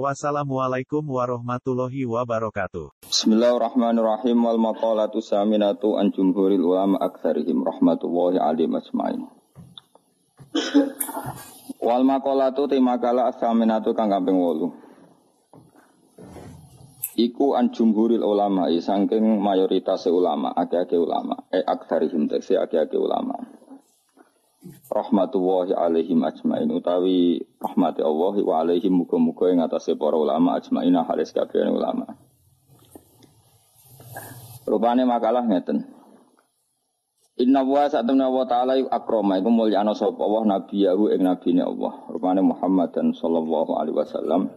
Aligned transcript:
Wassalamualaikum 0.00 1.04
warahmatullahi 1.04 2.08
wabarakatuh. 2.08 3.12
Bismillahirrahmanirrahim 3.12 4.40
wal 4.40 4.56
maqalatu 4.56 5.20
saminatu 5.20 6.00
an 6.00 6.08
jumhuril 6.08 6.64
ulama 6.64 6.96
aktsarihim 6.96 7.60
rahmatullahi 7.60 8.40
alaihim 8.40 8.72
ajmain. 8.72 9.28
Wal 11.76 12.08
maqalatu 12.08 12.72
te 12.72 12.80
makalah 12.80 13.36
saminatu 13.36 13.92
kang 13.92 14.08
kaping 14.08 14.40
8. 14.40 17.20
Iku 17.20 17.52
an 17.52 17.76
jumhuril 17.76 18.24
ulama 18.24 18.72
saking 18.72 19.44
mayoritas 19.44 20.08
ulama, 20.08 20.56
akeh-akeh 20.56 20.96
ulama, 20.96 21.44
e 21.52 21.60
aktsarihim 21.60 22.32
tekse 22.32 22.56
akeh-akeh 22.56 22.96
ulama 22.96 23.44
rahmatullahi 24.90 25.74
alaihim 25.74 26.22
ajmain 26.22 26.70
utawi 26.70 27.42
rahmati 27.58 28.02
Allah 28.02 28.34
wa 28.38 28.54
alaihim 28.62 29.02
muga-muga 29.02 29.50
ing 29.50 29.58
atase 29.58 29.98
para 29.98 30.14
ulama 30.14 30.54
ajmain 30.54 30.94
halis 30.94 31.34
kabeh 31.34 31.66
ulama. 31.66 32.14
Rupane 34.62 35.02
makalah 35.02 35.42
ngeten. 35.42 35.82
Inna 37.42 37.66
wa 37.66 37.90
sa'atuna 37.90 38.30
wa 38.30 38.46
ta'ala 38.46 38.78
yu 38.78 38.86
akroma 38.86 39.40
iku 39.40 39.50
mulyana 39.50 39.96
sapa 39.96 40.22
Allah 40.22 40.60
nabiyahu 40.60 41.10
ing 41.10 41.26
nabine 41.26 41.66
Allah. 41.66 42.06
Rupane 42.06 42.44
Muhammad 42.44 42.94
dan 42.94 43.10
sallallahu 43.10 43.74
alaihi 43.74 43.98
wasallam 43.98 44.52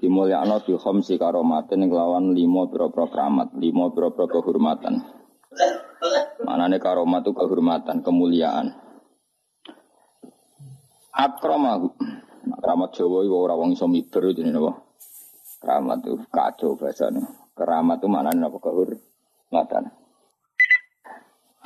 dimulyakno 0.00 0.64
bi 0.64 0.72
khamsi 0.76 1.20
karomatin 1.20 1.88
lawan 1.92 2.32
lima 2.32 2.68
pira-pira 2.72 3.12
keramat, 3.12 3.52
lima 3.60 3.92
pira-pira 3.92 4.28
kehormatan. 4.32 5.04
Manane 6.44 6.76
karomat 6.80 7.24
itu 7.26 7.32
kehormatan, 7.36 8.00
kemuliaan. 8.00 8.85
Akramahu. 11.16 11.96
Keramat 12.46 12.90
Jawa 12.94 13.26
itu 13.26 13.34
orang 13.34 13.58
wong 13.58 13.70
iso 13.74 13.88
miber 13.90 14.30
jadi 14.30 14.52
napa? 14.52 14.78
Keramat 15.58 15.98
itu 16.04 16.14
kacau 16.30 16.78
bahasanya. 16.78 17.26
Keramat 17.56 17.98
itu 18.04 18.06
mana 18.06 18.30
napa 18.36 18.60
kehur? 18.60 18.94
Ngatan. 19.50 19.90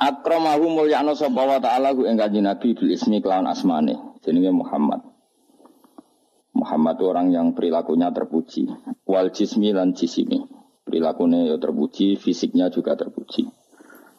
Akramahu 0.01 0.65
mulyana 0.73 1.13
sapa 1.13 1.45
wa 1.45 1.61
ta'ala 1.61 1.93
ku 1.93 2.09
ing 2.09 2.17
kanjeng 2.17 2.49
Nabi 2.49 2.73
bil 2.73 2.89
ismi 2.89 3.21
kelawan 3.21 3.45
asmane. 3.45 4.17
Jenenge 4.25 4.49
Muhammad. 4.49 5.05
Muhammad 6.57 6.97
itu 6.97 7.05
orang 7.05 7.27
yang 7.29 7.53
perilakunya 7.53 8.09
terpuji. 8.09 8.65
Wal 9.05 9.29
jismi 9.29 9.69
lan 9.69 9.93
jisimi. 9.93 10.41
Perilakunya 10.81 11.53
ya 11.53 11.61
terpuji, 11.61 12.17
fisiknya 12.17 12.73
juga 12.73 12.97
terpuji. 12.97 13.60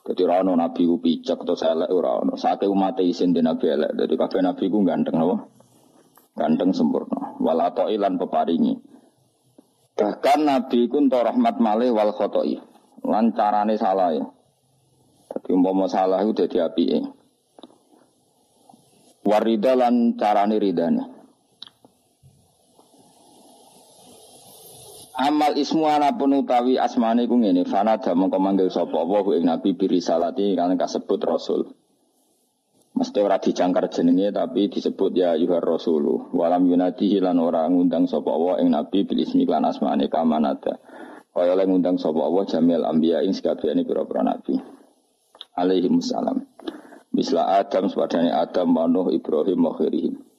Jadi 0.02 0.22
rano 0.26 0.58
nabi 0.58 0.82
ku 0.82 0.98
picek 0.98 1.46
atau 1.46 1.54
selek 1.54 1.90
ora 1.94 2.18
ono. 2.18 2.34
Sate 2.34 2.66
umat 2.66 2.98
isin 2.98 3.30
di 3.30 3.38
nabi 3.38 3.70
elek. 3.70 3.94
Jadi 3.94 4.14
kabeh 4.18 4.40
nabi 4.42 4.64
ku 4.66 4.82
ganteng 4.82 5.14
apa? 5.22 5.36
Ganteng 6.34 6.74
sempurna. 6.74 7.38
Walato 7.38 7.86
ilan 7.86 8.18
peparingi. 8.18 8.74
Bahkan 9.94 10.40
nabi 10.42 10.90
ku 10.90 10.98
untuk 10.98 11.22
rahmat 11.22 11.62
malih 11.62 11.94
wal 11.94 12.10
khotoi. 12.10 12.58
Lan 13.06 13.30
salah 13.78 14.10
ya. 14.10 14.26
Jadi 15.32 15.48
umpama 15.54 15.86
salah 15.86 16.20
itu 16.26 16.34
jadi 16.44 16.66
api 16.66 16.84
ya. 16.84 17.00
Warida 19.22 19.78
lan 19.78 20.18
carane 20.18 20.58
ridane. 20.58 21.21
Amal 25.12 25.60
ismu 25.60 25.84
pun 26.16 26.40
utawi 26.40 26.80
asmane 26.80 27.28
ku 27.28 27.36
ngene, 27.36 27.68
fana 27.68 28.00
mongko 28.00 28.38
manggil 28.40 28.72
sapa 28.72 29.04
wa 29.04 29.20
ing 29.36 29.44
nabi 29.44 29.76
birisalati 29.76 30.56
kan 30.56 30.72
kasebut 30.80 31.20
rasul. 31.20 31.68
Mesti 32.96 33.18
ora 33.20 33.36
dijangkar 33.36 33.92
jenenge 33.92 34.32
tapi 34.32 34.72
disebut 34.72 35.12
ya 35.12 35.36
yuhar 35.36 35.60
rasulu. 35.60 36.32
Walam 36.32 36.64
yunati 36.64 37.12
lan 37.20 37.40
ora 37.40 37.68
ngundang 37.68 38.08
sapa 38.08 38.32
wa 38.32 38.56
ing 38.56 38.72
nabi 38.72 39.04
bil 39.04 39.20
ismi 39.20 39.44
lan 39.44 39.68
asmane 39.68 40.08
kamanata. 40.08 40.80
Kaya 41.32 41.56
oleh 41.56 41.68
ngundang 41.68 42.00
sapa 42.00 42.28
wa 42.28 42.44
jamil 42.48 42.84
anbiya 42.84 43.20
ing 43.24 43.36
sakabehane 43.36 43.84
pira-pira 43.84 44.24
nabi. 44.24 44.56
Alaihi 45.56 45.92
salam. 46.00 46.44
Misla 47.12 47.60
Adam 47.60 47.92
sepadane 47.92 48.32
Adam, 48.32 48.72
Manuh, 48.72 49.12
Ibrahim, 49.12 49.68
Makhirihim. 49.68 50.31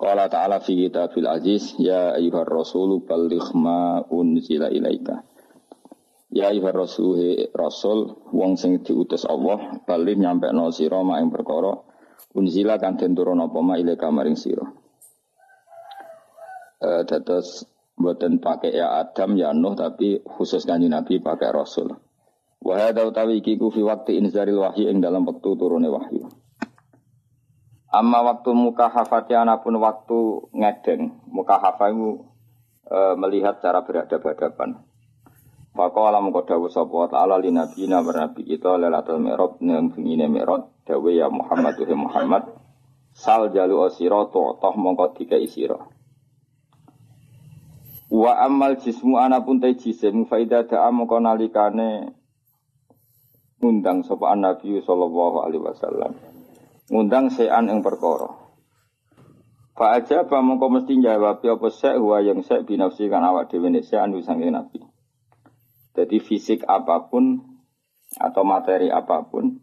Qala 0.00 0.32
ta'ala 0.32 0.64
fi 0.64 0.88
kitabil 0.88 1.28
aziz 1.28 1.76
ya 1.76 2.16
ayyuhar 2.16 2.48
rasulu 2.48 3.04
balligh 3.04 3.52
ma 3.52 4.00
unzila 4.08 4.72
ilaika. 4.72 5.20
Ya 6.32 6.48
ayyuhar 6.48 6.72
rasul 6.72 7.20
rasul 7.52 8.16
wong 8.32 8.56
sing 8.56 8.80
diutus 8.80 9.28
Allah 9.28 9.76
bali 9.84 10.16
nyampe 10.16 10.48
no 10.56 10.72
sira 10.72 11.04
ma 11.04 11.20
ing 11.20 11.28
perkara 11.28 11.76
unzila 12.32 12.80
kan 12.80 12.96
den 12.96 13.12
turun 13.12 13.44
apa 13.44 13.60
ma 13.60 13.76
ilaika 13.76 14.08
maring 14.08 14.40
sira. 14.40 14.64
Eh 16.80 17.04
dados 17.04 17.68
mboten 18.00 18.40
pakai 18.40 18.72
ya 18.72 19.04
Adam 19.04 19.36
ya 19.36 19.52
Nuh 19.52 19.76
tapi 19.76 20.24
khusus 20.24 20.64
kanjeng 20.64 20.96
Nabi 20.96 21.20
pakai 21.20 21.52
rasul. 21.52 21.92
Wa 22.64 22.88
hadza 22.88 23.04
utawi 23.04 23.44
ku 23.44 23.68
fi 23.68 23.84
waqti 23.84 24.16
inzaril 24.16 24.64
wahyi 24.64 24.88
ing 24.88 25.04
dalam 25.04 25.28
wektu 25.28 25.60
turune 25.60 25.92
wahyu. 25.92 26.39
Amma 27.90 28.22
waktu 28.22 28.54
muka 28.54 28.86
hafati 28.86 29.34
anapun 29.34 29.74
waktu 29.82 30.46
ngedeng, 30.54 31.10
muka 31.26 31.58
itu 31.90 32.22
e, 32.86 32.98
melihat 33.18 33.58
cara 33.58 33.82
berhadapan-hadapan. 33.82 34.78
Maka 35.74 35.98
alam 35.98 36.30
kodawu 36.30 36.70
sapa 36.70 37.10
ta'ala 37.10 37.42
li 37.42 37.50
nabi 37.50 37.90
na 37.90 37.98
bernabi 38.02 38.46
kita 38.46 38.78
lelatul 38.78 39.18
mi'rab 39.18 39.58
nang 39.62 39.90
bengine 39.90 40.30
mi'rab 40.30 40.70
dawe 40.86 41.10
ya 41.10 41.30
Muhammad 41.30 41.78
wa 41.82 41.98
Muhammad 42.10 42.42
sal 43.10 43.50
jalu 43.50 43.82
asira 43.82 44.22
toh 44.30 44.74
mongko 44.78 45.18
dikai 45.18 45.50
sira. 45.50 45.78
Wa 48.10 48.32
amal 48.42 48.78
jismu 48.78 49.18
anapun 49.18 49.58
te 49.58 49.74
jisim 49.74 50.30
faida 50.30 50.62
da'a 50.62 50.94
mongko 50.94 51.18
nalikane 51.18 52.14
ngundang 53.58 54.06
sapa 54.06 54.38
nabi 54.38 54.78
sallallahu 54.78 55.42
alaihi 55.42 55.62
wasallam 55.66 56.29
ngundang 56.90 57.30
sean 57.30 57.70
ing 57.70 57.80
perkara. 57.80 58.28
Fa 59.78 59.96
aja 59.96 60.26
apa 60.26 60.42
mongko 60.42 60.66
mesti 60.68 60.98
jawab 61.00 61.40
apa 61.40 61.68
sek 61.72 61.96
wa 62.02 62.20
yang 62.20 62.42
sek 62.44 62.66
binafsi 62.66 63.08
kan 63.08 63.24
awak 63.24 63.48
dhewe 63.48 63.70
ne 63.70 63.80
sek 63.80 64.02
anu 64.02 64.20
sange 64.20 64.50
nabi. 64.50 64.82
Jadi 65.94 66.18
fisik 66.20 66.66
apa 66.66 67.08
pun 67.08 67.40
atau 68.18 68.42
materi 68.42 68.90
apa 68.90 69.22
pun 69.24 69.56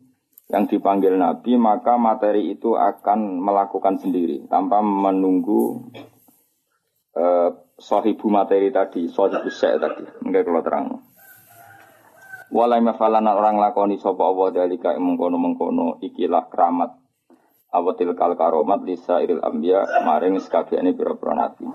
yang 0.47 0.65
dipanggil 0.65 1.19
nabi 1.19 1.59
maka 1.59 1.99
materi 1.99 2.47
itu 2.49 2.79
akan 2.79 3.43
melakukan 3.43 3.99
sendiri 3.99 4.47
tanpa 4.47 4.79
menunggu 4.79 5.91
uh, 7.13 7.51
sahibu 7.77 8.31
materi 8.31 8.71
tadi, 8.71 9.11
sahibu 9.11 9.51
sek 9.51 9.77
tadi. 9.83 10.07
Mungkin 10.23 10.41
kalau 10.47 10.63
terang. 10.63 10.85
Walai 12.47 12.79
mafalana 12.79 13.35
orang 13.35 13.59
lakoni 13.59 13.99
sapa 13.99 14.23
Allah 14.23 14.63
dalika 14.63 14.95
mengkono 14.95 15.35
mengkono 15.35 15.99
ikilah 15.99 16.47
keramat 16.47 17.06
awatil 17.71 18.15
kal 18.15 18.33
karomat 18.39 18.83
lisa 18.87 19.19
iril 19.19 19.43
ambia 19.43 19.83
maring 20.03 20.39
sekabiane 20.39 20.95
pira-pira 20.95 21.35
nabi. 21.35 21.67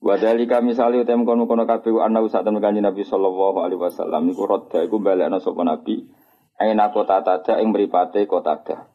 Wadalika 0.00 0.64
misali 0.64 0.96
utem 0.96 1.28
kono 1.28 1.44
kono 1.44 1.68
kabeh 1.68 2.00
ana 2.00 2.24
usah 2.24 2.40
temen 2.40 2.64
kanjeng 2.64 2.88
Nabi 2.88 3.04
sallallahu 3.04 3.60
alaihi 3.60 3.84
wasallam 3.84 4.32
iku 4.32 4.48
rodha 4.48 4.80
iku 4.80 4.96
balekna 4.96 5.44
sapa 5.44 5.60
nabi 5.60 6.08
aina 6.56 6.88
kota 6.88 7.20
tada 7.20 7.60
ing 7.60 7.68
mripate 7.68 8.24
kota 8.24 8.64
tada. 8.64 8.88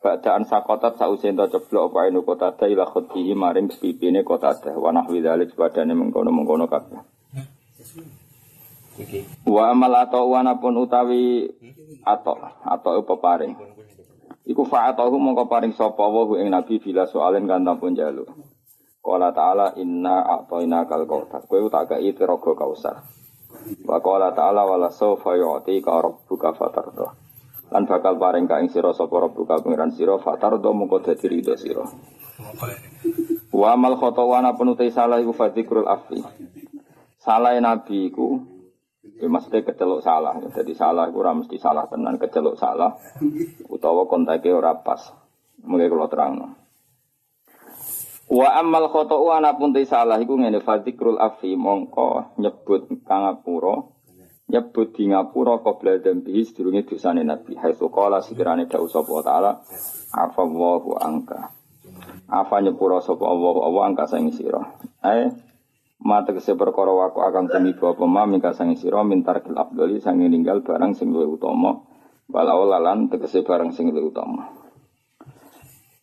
Badaan 0.00 0.44
sakotat 0.44 1.00
sause 1.00 1.32
ento 1.32 1.48
ceblok 1.48 1.96
apa 1.96 2.12
inu 2.12 2.20
kota 2.20 2.52
tada 2.52 2.68
ila 2.68 2.84
khutihi 2.84 3.32
maring 3.32 3.72
pipine 3.72 4.20
kota 4.20 4.52
tada 4.52 4.76
wa 4.76 4.92
nahwi 4.92 5.24
dzalik 5.24 5.56
padane 5.56 5.96
mengkono-mengkono 5.96 6.68
kabeh. 6.68 7.00
Wa 9.48 9.72
amal 9.72 10.04
atau 10.04 10.36
wana 10.36 10.60
pun 10.60 10.76
utawi 10.84 11.48
atau 12.04 12.36
atau 12.60 13.00
peparing. 13.08 13.56
Iku 14.50 14.66
fa'atahu 14.66 15.14
mongko 15.14 15.46
paring 15.46 15.70
sapa 15.78 16.10
wa 16.10 16.34
ing 16.34 16.50
nabi 16.50 16.82
bila 16.82 17.06
soalen 17.06 17.46
kan 17.46 17.62
tampun 17.62 17.94
jalu. 17.94 18.26
Qala 18.98 19.30
ta'ala 19.30 19.78
inna 19.78 20.26
a'tayna 20.26 20.90
kal 20.90 21.06
kautsar. 21.06 21.46
Kowe 21.46 21.70
tak 21.70 21.94
kei 21.94 22.10
tiraga 22.10 22.52
kausar. 22.58 23.06
Wa 23.86 24.02
qala 24.02 24.34
ta'ala 24.34 24.66
wala 24.66 24.90
sawfa 24.90 25.38
yu'tika 25.38 26.02
rabbuka 26.02 26.50
fatarda. 26.58 27.14
Lan 27.70 27.86
bakal 27.86 28.18
paring 28.18 28.50
ka 28.50 28.58
ing 28.58 28.74
sira 28.74 28.90
sapa 28.90 29.22
rabbuka 29.22 29.62
pangeran 29.62 29.94
sira 29.94 30.18
fatarda 30.18 30.74
mongko 30.74 30.98
dadi 31.06 31.26
ridho 31.30 31.54
sira. 31.54 31.86
Wa 33.54 33.78
amal 33.78 33.94
khotowana 34.02 34.58
penutai 34.58 34.90
salah 34.90 35.22
iku 35.22 35.30
fadikrul 35.30 35.86
afi. 35.86 36.18
Salah 37.22 37.54
nabi 37.62 38.10
iku 38.10 38.42
Ya, 39.00 39.32
maksudnya 39.32 39.64
keceluk 39.64 40.04
salah. 40.04 40.36
Jadi 40.52 40.76
salah 40.76 41.08
ora 41.08 41.32
mesti 41.32 41.56
salah 41.56 41.88
tenan, 41.88 42.20
keceluk 42.20 42.60
salah 42.60 43.00
utawa 43.72 44.04
kontaknya 44.04 44.52
ora 44.52 44.76
pas. 44.76 45.00
Mulai 45.64 45.88
kalau 45.88 46.08
terang. 46.08 46.34
Wa 48.30 48.48
amal 48.60 48.92
khoto'u 48.92 49.32
ana 49.32 49.56
pun 49.56 49.74
salah 49.88 50.20
iku 50.20 50.38
ngene 50.38 50.62
fadikrul 50.62 51.18
afi 51.18 51.58
mongko 51.58 52.38
nyebut 52.38 52.86
kangapura 53.02 53.90
nyebut 54.50 54.94
di 54.94 55.06
ngapura 55.10 55.62
qabla 55.62 55.98
dzambi 56.02 56.42
sedurunge 56.42 56.86
dosane 56.86 57.22
Nabi. 57.26 57.56
Haitsu 57.56 57.90
qala 57.90 58.22
sekirane 58.22 58.66
dawuh 58.66 58.90
sapa 58.90 59.14
taala 59.22 59.62
afallahu 60.12 60.94
angka. 60.98 61.50
Apa 62.30 62.62
nyepura 62.62 63.02
sapa 63.02 63.24
Allah 63.26 63.54
Allah 63.64 63.82
angka 63.90 64.04
sing 64.06 64.30
sira. 64.30 64.76
Eh 65.02 65.49
mata 66.00 66.32
kese 66.32 66.56
perkara 66.56 66.90
waku 66.90 67.20
akan 67.20 67.52
temi 67.52 67.76
apa 67.76 68.04
ma 68.08 68.24
mingka 68.24 68.56
sang 68.56 68.72
sira 68.76 69.04
mintar 69.04 69.44
kil 69.44 69.56
abdoli 69.56 70.00
sang 70.00 70.16
ninggal 70.16 70.64
barang 70.64 70.96
sing 70.96 71.12
luwih 71.12 71.36
utama. 71.36 71.84
Walau 72.30 72.64
lalan 72.64 73.12
tegese 73.12 73.44
barang 73.44 73.76
sing 73.76 73.92
luwih 73.92 74.08
utama. 74.08 74.48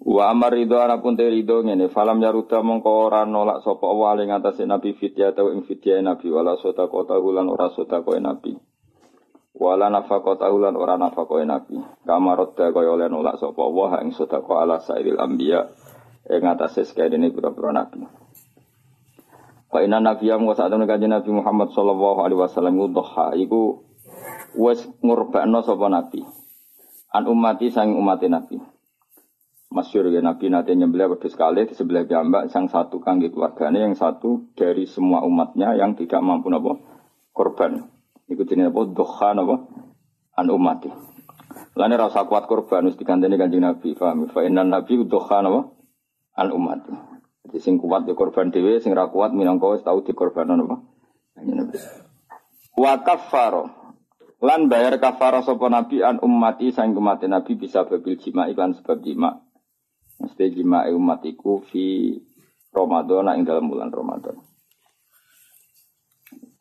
Wa 0.07 0.31
amar 0.31 0.53
ridho 0.55 0.77
anapun 0.79 1.17
te 1.17 1.25
ridho 1.27 1.65
ngene 1.65 1.89
falam 1.89 2.21
yaruda 2.21 2.61
mongko 2.63 3.11
ora 3.11 3.25
nolak 3.25 3.65
sapa 3.65 3.83
Allah 3.89 4.23
ing 4.23 4.31
nabi 4.69 4.95
fidya 4.95 5.35
atau 5.35 5.51
ing 5.51 5.65
fidya 5.65 5.99
nabi 5.99 6.31
wala 6.31 6.55
sota 6.61 6.87
kota 6.87 7.17
hulan 7.19 7.49
ora 7.49 7.73
sota 7.73 8.05
koe 8.05 8.21
nabi 8.21 8.55
wala 9.57 9.89
nafaqata 9.89 10.47
hulan 10.53 10.77
ora 10.77 10.95
nafaqoe 11.01 11.43
nabi 11.43 11.81
kamarot 12.05 12.53
da 12.53 12.69
kaya 12.69 12.93
oleh 12.93 13.09
nolak 13.09 13.41
sapa 13.41 13.57
Allah 13.57 14.05
ing 14.05 14.13
ko 14.15 14.53
ala 14.61 14.77
sairil 14.79 15.17
anbiya 15.17 15.65
ing 16.29 16.45
atase 16.45 16.85
sekene 16.85 17.33
pira-pira 17.33 17.73
nabi 17.73 18.26
Fa 19.67 19.83
inna 19.83 19.99
nabiyya 19.99 20.39
wa 20.39 20.55
sa'atun 20.55 20.87
kanjeng 20.87 21.11
Nabi 21.11 21.29
Muhammad 21.31 21.75
sallallahu 21.75 22.23
alaihi 22.23 22.39
wasallam 22.39 22.79
udhha 22.79 23.35
iku 23.35 23.83
wis 24.55 24.87
ngurbakno 25.03 25.59
sapa 25.61 25.91
nabi 25.91 26.23
an 27.11 27.27
ummati 27.27 27.67
sang 27.69 27.93
umat 27.93 28.23
nabi 28.25 28.57
Masyur 29.67 30.07
ya 30.15 30.23
Nabi 30.23 30.47
nanti 30.47 30.71
nyembelih 30.79 31.11
wedhus 31.11 31.35
sekali 31.35 31.67
di 31.67 31.75
sebelah 31.75 32.07
jambak 32.07 32.47
sang 32.47 32.71
satu 32.71 33.03
kangge 33.03 33.35
keluarganya 33.35 33.83
yang 33.83 33.99
satu 33.99 34.55
dari 34.55 34.87
semua 34.87 35.27
umatnya 35.27 35.75
yang 35.75 35.91
tidak 35.91 36.23
mampu 36.23 36.47
napa 36.47 36.79
korban. 37.35 37.83
Iku 38.31 38.47
jenenge 38.47 38.71
apa 38.71 38.81
doha 38.87 39.29
napa 39.35 39.67
an 40.39 40.47
umati. 40.47 40.87
Lane 41.75 41.95
rasa 41.99 42.23
kuat 42.23 42.47
korban 42.47 42.87
wis 42.87 42.95
Kanjeng 42.95 43.35
Nabi, 43.35 43.91
paham? 43.91 44.31
Fa 44.31 44.39
inna 44.47 44.63
nabi 44.63 45.03
doha 45.03 45.43
napa 45.43 45.67
an 46.39 46.47
umati. 46.55 47.16
Jadi 47.47 47.63
sing 47.63 47.79
kuat 47.79 48.03
di 48.03 48.11
korban 48.11 48.51
dhewe, 48.51 48.83
sing 48.83 48.91
ra 48.91 49.07
kuat 49.07 49.31
minangka 49.31 49.71
wis 49.71 49.83
tau 49.87 50.03
dikorban 50.03 50.51
napa. 50.51 50.83
Nabi. 51.39 51.79
Wa 52.75 52.99
kaffaro 53.01 53.71
lan 54.37 54.69
bayar 54.69 55.01
kafara 55.01 55.41
sapa 55.41 55.65
nabi 55.65 56.05
an 56.05 56.21
ummati 56.21 56.69
sang 56.69 56.93
umat 56.93 57.25
nabi 57.25 57.57
bisa 57.57 57.87
babil 57.89 58.21
jima 58.21 58.45
iklan 58.45 58.77
sebab 58.77 59.01
jima 59.01 59.41
Mesti 60.17 60.49
jima 60.49 60.85
umatiku 60.89 61.61
fi 61.69 62.17
Ramadan 62.73 63.37
ing 63.37 63.45
dalam 63.45 63.69
bulan 63.69 63.93
Ramadan. 63.93 64.33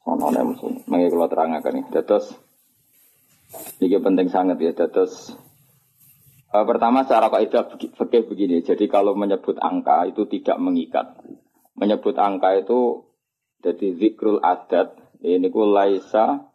Ono 0.07 0.29
nek 0.29 0.45
musuh, 0.45 0.85
mangke 0.85 1.09
kula 1.09 1.25
terangaken 1.27 1.81
iki. 1.81 1.89
Dados 1.89 2.37
iki 3.81 3.97
penting 3.97 4.29
sangat 4.29 4.61
ya 4.61 4.77
dados 4.77 5.33
uh, 6.53 6.65
pertama 6.67 7.07
secara 7.07 7.33
kaidah 7.33 7.65
fikih 7.75 8.29
begini. 8.29 8.63
Jadi 8.63 8.87
kalau 8.87 9.17
menyebut 9.17 9.57
angka 9.59 10.07
itu 10.07 10.29
tidak 10.29 10.59
mengikat. 10.61 11.17
Menyebut 11.77 12.17
angka 12.17 12.57
itu 12.57 13.05
jadi 13.65 13.87
zikrul 13.99 14.39
adat 14.45 14.95
ini 15.25 15.49
ku 15.49 15.67
laisa 15.67 16.53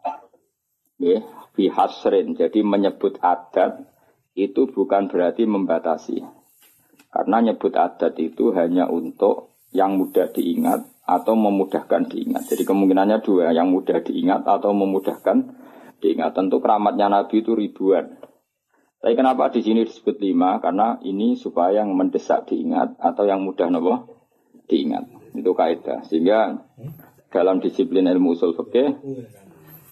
ya 1.01 1.19
fi 1.57 1.67
hasrin. 1.67 2.37
Jadi 2.37 2.61
menyebut 2.61 3.19
adat 3.19 3.83
itu 4.37 4.69
bukan 4.69 5.11
berarti 5.11 5.43
membatasi. 5.43 6.23
Karena 7.11 7.43
nyebut 7.43 7.75
adat 7.75 8.15
itu 8.23 8.55
hanya 8.55 8.87
untuk 8.87 9.51
yang 9.75 9.99
mudah 9.99 10.31
diingat 10.31 10.87
atau 11.03 11.35
memudahkan 11.35 12.07
diingat. 12.07 12.47
Jadi 12.47 12.63
kemungkinannya 12.63 13.19
dua, 13.19 13.51
yang 13.51 13.67
mudah 13.67 13.99
diingat 13.99 14.47
atau 14.47 14.71
memudahkan 14.71 15.37
diingat. 15.99 16.31
Tentu 16.31 16.63
keramatnya 16.63 17.11
Nabi 17.11 17.43
itu 17.43 17.51
ribuan. 17.51 18.20
Tapi 19.01 19.17
kenapa 19.17 19.49
di 19.49 19.65
sini 19.65 19.81
disebut 19.81 20.21
lima? 20.21 20.61
Karena 20.61 21.01
ini 21.01 21.33
supaya 21.33 21.81
yang 21.81 21.97
mendesak 21.97 22.45
diingat 22.53 23.01
atau 23.01 23.25
yang 23.25 23.41
mudah 23.41 23.65
nopo 23.73 23.93
diingat. 24.69 25.09
Itu 25.33 25.57
kaidah. 25.57 26.05
Sehingga 26.05 26.61
dalam 27.33 27.57
disiplin 27.57 28.05
ilmu 28.05 28.37
usul 28.37 28.53
fikih, 28.53 29.01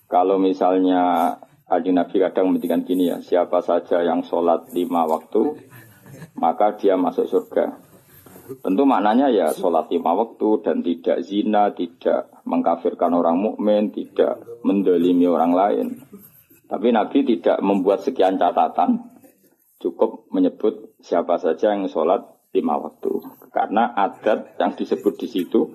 kalau 0.06 0.38
misalnya 0.38 1.34
Adi 1.66 1.90
Nabi 1.90 2.22
kadang 2.22 2.54
menghentikan 2.54 2.86
gini 2.86 3.10
ya, 3.10 3.18
siapa 3.22 3.66
saja 3.66 4.06
yang 4.06 4.22
sholat 4.22 4.70
lima 4.78 5.10
waktu, 5.10 5.58
maka 6.38 6.78
dia 6.78 6.94
masuk 6.94 7.26
surga. 7.26 7.82
Tentu 8.62 8.86
maknanya 8.86 9.30
ya 9.30 9.54
sholat 9.54 9.90
lima 9.94 10.14
waktu 10.18 10.66
dan 10.66 10.82
tidak 10.86 11.18
zina, 11.26 11.74
tidak 11.74 12.30
mengkafirkan 12.46 13.14
orang 13.14 13.38
mukmin, 13.38 13.90
tidak 13.94 14.42
mendolimi 14.66 15.30
orang 15.30 15.54
lain. 15.54 15.88
Tapi 16.70 16.94
Nabi 16.94 17.26
tidak 17.26 17.58
membuat 17.66 18.06
sekian 18.06 18.38
catatan, 18.38 19.10
cukup 19.82 20.30
menyebut 20.30 20.94
siapa 21.02 21.42
saja 21.42 21.74
yang 21.74 21.90
sholat 21.90 22.22
lima 22.54 22.78
waktu. 22.78 23.10
Karena 23.50 23.90
adat 23.98 24.54
yang 24.62 24.78
disebut 24.78 25.18
di 25.18 25.26
situ 25.26 25.74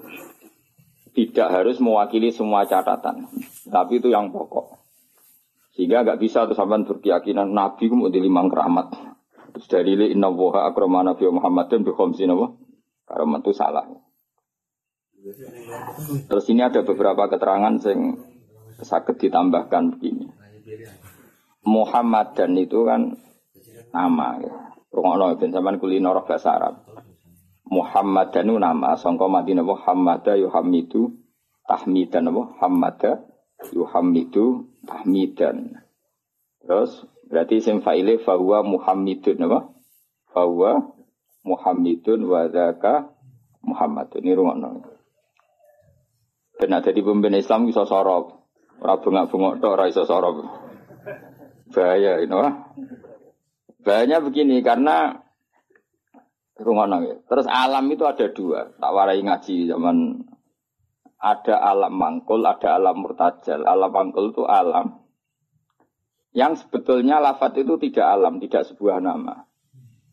tidak 1.18 1.50
harus 1.50 1.82
mewakili 1.82 2.30
semua 2.30 2.62
catatan, 2.70 3.26
tapi 3.66 3.98
itu 3.98 4.06
yang 4.14 4.30
pokok. 4.30 4.78
Sehingga 5.74 6.06
nggak 6.06 6.22
bisa 6.22 6.46
tuh 6.46 6.54
sampai 6.54 6.86
berkeyakinan 6.86 7.50
Nabi 7.50 7.90
kemudian 7.90 8.22
lima 8.22 8.46
keramat. 8.46 8.94
Terus 9.54 9.66
dari 9.66 9.98
li 9.98 10.06
inna 10.14 10.30
woha 10.30 10.70
akrama 10.70 11.02
Nabi 11.02 11.26
Muhammadin 11.26 11.82
bi 11.82 11.90
khamsin 11.90 12.30
apa? 12.30 12.54
Itu 13.42 13.50
salah. 13.50 13.86
Terus 16.30 16.46
ini 16.50 16.62
ada 16.62 16.86
beberapa 16.86 17.26
keterangan 17.26 17.74
yang 17.82 18.18
sakit 18.78 19.16
ditambahkan 19.18 19.98
begini. 19.98 20.43
Muhammad 21.64 22.36
dan 22.36 22.56
itu 22.56 22.84
kan 22.84 23.16
nama 23.92 24.28
ya. 24.40 24.54
Rungokno 24.94 25.34
ben 25.40 25.50
sampean 25.50 25.80
kulino 25.82 26.14
roh 26.14 26.24
bahasa 26.24 26.54
Arab. 26.54 26.74
Muhammad 27.66 28.30
dan 28.30 28.52
itu 28.52 28.60
nama 28.60 28.94
sangka 28.94 29.26
Madinah 29.26 29.64
Muhammad 29.64 30.22
yuhamidu 30.28 31.16
tahmidan 31.66 32.30
apa? 32.30 32.42
Hamada 32.60 33.12
yuhamidu 33.72 34.68
tahmidan. 34.86 35.82
Terus 36.64 37.04
Berarti 37.28 37.60
isim 37.60 37.80
fa'ile 37.80 38.20
fahuwa 38.20 38.60
Muhammadun 38.62 39.38
apa? 39.48 39.58
Fahuwa 40.32 40.92
Muhammadun 41.44 42.20
wa 42.28 42.46
dzaka 42.48 43.10
Muhammadun. 43.64 44.22
Ini 44.22 44.36
rungokno. 44.36 44.68
Dan 46.60 46.70
ada 46.70 46.90
di 46.94 47.00
pemimpin 47.02 47.40
Islam 47.40 47.66
bisa 47.66 47.82
sorok. 47.88 48.43
Ora 48.82 48.94
bengak-bengok 48.98 49.60
tok 49.60 49.74
ora 49.74 49.84
iso. 49.90 50.02
Bahaya 51.74 52.22
ini 52.22 52.34
wah. 52.34 52.54
Bahayanya 53.84 54.18
begini 54.24 54.62
karena 54.64 55.20
rungokno 56.56 56.96
ya. 57.04 57.16
Terus 57.26 57.46
alam 57.50 57.84
itu 57.90 58.04
ada 58.06 58.26
dua. 58.30 58.72
Tak 58.78 58.92
warai 58.94 59.20
ngaji 59.20 59.68
zaman 59.68 60.26
ada 61.18 61.56
alam 61.56 61.94
mangkul, 61.96 62.44
ada 62.44 62.78
alam 62.78 63.00
murtajal. 63.00 63.64
Alam 63.64 63.90
mangkul 63.90 64.32
itu 64.32 64.44
alam 64.44 65.04
yang 66.34 66.58
sebetulnya 66.58 67.22
lafat 67.22 67.62
itu 67.62 67.78
tidak 67.78 68.06
alam, 68.10 68.42
tidak 68.42 68.66
sebuah 68.66 68.98
nama. 68.98 69.46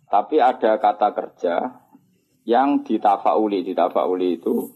Tapi 0.05 0.37
ada 0.37 0.77
kata 0.77 1.09
kerja 1.17 1.55
yang 2.45 2.85
ditafauli. 2.85 3.65
Ditafauli 3.65 4.37
itu 4.37 4.69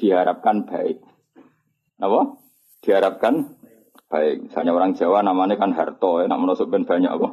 diharapkan 0.00 0.64
baik. 0.64 1.04
Apa? 2.00 2.40
Diharapkan 2.80 3.56
baik. 4.10 4.50
Misalnya 4.50 4.72
orang 4.74 4.96
Jawa 4.96 5.22
namanya 5.22 5.60
kan 5.60 5.76
Harto, 5.76 6.20
ya, 6.20 6.26
namun 6.26 6.56
ben 6.56 6.88
banyak 6.88 7.12
apa? 7.12 7.28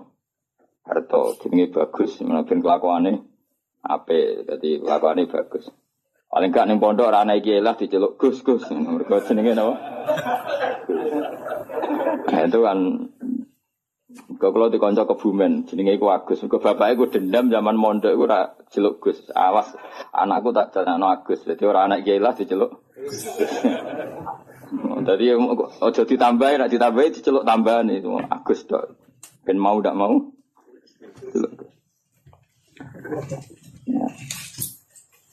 Harto, 0.88 1.36
jenenge 1.44 1.74
bagus, 1.74 2.20
ben 2.22 2.60
kelakuannya 2.64 3.24
apa? 3.84 4.20
Jadi 4.48 4.84
kelakuannya 4.84 5.32
bagus. 5.32 5.68
Paling 6.28 6.52
gak 6.52 6.68
ning 6.68 6.84
pondok 6.84 7.08
ora 7.08 7.24
ana 7.24 7.40
iki 7.40 7.56
lah 7.64 7.80
diceluk 7.80 8.20
Gus 8.20 8.44
Gus. 8.44 8.68
Mergo 8.68 9.16
jenenge 9.24 9.56
napa? 9.56 9.74
Nah, 12.28 12.42
itu 12.44 12.60
kan 12.60 12.80
Kau 14.38 14.50
kalau 14.54 14.68
di 14.68 14.82
konco 14.82 15.06
kebumen, 15.06 15.70
jenenge 15.70 15.98
iku 15.98 16.10
Agus. 16.10 16.42
Kau 16.46 16.60
bapaknya 16.60 16.98
gue 17.00 17.10
dendam 17.10 17.54
zaman 17.54 17.78
mondok 17.80 18.14
gue 18.18 18.28
ora 18.28 18.54
celuk 18.70 19.00
Gus. 19.00 19.30
Awas, 19.32 19.72
anakku 20.12 20.52
tak 20.52 20.74
jalan 20.74 21.06
Agus. 21.06 21.46
Jadi 21.48 21.64
orang 21.64 21.96
anak 21.96 22.04
gila 22.04 22.36
diceluk. 22.36 22.82
Tadi 25.08 25.26
ojo 25.32 26.02
ditambahi, 26.04 26.60
nak 26.60 26.72
ditambahi 26.72 27.16
diceluk 27.16 27.48
tambahan 27.48 27.88
itu 27.92 28.12
Agus 28.28 28.68
dok. 28.68 29.00
Ben 29.48 29.56
mau 29.56 29.80
tidak 29.80 29.96
mau. 29.96 30.14
Ya. 33.88 34.08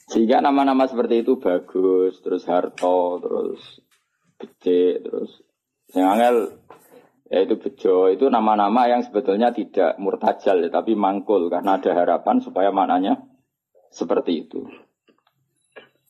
Sehingga 0.07 0.39
nama-nama 0.39 0.87
seperti 0.87 1.27
itu 1.27 1.43
bagus, 1.43 2.23
terus 2.23 2.47
Harto, 2.47 3.19
terus 3.19 3.83
Gede, 4.39 5.03
terus 5.03 5.43
Yang 5.95 6.09
angel 6.11 6.37
yaitu 7.35 7.57
bejo 7.59 8.13
itu 8.13 8.29
nama-nama 8.29 8.87
yang 8.87 9.03
sebetulnya 9.03 9.51
tidak 9.51 9.97
murtajal 9.99 10.61
ya, 10.61 10.71
tapi 10.71 10.95
mangkul 10.95 11.49
karena 11.51 11.81
ada 11.81 11.91
harapan 11.91 12.39
supaya 12.39 12.71
maknanya 12.71 13.27
seperti 13.91 14.47
itu. 14.47 14.69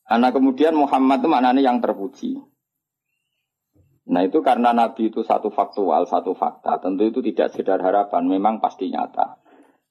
Anak 0.04 0.36
kemudian 0.36 0.76
Muhammad 0.76 1.24
itu 1.24 1.28
maknanya 1.32 1.62
yang 1.64 1.78
terpuji. 1.80 2.36
Nah 4.04 4.20
itu 4.20 4.44
karena 4.44 4.76
Nabi 4.76 5.08
itu 5.08 5.24
satu 5.24 5.48
faktual, 5.48 6.04
satu 6.04 6.36
fakta. 6.36 6.76
Tentu 6.76 7.08
itu 7.08 7.24
tidak 7.24 7.56
sekedar 7.56 7.80
harapan, 7.80 8.28
memang 8.28 8.60
pasti 8.60 8.92
nyata. 8.92 9.40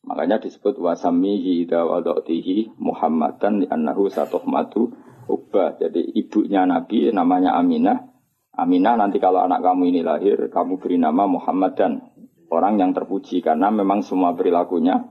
Makanya 0.04 0.38
disebut 0.44 0.78
wasamihi 0.78 1.64
dawadoktihi 1.66 2.78
Muhammadan 2.78 3.66
annahu 3.72 4.12
satuhmatu 4.12 4.94
ubah. 5.26 5.82
Jadi 5.82 6.14
ibunya 6.14 6.68
Nabi 6.68 7.10
namanya 7.10 7.58
Aminah. 7.58 8.12
Aminah 8.54 9.00
nanti 9.00 9.18
kalau 9.18 9.42
anak 9.42 9.66
kamu 9.66 9.90
ini 9.90 10.02
lahir, 10.06 10.38
kamu 10.54 10.78
beri 10.78 11.02
nama 11.02 11.26
Muhammad 11.26 11.74
dan 11.74 12.06
orang 12.54 12.78
yang 12.78 12.94
terpuji 12.94 13.42
karena 13.42 13.74
memang 13.74 14.06
semua 14.06 14.38
perilakunya 14.38 15.10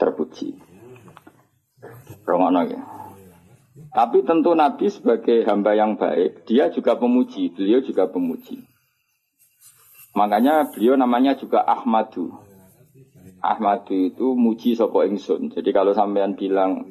terpuji. 0.00 0.56
Rongono 2.24 2.64
ya. 2.64 2.99
Tapi 3.90 4.22
tentu 4.22 4.54
Nabi 4.54 4.86
sebagai 4.86 5.42
hamba 5.50 5.74
yang 5.74 5.98
baik, 5.98 6.46
dia 6.46 6.70
juga 6.70 6.94
pemuji, 6.94 7.50
beliau 7.50 7.82
juga 7.82 8.06
pemuji. 8.06 8.62
Makanya 10.14 10.70
beliau 10.70 10.94
namanya 10.94 11.34
juga 11.34 11.66
Ahmadu. 11.66 12.30
Ahmadu 13.42 13.94
itu 13.94 14.38
muji 14.38 14.78
sopo 14.78 15.02
ingsun. 15.02 15.50
Jadi 15.50 15.70
kalau 15.74 15.90
sampean 15.90 16.38
bilang 16.38 16.86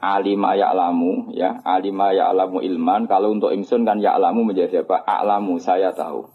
alima 0.00 0.54
ya'lamu, 0.54 1.36
ya, 1.36 1.60
alima 1.66 2.16
ya'lamu 2.16 2.64
ilman, 2.64 3.04
kalau 3.10 3.34
untuk 3.34 3.52
ingsun 3.52 3.84
kan 3.84 4.00
ya'lamu 4.00 4.46
menjadi 4.46 4.88
apa? 4.88 5.04
A'lamu, 5.04 5.60
saya 5.60 5.92
tahu. 5.92 6.32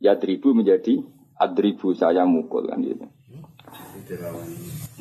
Ya 0.00 0.16
dribu 0.16 0.56
menjadi 0.56 1.02
adribu, 1.36 1.92
saya 1.92 2.24
mukul 2.24 2.70
kan 2.70 2.78
gitu. 2.80 3.06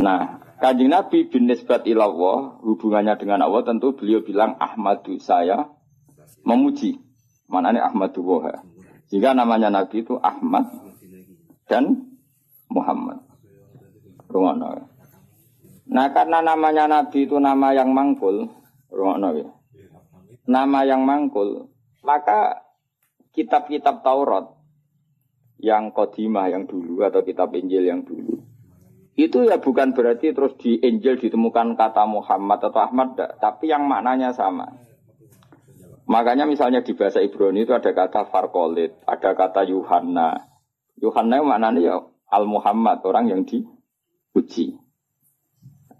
Nah, 0.01 0.40
Kanjeng 0.61 0.93
Nabi 0.93 1.25
bin 1.25 1.49
nisbat 1.49 1.89
ilallah, 1.89 2.61
hubungannya 2.61 3.17
dengan 3.17 3.41
Allah 3.41 3.65
tentu 3.65 3.97
beliau 3.97 4.21
bilang 4.21 4.61
Ahmadu 4.61 5.17
saya 5.17 5.65
memuji. 6.45 7.01
Mana 7.49 7.73
ini 7.73 7.81
Ahmadu 7.81 8.21
Woha. 8.21 8.61
Jika 9.09 9.33
namanya 9.33 9.73
Nabi 9.73 10.05
itu 10.05 10.21
Ahmad 10.21 10.69
dan 11.65 12.13
Muhammad. 12.69 13.25
Rungono. 14.29 14.85
Nah 15.89 16.13
karena 16.13 16.45
namanya 16.45 16.85
Nabi 16.85 17.25
itu 17.25 17.41
nama 17.41 17.73
yang 17.73 17.89
mangkul, 17.97 18.45
rungono 18.93 19.33
ya. 19.33 19.49
Nama 20.45 20.85
yang 20.85 21.09
mangkul, 21.09 21.73
maka 22.05 22.61
kitab-kitab 23.33 24.05
Taurat 24.05 24.45
yang 25.57 25.89
kodimah 25.89 26.53
yang 26.53 26.69
dulu 26.69 27.01
atau 27.01 27.25
kitab 27.25 27.49
Injil 27.57 27.89
yang 27.89 28.05
dulu 28.05 28.50
itu 29.19 29.43
ya 29.43 29.59
bukan 29.59 29.91
berarti 29.91 30.31
terus 30.31 30.55
di 30.55 30.79
Injil 30.79 31.19
ditemukan 31.19 31.75
kata 31.75 32.07
Muhammad 32.07 32.63
atau 32.63 32.79
Ahmad, 32.79 33.19
tapi 33.43 33.67
yang 33.67 33.83
maknanya 33.83 34.31
sama. 34.31 34.71
Makanya 36.07 36.47
misalnya 36.47 36.79
di 36.83 36.95
bahasa 36.95 37.19
Ibrani 37.19 37.63
itu 37.63 37.75
ada 37.75 37.91
kata 37.91 38.27
Farkolit, 38.31 38.99
ada 39.07 39.31
kata 39.35 39.67
Yuhanna. 39.67 40.47
Yuhanna 40.99 41.43
maknanya 41.43 41.79
ya 41.79 41.95
Al 42.31 42.47
Muhammad, 42.47 43.03
orang 43.03 43.31
yang 43.31 43.41
dipuji. 43.43 44.79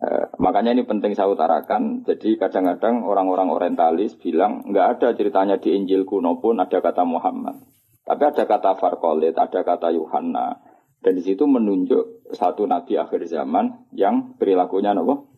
Eh, 0.02 0.26
makanya 0.42 0.74
ini 0.74 0.88
penting 0.88 1.14
saya 1.14 1.30
utarakan. 1.30 2.02
Jadi 2.08 2.40
kadang-kadang 2.40 3.06
orang-orang 3.06 3.54
orientalis 3.54 4.18
bilang 4.18 4.66
nggak 4.66 4.88
ada 4.98 5.08
ceritanya 5.14 5.62
di 5.62 5.78
Injil 5.78 6.08
kuno 6.08 6.42
pun 6.42 6.58
ada 6.58 6.82
kata 6.82 7.06
Muhammad. 7.06 7.62
Tapi 8.02 8.24
ada 8.26 8.44
kata 8.50 8.82
Farkolit, 8.82 9.38
ada 9.38 9.62
kata 9.62 9.94
Yuhanna. 9.94 10.71
Dan 11.02 11.18
di 11.18 11.26
situ 11.26 11.50
menunjuk 11.50 12.30
satu 12.30 12.70
nabi 12.70 12.96
akhir 13.02 13.26
zaman 13.26 13.90
yang 13.98 14.38
perilakunya 14.38 14.94
nopo? 14.94 15.34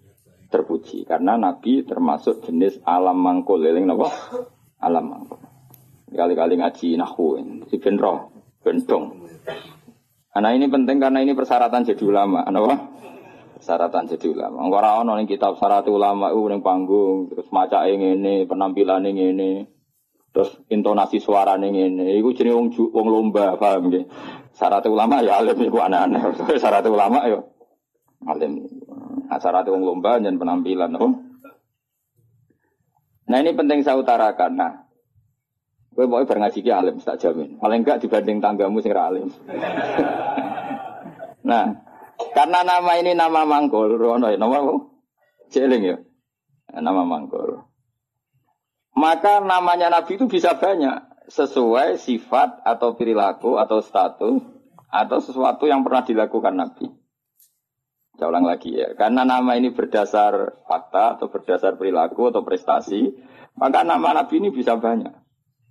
Terpuji. 0.52 1.08
Karena 1.08 1.40
nabi 1.40 1.88
termasuk 1.88 2.44
jenis 2.44 2.84
alam 2.84 3.16
mangkul. 3.24 3.64
Eling 3.64 3.88
nopo? 3.88 4.12
Alam 4.84 5.06
mangkul. 5.08 5.40
Kali-kali 6.12 6.60
ngaji 6.60 7.00
nahu. 7.00 7.40
Si 7.72 7.80
benro 7.80 8.36
bentong 8.60 9.24
Nah 10.34 10.50
ini 10.50 10.66
penting 10.66 10.98
karena 10.98 11.22
ini 11.22 11.38
persyaratan 11.38 11.86
jadi 11.86 12.04
ulama, 12.10 12.42
apa? 12.42 12.76
Persyaratan 13.62 14.10
jadi 14.18 14.34
ulama. 14.34 14.66
Ora 14.66 14.98
ono 14.98 15.14
ning 15.14 15.30
kitab 15.30 15.62
syarat 15.62 15.86
ulama 15.86 16.34
itu 16.34 16.42
ning 16.50 16.66
panggung, 16.66 17.30
terus 17.30 17.46
maca 17.54 17.86
ini, 17.86 18.50
penampilan 18.50 19.06
ini, 19.06 19.62
terus 20.34 20.58
intonasi 20.68 21.22
suara 21.22 21.56
ini, 21.62 21.94
itu 22.18 22.34
jadi 22.34 22.52
wong 22.58 22.74
wong 22.74 23.08
lomba, 23.08 23.54
paham 23.62 23.94
nggih? 23.94 24.10
Syarat 24.54 24.86
ulama 24.90 25.22
ya 25.22 25.38
alim 25.38 25.58
itu 25.62 25.78
aneh-aneh. 25.78 26.22
Syarat 26.62 26.86
ulama 26.90 27.26
ya 27.30 27.40
alim. 28.28 28.66
Nah, 29.34 29.40
syarat 29.42 29.66
wong 29.66 29.82
lomba 29.82 30.22
dan 30.22 30.38
penampilan. 30.38 30.94
Oh. 31.00 31.14
Nah 33.28 33.38
ini 33.40 33.56
penting 33.56 33.82
saya 33.82 33.98
utarakan. 33.98 34.52
Nah, 34.54 34.74
gue 35.96 36.06
mau 36.06 36.22
ngaji 36.22 36.60
alim, 36.70 37.02
tak 37.02 37.18
jamin. 37.18 37.58
Paling 37.58 37.82
enggak 37.82 38.04
dibanding 38.04 38.38
tanggamu 38.44 38.78
sing 38.84 38.94
alim. 38.94 39.34
nah, 41.50 41.66
karena 42.38 42.60
nama 42.62 42.92
ini 43.00 43.18
nama 43.18 43.42
mangkul, 43.42 43.98
rono 43.98 44.30
ya, 44.30 44.38
nama? 44.38 44.60
Celing 45.50 45.82
ya. 45.82 45.98
Nama 46.74 47.02
mangkul. 47.02 47.73
Maka 48.94 49.42
namanya 49.42 49.90
Nabi 49.90 50.22
itu 50.22 50.30
bisa 50.30 50.54
banyak 50.54 51.28
sesuai 51.30 51.98
sifat 51.98 52.62
atau 52.62 52.94
perilaku 52.94 53.58
atau 53.58 53.82
status 53.82 54.38
atau 54.94 55.18
sesuatu 55.18 55.66
yang 55.66 55.82
pernah 55.82 56.06
dilakukan 56.06 56.54
Nabi. 56.54 56.86
Saya 58.14 58.30
ulang 58.30 58.46
lagi 58.46 58.78
ya, 58.78 58.94
karena 58.94 59.26
nama 59.26 59.58
ini 59.58 59.74
berdasar 59.74 60.62
fakta 60.70 61.18
atau 61.18 61.34
berdasar 61.34 61.82
perilaku 61.82 62.30
atau 62.30 62.46
prestasi, 62.46 63.10
maka 63.58 63.82
nama 63.82 64.14
Nabi 64.14 64.38
ini 64.38 64.50
bisa 64.54 64.78
banyak 64.78 65.10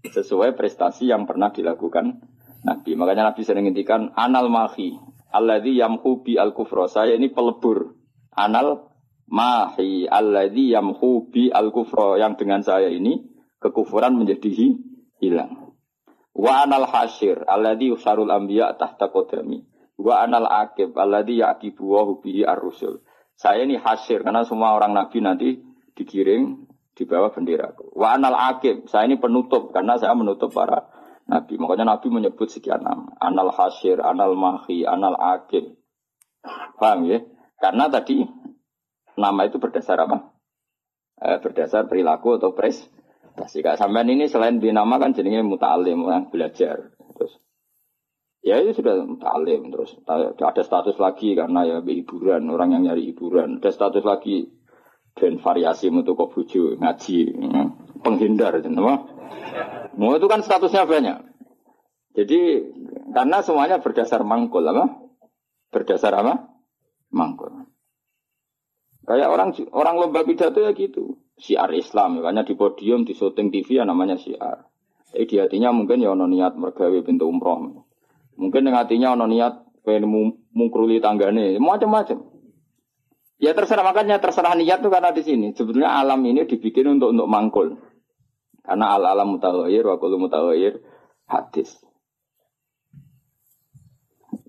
sesuai 0.02 0.58
prestasi 0.58 1.06
yang 1.14 1.22
pernah 1.30 1.54
dilakukan 1.54 2.18
Nabi. 2.66 2.98
Makanya 2.98 3.30
Nabi 3.30 3.46
sering 3.46 3.70
ngintikan 3.70 4.10
anal 4.18 4.50
mahi 4.50 4.98
alladzi 5.30 5.78
yamhu 5.78 6.26
bi 6.26 6.34
al 6.34 6.50
kufro. 6.50 6.90
Saya 6.90 7.14
ini 7.14 7.30
pelebur. 7.30 7.94
Anal 8.34 8.91
mahi 9.28 10.08
alladzi 10.08 10.72
yamhu 10.74 11.28
bi 11.30 11.52
al 11.52 11.70
kufro 11.70 12.18
yang 12.18 12.34
dengan 12.34 12.64
saya 12.64 12.88
ini 12.90 13.22
kekufuran 13.62 14.18
menjadi 14.18 14.74
hilang. 15.22 15.74
Wa 16.32 16.64
anal 16.64 16.88
hasyir 16.88 17.44
alladhi 17.44 17.92
usarul 17.92 18.32
anbiya 18.32 18.74
tahta 18.74 19.12
kodami. 19.12 19.62
Wa 20.00 20.24
anal 20.24 20.48
akib 20.48 20.96
alladhi 20.96 21.44
yaqibu 21.44 21.84
wa 21.84 22.08
bihi 22.18 22.42
ar-rusul. 22.42 23.04
Saya 23.36 23.62
ini 23.62 23.78
hasyir 23.78 24.26
karena 24.26 24.42
semua 24.42 24.74
orang 24.74 24.96
nabi 24.96 25.18
nanti 25.22 25.60
dikirim 25.94 26.66
di 26.92 27.04
bawah 27.04 27.32
benderaku. 27.32 27.92
Wa 27.96 28.16
anal 28.16 28.36
akib, 28.36 28.88
saya 28.88 29.08
ini 29.08 29.16
penutup 29.20 29.72
karena 29.72 29.96
saya 29.96 30.16
menutup 30.16 30.52
para 30.52 30.88
nabi. 31.28 31.56
Makanya 31.56 31.96
nabi 31.96 32.08
menyebut 32.12 32.48
sekian 32.48 32.80
nama. 32.84 33.12
Anal 33.20 33.52
hasyir, 33.52 34.00
anal 34.00 34.36
mahi, 34.36 34.84
anal 34.84 35.16
akib. 35.16 35.76
Paham 36.76 37.06
ya? 37.06 37.22
Karena 37.62 37.86
tadi 37.86 38.26
nama 39.16 39.40
itu 39.46 39.60
berdasar 39.60 40.00
apa? 40.02 40.32
Eh, 41.22 41.38
berdasar 41.38 41.86
perilaku 41.86 42.40
atau 42.40 42.56
pres 42.56 42.88
adaptasi. 43.32 43.64
Kak 43.64 43.80
sampean 43.80 44.08
ini 44.12 44.28
selain 44.28 44.60
dinamakan 44.60 45.16
jenenge 45.16 45.42
mutalim, 45.42 46.04
yang 46.04 46.28
belajar. 46.28 46.92
Terus 47.16 47.32
ya 48.44 48.60
itu 48.60 48.76
sudah 48.78 49.00
mutalim 49.02 49.72
terus. 49.72 49.96
Ada 50.06 50.62
status 50.62 50.96
lagi 51.00 51.34
karena 51.34 51.64
ya 51.64 51.76
hiburan 51.80 52.46
orang 52.52 52.76
yang 52.76 52.82
nyari 52.92 53.12
hiburan. 53.12 53.58
Ada 53.58 53.72
status 53.72 54.04
lagi 54.04 54.46
dan 55.16 55.40
variasi 55.40 55.92
untuk 55.92 56.16
kok 56.16 56.32
ngaji 56.56 57.18
hmm, 57.36 58.00
penghindar 58.00 58.56
kenapa 58.64 59.12
mau 59.92 60.16
itu 60.16 60.24
kan 60.24 60.40
statusnya 60.40 60.88
banyak. 60.88 61.20
Jadi 62.16 62.40
karena 63.12 63.44
semuanya 63.44 63.76
berdasar 63.80 64.24
mangkul 64.24 64.64
apa? 64.64 65.04
Berdasar 65.68 66.16
apa? 66.16 66.48
Mangkul 67.12 67.71
kayak 69.12 69.28
orang 69.28 69.52
orang 69.76 69.94
lomba 70.00 70.24
pidato 70.24 70.64
ya 70.64 70.72
gitu 70.72 71.20
siar 71.42 71.74
Islam, 71.74 72.22
makanya 72.22 72.46
di 72.46 72.54
podium, 72.54 73.02
di 73.02 73.18
syuting 73.18 73.50
TV 73.50 73.82
ya 73.82 73.84
namanya 73.84 74.14
siar. 74.14 74.70
Eh 75.12 75.26
di 75.28 75.36
hatinya 75.36 75.74
mungkin 75.74 76.00
ya 76.00 76.14
ono 76.14 76.24
niat 76.30 76.56
mergawe 76.56 76.98
pintu 77.04 77.28
umroh. 77.28 77.84
Mungkin 78.38 78.64
dengan 78.64 78.86
hatinya 78.86 79.12
ono 79.12 79.28
niat 79.28 79.82
pengen 79.82 80.08
mungkruli 80.54 81.02
tanggane, 81.02 81.58
macam-macam. 81.58 82.32
Ya 83.42 83.52
terserah 83.58 83.82
makanya 83.82 84.22
terserah 84.22 84.54
niat 84.54 84.80
tuh 84.80 84.88
karena 84.94 85.10
di 85.10 85.26
sini. 85.26 85.50
Sebetulnya 85.52 85.98
alam 85.98 86.22
ini 86.22 86.46
dibikin 86.46 86.96
untuk 86.96 87.10
untuk 87.10 87.26
mangkul. 87.26 87.74
Karena 88.62 88.94
al 88.94 89.02
alam 89.02 89.34
mutawair, 89.34 89.82
wa 89.82 89.98
kullu 89.98 90.22
mutawair 90.22 90.78
hadis. 91.26 91.82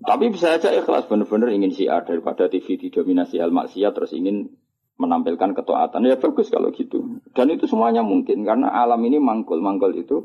Tapi 0.04 0.28
bisa 0.28 0.60
saja 0.60 0.68
ikhlas 0.76 1.08
benar-benar 1.08 1.48
ingin 1.48 1.72
siar 1.72 2.04
daripada 2.04 2.52
TV 2.52 2.76
didominasi 2.76 3.40
hal 3.40 3.48
maksiat 3.48 3.96
terus 3.96 4.12
ingin 4.12 4.52
menampilkan 5.00 5.56
ketaatan 5.56 6.06
ya 6.06 6.20
bagus 6.20 6.52
kalau 6.54 6.70
gitu 6.70 7.18
dan 7.34 7.50
itu 7.50 7.66
semuanya 7.66 8.06
mungkin 8.06 8.46
karena 8.46 8.70
alam 8.70 9.02
ini 9.02 9.18
mangkul 9.18 9.58
mangkul 9.58 9.90
itu 9.90 10.22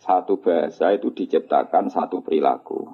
satu 0.00 0.40
bahasa 0.40 0.96
itu 0.96 1.12
diciptakan 1.12 1.92
satu 1.92 2.24
perilaku. 2.24 2.88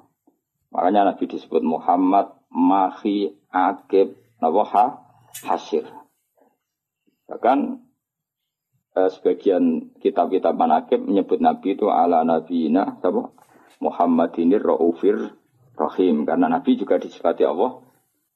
Makanya 0.75 1.15
Nabi 1.15 1.23
disebut 1.31 1.63
Muhammad, 1.63 2.35
Mahi, 2.51 3.31
Akib, 3.47 4.19
Nawaha, 4.43 4.99
Hasir. 5.47 5.87
Bahkan 7.31 7.57
eh, 8.99 9.09
sebagian 9.15 9.95
kitab-kitab 10.03 10.59
manakib 10.59 10.99
menyebut 10.99 11.39
Nabi 11.39 11.79
itu 11.79 11.87
ala 11.87 12.27
Nabiina, 12.27 12.99
apa? 12.99 13.31
Muhammad 13.79 14.35
ini 14.41 14.59
Raufir 14.59 15.31
Rahim. 15.77 16.25
Karena 16.25 16.49
Nabi 16.49 16.73
juga 16.73 16.97
disifati 16.97 17.45
Allah. 17.45 17.85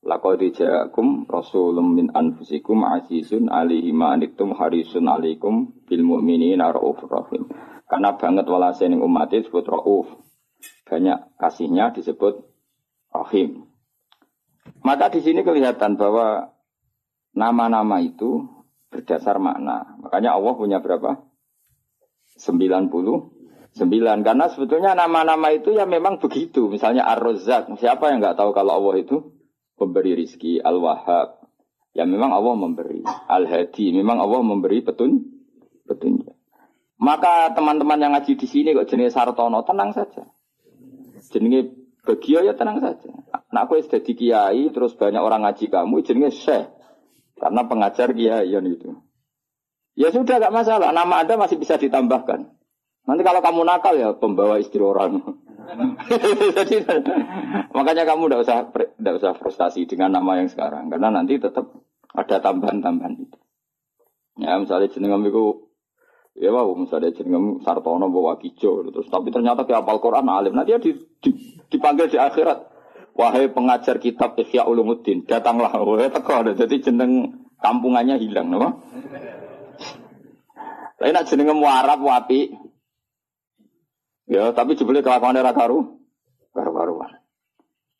Laqad 0.01 0.41
ja'akum 0.41 1.29
rasulun 1.29 1.93
min 1.93 2.07
anfusikum 2.09 2.81
azizun 2.85 3.53
alaihi 3.53 3.93
ma 3.93 4.17
harisun 4.17 5.05
alaikum 5.05 5.73
bil 5.85 6.01
mu'minina 6.01 6.73
rahim. 6.73 7.49
Karena 7.85 8.17
banget 8.17 8.45
walase 8.49 8.89
ning 8.89 9.01
umat 9.01 9.29
disebut 9.29 9.65
rauf. 9.69 10.09
Banyak 10.89 11.37
kasihnya 11.37 11.93
disebut 11.93 12.45
rahim. 13.13 13.69
Maka 14.81 15.13
di 15.13 15.21
sini 15.21 15.45
kelihatan 15.45 15.97
bahwa 15.97 16.49
nama-nama 17.37 18.01
itu 18.01 18.49
berdasar 18.89 19.37
makna. 19.37 19.97
Makanya 20.01 20.33
Allah 20.33 20.53
punya 20.57 20.77
berapa? 20.81 21.21
90 22.41 22.89
Sembilan. 23.71 24.23
Karena 24.27 24.51
sebetulnya 24.51 24.91
nama-nama 24.91 25.47
itu 25.55 25.71
ya 25.71 25.87
memang 25.87 26.19
begitu. 26.19 26.67
Misalnya 26.67 27.07
Ar-Razzaq. 27.07 27.79
Siapa 27.79 28.11
yang 28.11 28.19
nggak 28.19 28.35
tahu 28.35 28.51
kalau 28.51 28.77
Allah 28.83 28.95
itu 28.99 29.31
pemberi 29.79 30.15
rizki. 30.15 30.59
Al-Wahhab. 30.59 31.39
Ya 31.95 32.03
memang 32.03 32.35
Allah 32.35 32.55
memberi. 32.55 33.03
Al-Hadi. 33.07 33.95
Memang 33.95 34.19
Allah 34.19 34.43
memberi 34.43 34.83
petun 34.83 35.23
petunjuk. 35.87 36.35
Maka 37.01 37.49
teman-teman 37.57 37.97
yang 37.97 38.13
ngaji 38.13 38.37
di 38.37 38.45
sini 38.45 38.77
kok 38.77 38.85
jenis 38.85 39.17
Sartono 39.17 39.65
tenang 39.65 39.89
saja. 39.95 40.21
Jenis 41.33 41.81
Bagio 42.01 42.45
ya 42.45 42.53
tenang 42.53 42.81
saja. 42.81 43.09
Nah 43.53 43.65
aku 43.65 43.77
sudah 43.81 44.01
di 44.01 44.13
kiai 44.17 44.69
terus 44.73 44.93
banyak 44.97 45.21
orang 45.21 45.45
ngaji 45.45 45.69
kamu 45.69 46.01
jenis 46.05 46.33
Syekh. 46.45 46.69
Karena 47.41 47.65
pengajar 47.65 48.13
kiai 48.13 48.53
itu. 48.53 49.01
Ya 49.97 50.13
sudah 50.13 50.37
gak 50.39 50.53
masalah. 50.53 50.93
Nama 50.93 51.25
Anda 51.25 51.35
masih 51.41 51.57
bisa 51.57 51.81
ditambahkan. 51.81 52.60
Nanti 53.01 53.21
kalau 53.25 53.41
kamu 53.41 53.61
nakal 53.65 53.93
ya 53.97 54.13
pembawa 54.13 54.61
istri 54.61 54.81
orang. 54.81 55.21
Jadi 56.57 56.85
makanya 57.73 58.03
kamu 58.05 58.29
tidak 58.29 58.41
usah 58.45 58.57
tidak 58.73 59.13
usah 59.21 59.31
frustasi 59.37 59.85
dengan 59.89 60.13
nama 60.13 60.41
yang 60.41 60.49
sekarang 60.49 60.89
karena 60.89 61.09
nanti 61.13 61.37
tetap 61.37 61.69
ada 62.13 62.37
tambahan-tambahan 62.43 63.13
itu. 63.17 63.37
Ya 64.41 64.57
misalnya 64.57 64.89
jenengam 64.89 65.21
itu 65.25 65.71
ya 66.37 66.49
wow 66.53 66.71
misalnya 66.77 67.11
jenengam 67.11 67.59
Sartono 67.61 68.07
bawa 68.07 68.39
kijo 68.39 68.87
terus 68.87 69.07
tapi 69.11 69.33
ternyata 69.33 69.67
ke 69.67 69.75
apal 69.75 69.99
Quran 69.99 70.31
alim 70.31 70.55
nanti 70.55 70.71
dia 70.71 70.79
di, 70.79 70.95
di, 71.19 71.31
dipanggil 71.67 72.07
di 72.07 72.15
akhirat 72.15 72.71
wahai 73.19 73.51
pengajar 73.51 73.99
kitab 73.99 74.39
Ihya 74.39 74.63
Ulumuddin 74.63 75.27
datanglah 75.27 75.75
wahai 75.75 76.07
teko 76.07 76.55
jadi 76.55 76.75
jeneng 76.79 77.43
kampungannya 77.59 78.17
hilang 78.17 78.47
no? 78.49 78.81
Tapi 81.01 81.17
nak 81.17 81.25
jenengam 81.25 81.65
Arab 81.65 82.05
wapi 82.05 82.60
Ya, 84.31 84.55
tapi 84.55 84.79
jebule 84.79 85.03
kelakuan 85.03 85.35
era 85.35 85.51
karu, 85.51 85.99
karu-karuan. 86.55 87.19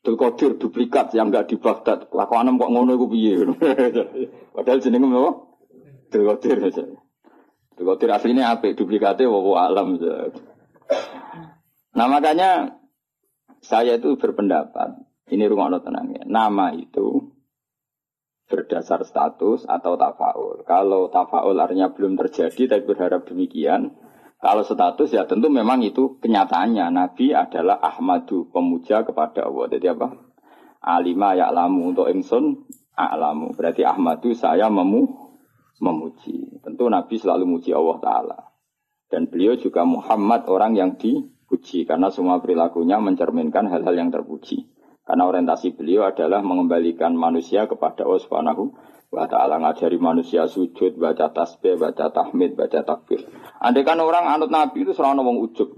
Abdul 0.02 0.18
Qadir 0.18 0.52
duplikat 0.58 1.12
yang 1.14 1.30
enggak 1.30 1.52
di 1.52 1.60
Baghdad. 1.60 2.08
Kelakuan 2.08 2.56
kok 2.58 2.72
ngono 2.74 2.98
iku 2.98 3.06
piye 3.06 3.46
Padahal 4.56 4.80
jenenge 4.82 5.12
apa? 5.12 5.32
Abdul 6.08 6.24
Qadir 6.26 6.58
aja. 6.58 6.84
Abdul 7.76 7.86
Qadir 7.86 8.10
aslinya 8.16 8.56
apa? 8.56 8.72
Duplikatnya 8.72 9.28
wawo 9.28 9.60
alam. 9.60 10.00
Nah 11.92 12.08
makanya 12.08 12.80
saya 13.62 14.00
itu 14.00 14.18
berpendapat, 14.18 15.04
ini 15.30 15.46
rumah 15.46 15.70
tenang 15.84 16.18
ya, 16.18 16.24
nama 16.26 16.74
itu 16.74 17.30
berdasar 18.50 19.06
status 19.06 19.70
atau 19.70 20.00
tafaul. 20.02 20.66
Kalau 20.66 21.14
tafaul 21.14 21.56
artinya 21.62 21.94
belum 21.94 22.18
terjadi 22.18 22.74
tapi 22.74 22.84
berharap 22.90 23.30
demikian, 23.30 23.94
kalau 24.42 24.66
status 24.66 25.14
ya 25.14 25.30
tentu 25.30 25.54
memang 25.54 25.86
itu 25.86 26.18
kenyataannya. 26.18 26.90
Nabi 26.90 27.30
adalah 27.30 27.78
Ahmadu, 27.78 28.50
pemuja 28.50 29.06
kepada 29.06 29.46
Allah. 29.46 29.70
Jadi 29.70 29.86
apa? 29.94 30.18
Alima 30.82 31.38
ya'lamu 31.38 31.94
untuk 31.94 32.10
ingsun 32.10 32.66
a'lamu. 32.98 33.54
Berarti 33.54 33.86
Ahmadu 33.86 34.34
saya 34.34 34.66
memu 34.66 35.06
memuji. 35.78 36.58
Tentu 36.66 36.90
Nabi 36.90 37.22
selalu 37.22 37.46
muji 37.46 37.70
Allah 37.70 37.98
Ta'ala. 38.02 38.40
Dan 39.14 39.30
beliau 39.30 39.62
juga 39.62 39.86
Muhammad 39.86 40.50
orang 40.50 40.74
yang 40.74 40.98
dipuji. 40.98 41.86
Karena 41.86 42.10
semua 42.10 42.42
perilakunya 42.42 42.98
mencerminkan 42.98 43.70
hal-hal 43.70 43.94
yang 43.94 44.10
terpuji. 44.10 44.74
Karena 45.06 45.30
orientasi 45.30 45.78
beliau 45.78 46.10
adalah 46.10 46.42
mengembalikan 46.42 47.14
manusia 47.14 47.70
kepada 47.70 48.10
Allah 48.10 48.22
Subhanahu 48.26 48.74
wa 49.12 49.28
ta'ala 49.28 49.60
ngajari 49.60 50.00
manusia 50.00 50.48
sujud, 50.48 50.96
baca 50.96 51.36
tasbih, 51.36 51.76
baca 51.76 52.10
tahmid, 52.16 52.56
baca 52.56 52.82
takbir. 52.88 53.28
Andai 53.60 53.84
kan 53.84 54.00
orang 54.00 54.24
anut 54.24 54.48
Nabi 54.48 54.88
itu 54.88 54.96
selalu 54.96 55.20
ngomong 55.20 55.38
ujub. 55.52 55.70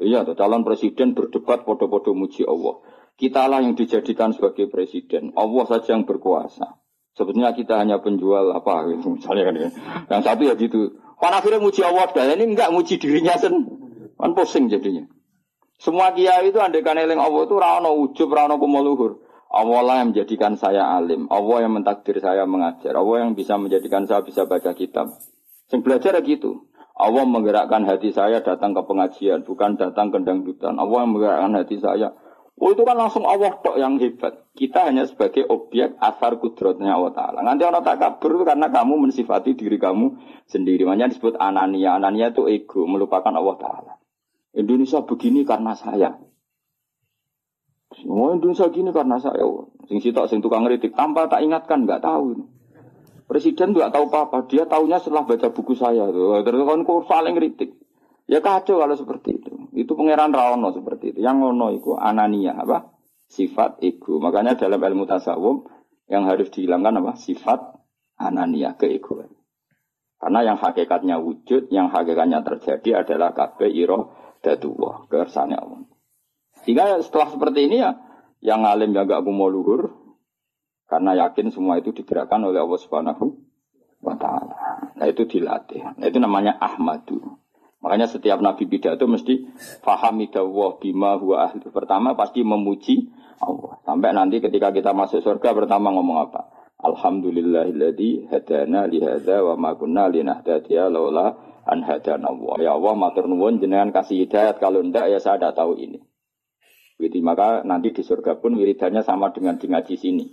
Iya, 0.00 0.26
tuh, 0.26 0.34
calon 0.34 0.66
presiden 0.66 1.14
berdebat 1.14 1.62
podo-podo 1.62 2.16
muji 2.16 2.42
Allah. 2.42 2.82
Kita 3.20 3.46
lah 3.46 3.60
yang 3.60 3.76
dijadikan 3.76 4.32
sebagai 4.32 4.66
presiden. 4.72 5.36
Allah 5.36 5.64
saja 5.68 5.92
yang 5.92 6.08
berkuasa. 6.08 6.80
Sebetulnya 7.14 7.52
kita 7.52 7.76
hanya 7.76 8.00
penjual 8.00 8.50
apa 8.50 8.88
gitu, 8.96 9.12
misalnya 9.20 9.44
kan 9.46 9.54
ya. 9.54 9.68
Yang 10.08 10.22
satu 10.24 10.42
ya 10.48 10.54
gitu. 10.56 10.80
Kan 11.20 11.36
akhirnya 11.36 11.60
muji 11.60 11.84
Allah 11.84 12.08
dan 12.16 12.32
ini 12.34 12.56
enggak 12.56 12.72
muji 12.72 12.96
dirinya 12.96 13.36
sen. 13.36 13.54
Kan 14.16 14.32
pusing 14.32 14.72
jadinya. 14.72 15.04
Semua 15.76 16.12
kiai 16.16 16.48
itu 16.48 16.60
andai 16.60 16.84
kan 16.84 16.96
eling 16.96 17.20
Allah 17.20 17.44
itu 17.44 17.56
rano 17.56 17.92
ujub, 18.04 18.28
rano 18.32 18.56
kumuluhur. 18.56 19.29
Allah 19.50 19.80
lah 19.82 19.96
yang 20.06 20.14
menjadikan 20.14 20.54
saya 20.54 20.86
alim. 20.94 21.26
Allah 21.26 21.66
yang 21.66 21.74
mentakdir 21.74 22.22
saya 22.22 22.46
mengajar. 22.46 22.94
Allah 22.94 23.26
yang 23.26 23.34
bisa 23.34 23.58
menjadikan 23.58 24.06
saya 24.06 24.22
bisa 24.22 24.46
baca 24.46 24.70
kitab. 24.78 25.10
Sing 25.66 25.82
belajar 25.82 26.14
gitu. 26.22 26.70
Allah 26.94 27.26
menggerakkan 27.26 27.82
hati 27.82 28.14
saya 28.14 28.44
datang 28.44 28.76
ke 28.76 28.82
pengajian, 28.86 29.42
bukan 29.42 29.74
datang 29.74 30.14
ke 30.14 30.22
dangdutan. 30.22 30.76
Allah 30.78 31.02
yang 31.02 31.10
menggerakkan 31.16 31.52
hati 31.58 31.82
saya. 31.82 32.14
Oh 32.60 32.76
itu 32.76 32.84
kan 32.84 32.92
langsung 32.92 33.24
Allah 33.24 33.56
tok 33.56 33.80
yang 33.80 33.96
hebat. 33.96 34.52
Kita 34.52 34.84
hanya 34.86 35.08
sebagai 35.08 35.48
objek 35.48 35.96
asar 35.96 36.36
kudrotnya 36.36 36.92
Allah 36.92 37.16
Ta'ala. 37.16 37.40
Nanti 37.40 37.64
orang 37.64 37.80
tak 37.80 38.04
kabur 38.04 38.44
karena 38.44 38.68
kamu 38.68 39.08
mensifati 39.08 39.56
diri 39.56 39.80
kamu 39.80 40.20
sendiri. 40.44 40.84
Makanya 40.84 41.08
disebut 41.08 41.40
anania. 41.40 41.96
Anania 41.96 42.36
itu 42.36 42.44
ego, 42.52 42.84
melupakan 42.84 43.32
Allah 43.32 43.56
Ta'ala. 43.56 43.92
Indonesia 44.52 45.00
begini 45.00 45.48
karena 45.48 45.72
saya. 45.72 46.20
Semua 47.98 48.38
Indonesia 48.38 48.70
gini 48.70 48.94
karena 48.94 49.18
saya. 49.18 49.42
Sing 49.90 49.98
sitok 49.98 50.30
sing 50.30 50.38
tukang 50.38 50.62
kritik 50.62 50.94
tanpa 50.94 51.26
tak 51.26 51.42
ingatkan 51.42 51.82
nggak 51.82 52.06
tahu. 52.06 52.46
Presiden 53.26 53.74
nggak 53.74 53.90
tahu 53.90 54.10
apa-apa. 54.10 54.46
Dia 54.46 54.66
tahunya 54.66 55.02
setelah 55.02 55.26
baca 55.26 55.50
buku 55.50 55.74
saya. 55.74 56.06
Terus 56.46 56.62
kan 56.62 56.86
kok 56.86 57.06
saling 57.10 57.34
kritik. 57.34 57.74
Ya 58.30 58.38
kacau 58.38 58.78
kalau 58.78 58.94
seperti 58.94 59.42
itu. 59.42 59.50
Itu 59.74 59.98
pangeran 59.98 60.30
Rawono 60.30 60.70
seperti 60.70 61.14
itu. 61.14 61.18
Yang 61.26 61.36
ngono 61.42 61.66
itu 61.74 61.90
anania 61.98 62.54
apa? 62.54 62.94
Sifat 63.26 63.82
ego. 63.82 64.22
Makanya 64.22 64.54
dalam 64.54 64.78
ilmu 64.78 65.06
tasawuf 65.10 65.66
yang 66.06 66.30
harus 66.30 66.46
dihilangkan 66.54 67.02
apa? 67.02 67.18
Sifat 67.18 67.58
anania 68.22 68.78
keegoan. 68.78 69.34
Karena 70.20 70.52
yang 70.52 70.58
hakikatnya 70.60 71.16
wujud, 71.18 71.72
yang 71.74 71.90
hakikatnya 71.90 72.44
terjadi 72.44 73.02
adalah 73.02 73.32
kabeh 73.32 73.72
iro 73.72 74.14
datuwa, 74.44 75.08
kersane 75.08 75.56
Allah. 75.56 75.89
Sehingga 76.64 77.00
setelah 77.00 77.28
seperti 77.32 77.66
ini 77.70 77.76
ya, 77.80 77.96
yang 78.40 78.64
alim 78.64 78.92
yang 78.92 79.08
gak 79.08 79.24
mau 79.24 79.48
luhur, 79.48 80.00
karena 80.90 81.14
yakin 81.14 81.54
semua 81.54 81.78
itu 81.78 81.94
digerakkan 81.94 82.42
oleh 82.42 82.58
Allah 82.58 82.80
Subhanahu 82.82 83.38
wa 84.02 84.18
taala. 84.18 84.90
Nah 84.98 85.06
itu 85.06 85.22
dilatih. 85.22 85.96
Nah 85.96 86.06
itu 86.10 86.18
namanya 86.18 86.58
Ahmadu. 86.58 87.38
Makanya 87.80 88.10
setiap 88.10 88.44
nabi 88.44 88.68
pidato 88.68 89.08
mesti 89.08 89.48
fahami 89.80 90.28
dawah 90.28 90.76
bima 90.76 91.16
huwa 91.16 91.48
ahli. 91.48 91.64
Pertama 91.72 92.12
pasti 92.12 92.44
memuji 92.44 93.08
Allah. 93.40 93.80
Sampai 93.86 94.12
nanti 94.12 94.42
ketika 94.42 94.68
kita 94.68 94.92
masuk 94.92 95.24
surga 95.24 95.56
pertama 95.56 95.88
ngomong 95.94 96.28
apa? 96.28 96.52
Alhamdulillahilladzi 96.80 98.28
hadana 98.28 98.84
li 98.84 99.00
hadza 99.00 99.40
wa 99.40 99.56
ma 99.56 99.70
kunna 99.76 100.12
linahtadiya 100.12 100.92
laula 100.92 101.38
an 101.64 101.80
hadana 101.86 102.28
Allah. 102.28 102.54
Ya 102.60 102.76
Allah 102.76 102.92
matur 102.98 103.30
jenengan 103.56 103.94
kasih 103.94 104.28
hidayat 104.28 104.60
kalau 104.60 104.84
ndak 104.84 105.08
ya 105.08 105.16
saya 105.16 105.40
tidak 105.40 105.56
tahu 105.56 105.80
ini. 105.80 106.09
Jadi 107.00 107.18
maka 107.24 107.64
nanti 107.64 107.96
di 107.96 108.04
surga 108.04 108.36
pun 108.36 108.60
wiridannya 108.60 109.00
sama 109.00 109.32
dengan 109.32 109.56
di 109.56 109.66
ngaji 109.72 109.94
sini. 109.96 110.26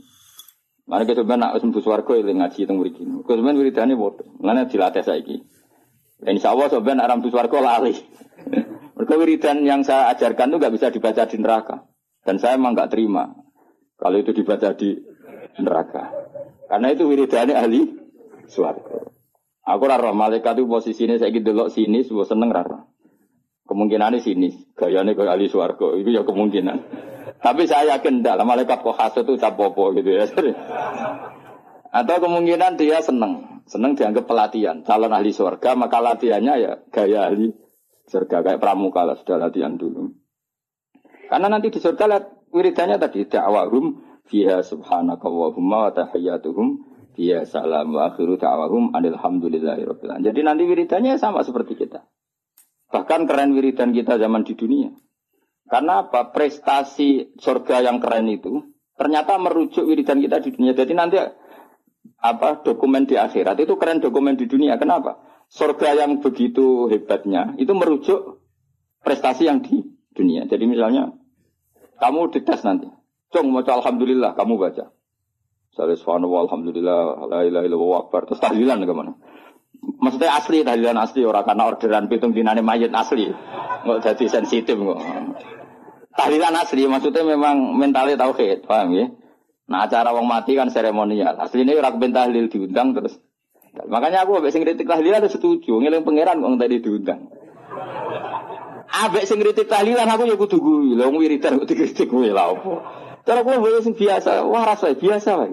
Mana 0.87 1.03
kita 1.03 1.23
sebenarnya 1.23 1.51
nak 1.51 1.59
sembuh 1.63 1.83
suarga 1.83 2.13
yang 2.19 2.43
ngaji 2.43 2.59
itu 2.63 2.73
murid 2.75 2.95
ini. 2.99 3.15
Kita 3.23 3.33
sebenarnya 3.39 3.59
wiridannya 3.59 3.95
bodoh. 3.95 4.27
Mana 4.43 4.67
dilatih 4.67 5.03
saya 5.03 5.19
ini. 5.19 5.43
Insya 6.27 6.55
Allah 6.55 6.67
sebenarnya 6.71 7.07
aram 7.07 7.19
suarga 7.23 7.57
lali. 7.59 7.95
Mereka 8.95 9.13
wiridan 9.19 9.63
yang 9.67 9.83
saya 9.83 10.11
ajarkan 10.15 10.51
itu 10.51 10.57
nggak 10.59 10.73
bisa 10.75 10.87
dibaca 10.91 11.23
di 11.27 11.37
neraka. 11.39 11.75
Dan 12.23 12.35
saya 12.39 12.59
emang 12.59 12.75
nggak 12.75 12.91
terima 12.91 13.31
kalau 13.95 14.17
itu 14.19 14.31
dibaca 14.31 14.75
di 14.75 14.95
neraka. 15.59 16.03
Karena 16.67 16.87
itu 16.91 17.03
wiridannya 17.07 17.55
ahli 17.55 17.81
suarga. 18.47 19.11
Aku 19.67 19.83
rara 19.83 20.15
malaikat 20.15 20.55
itu 20.55 20.71
posisinya 20.71 21.19
saya 21.19 21.35
gitu 21.35 21.51
loh 21.51 21.67
sini, 21.67 21.99
sebuah 22.07 22.27
seneng 22.31 22.47
rara. 22.47 22.87
Kemungkinan 23.67 24.15
sini, 24.23 24.71
gayanya 24.79 25.11
ke 25.11 25.27
ahli 25.27 25.51
suarga, 25.51 25.99
itu 25.99 26.15
ya 26.15 26.23
kemungkinan. 26.23 26.77
Tapi 27.43 27.67
saya 27.67 27.99
yakin 27.99 28.23
tidak, 28.23 28.39
malaikat 28.47 28.79
kok 28.79 28.95
khas 28.95 29.19
itu 29.19 29.35
capopo 29.35 29.91
gitu 29.91 30.07
ya. 30.15 30.25
Atau 31.91 32.15
kemungkinan 32.23 32.79
dia 32.79 33.03
seneng, 33.03 33.63
seneng 33.67 33.99
dianggap 33.99 34.23
pelatihan, 34.23 34.87
calon 34.87 35.11
ahli 35.11 35.35
surga, 35.35 35.75
maka 35.75 35.99
latihannya 35.99 36.53
ya 36.63 36.73
gaya 36.89 37.27
ahli 37.27 37.51
surga 38.07 38.43
kayak 38.43 38.59
pramuka 38.63 39.03
lah 39.03 39.19
sudah 39.19 39.35
latihan 39.35 39.75
dulu. 39.75 40.15
Karena 41.27 41.51
nanti 41.51 41.67
di 41.67 41.79
surga 41.83 42.03
lihat 42.07 42.25
wiridannya 42.55 42.97
tadi 43.03 43.27
da'wahum 43.27 43.99
fiha 44.31 44.63
subhanaka 44.63 45.27
wa 45.27 45.91
tahiyyatuhum 45.91 46.67
fiha 47.19 47.43
salam 47.43 47.91
wa 47.91 48.07
akhiru 48.11 48.39
da'wahum 48.39 48.95
rabbil 48.95 50.11
Jadi 50.23 50.39
nanti 50.39 50.63
wiridannya 50.63 51.19
sama 51.19 51.43
seperti 51.43 51.75
kita. 51.75 52.07
Bahkan 52.87 53.27
keren 53.27 53.51
wiridan 53.51 53.91
kita 53.91 54.15
zaman 54.15 54.47
di 54.47 54.55
dunia. 54.55 54.95
Karena 55.67 56.07
apa? 56.07 56.31
Prestasi 56.31 57.35
surga 57.35 57.83
yang 57.83 57.99
keren 57.99 58.31
itu 58.31 58.63
ternyata 58.97 59.37
merujuk 59.37 59.83
wiridan 59.83 60.23
kita 60.23 60.39
di 60.39 60.49
dunia. 60.55 60.73
Jadi 60.73 60.93
nanti 60.95 61.19
apa 62.17 62.63
dokumen 62.63 63.05
di 63.05 63.19
akhirat 63.19 63.59
itu 63.59 63.75
keren 63.75 63.99
dokumen 63.99 64.39
di 64.39 64.47
dunia. 64.47 64.79
Kenapa? 64.79 65.19
Surga 65.47 65.95
yang 65.95 66.19
begitu 66.19 66.91
hebatnya 66.91 67.55
itu 67.59 67.71
merujuk 67.71 68.43
prestasi 69.03 69.47
yang 69.47 69.63
di 69.63 69.83
dunia. 70.15 70.47
Jadi 70.47 70.65
misalnya 70.67 71.11
kamu 71.99 72.31
dites 72.31 72.63
nanti. 72.63 72.87
Cung 73.27 73.51
mau 73.51 73.59
alhamdulillah 73.59 74.39
kamu 74.39 74.55
baca. 74.55 74.95
Salah 75.75 75.93
subhanallah 75.99 76.47
alhamdulillah 76.47 76.99
la 77.27 77.39
ilaha 77.43 77.63
illallah 77.67 77.99
akbar. 78.07 78.25
Terus 78.25 78.39
tahlilan 78.39 78.81
ke 78.87 78.93
mana? 78.95 79.13
Maksudnya 79.97 80.29
asli 80.37 80.61
tahlilan 80.61 80.97
asli 81.01 81.25
orang 81.25 81.41
karena 81.41 81.63
orderan 81.65 82.05
pitung 82.05 82.29
dinane 82.29 82.61
mayat 82.61 82.93
asli. 82.93 83.33
Nggak 83.81 83.99
jadi 84.05 84.25
sensitif 84.29 84.77
nggak. 84.77 84.99
Tahlilan 86.13 86.53
asli 86.53 86.85
maksudnya 86.85 87.25
memang 87.25 87.77
mentalnya 87.77 88.17
tauhid, 88.17 88.65
paham 88.69 88.93
ya? 88.93 89.05
Nah 89.67 89.89
acara 89.89 90.13
wong 90.13 90.29
mati 90.29 90.53
kan 90.53 90.69
seremonial. 90.69 91.33
Aslinya 91.41 91.73
orang 91.81 91.97
kepen 91.97 92.13
tahlil 92.13 92.45
diundang 92.45 92.93
terus. 92.93 93.17
Makanya 93.77 94.25
aku 94.25 94.37
abek 94.41 94.53
sing 94.53 94.61
kritik 94.65 94.89
tahlilan 94.89 95.21
ada 95.21 95.29
setuju, 95.29 95.77
ngiling 95.81 96.05
pangeran 96.05 96.41
kok 96.41 96.49
tadi 96.61 96.77
diundang. 96.81 97.21
Abek 98.87 99.25
sing 99.25 99.41
tahlilan 99.41 100.07
aku 100.09 100.23
ya 100.29 100.37
kudu 100.37 100.57
lha 100.93 101.09
wong 101.09 101.17
wiridan 101.21 101.57
kok 101.57 101.67
dikritik 101.69 102.05
kuwi 102.05 102.29
lha 102.29 102.53
opo. 102.53 102.85
Cara 103.25 103.41
kuwi 103.41 103.81
sing 103.81 103.97
biasa, 103.97 104.45
wah 104.45 104.61
rasa 104.61 104.93
biasa 104.93 105.41
wae 105.41 105.49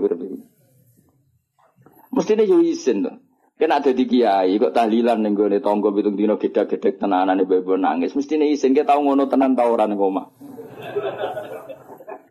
Mestinya 2.14 2.46
yo 2.46 2.62
isin 2.62 3.02
tuh. 3.02 3.23
Kena 3.54 3.78
ada 3.78 3.94
di 3.94 4.02
kiai, 4.02 4.58
kok 4.58 4.74
tahlilan 4.74 5.22
nih 5.22 5.30
gue 5.30 5.62
tonggo 5.62 5.94
bitung 5.94 6.18
dino 6.18 6.34
gede 6.42 6.66
gede 6.66 6.98
tenanan 6.98 7.38
nih 7.38 7.46
bebo 7.46 7.78
nangis. 7.78 8.10
Mesti 8.18 8.34
nih 8.34 8.58
isin 8.58 8.74
kita 8.74 8.98
tahu 8.98 9.06
ngono 9.06 9.30
tenan 9.30 9.54
tawuran 9.54 9.94
ngoma. 9.94 10.26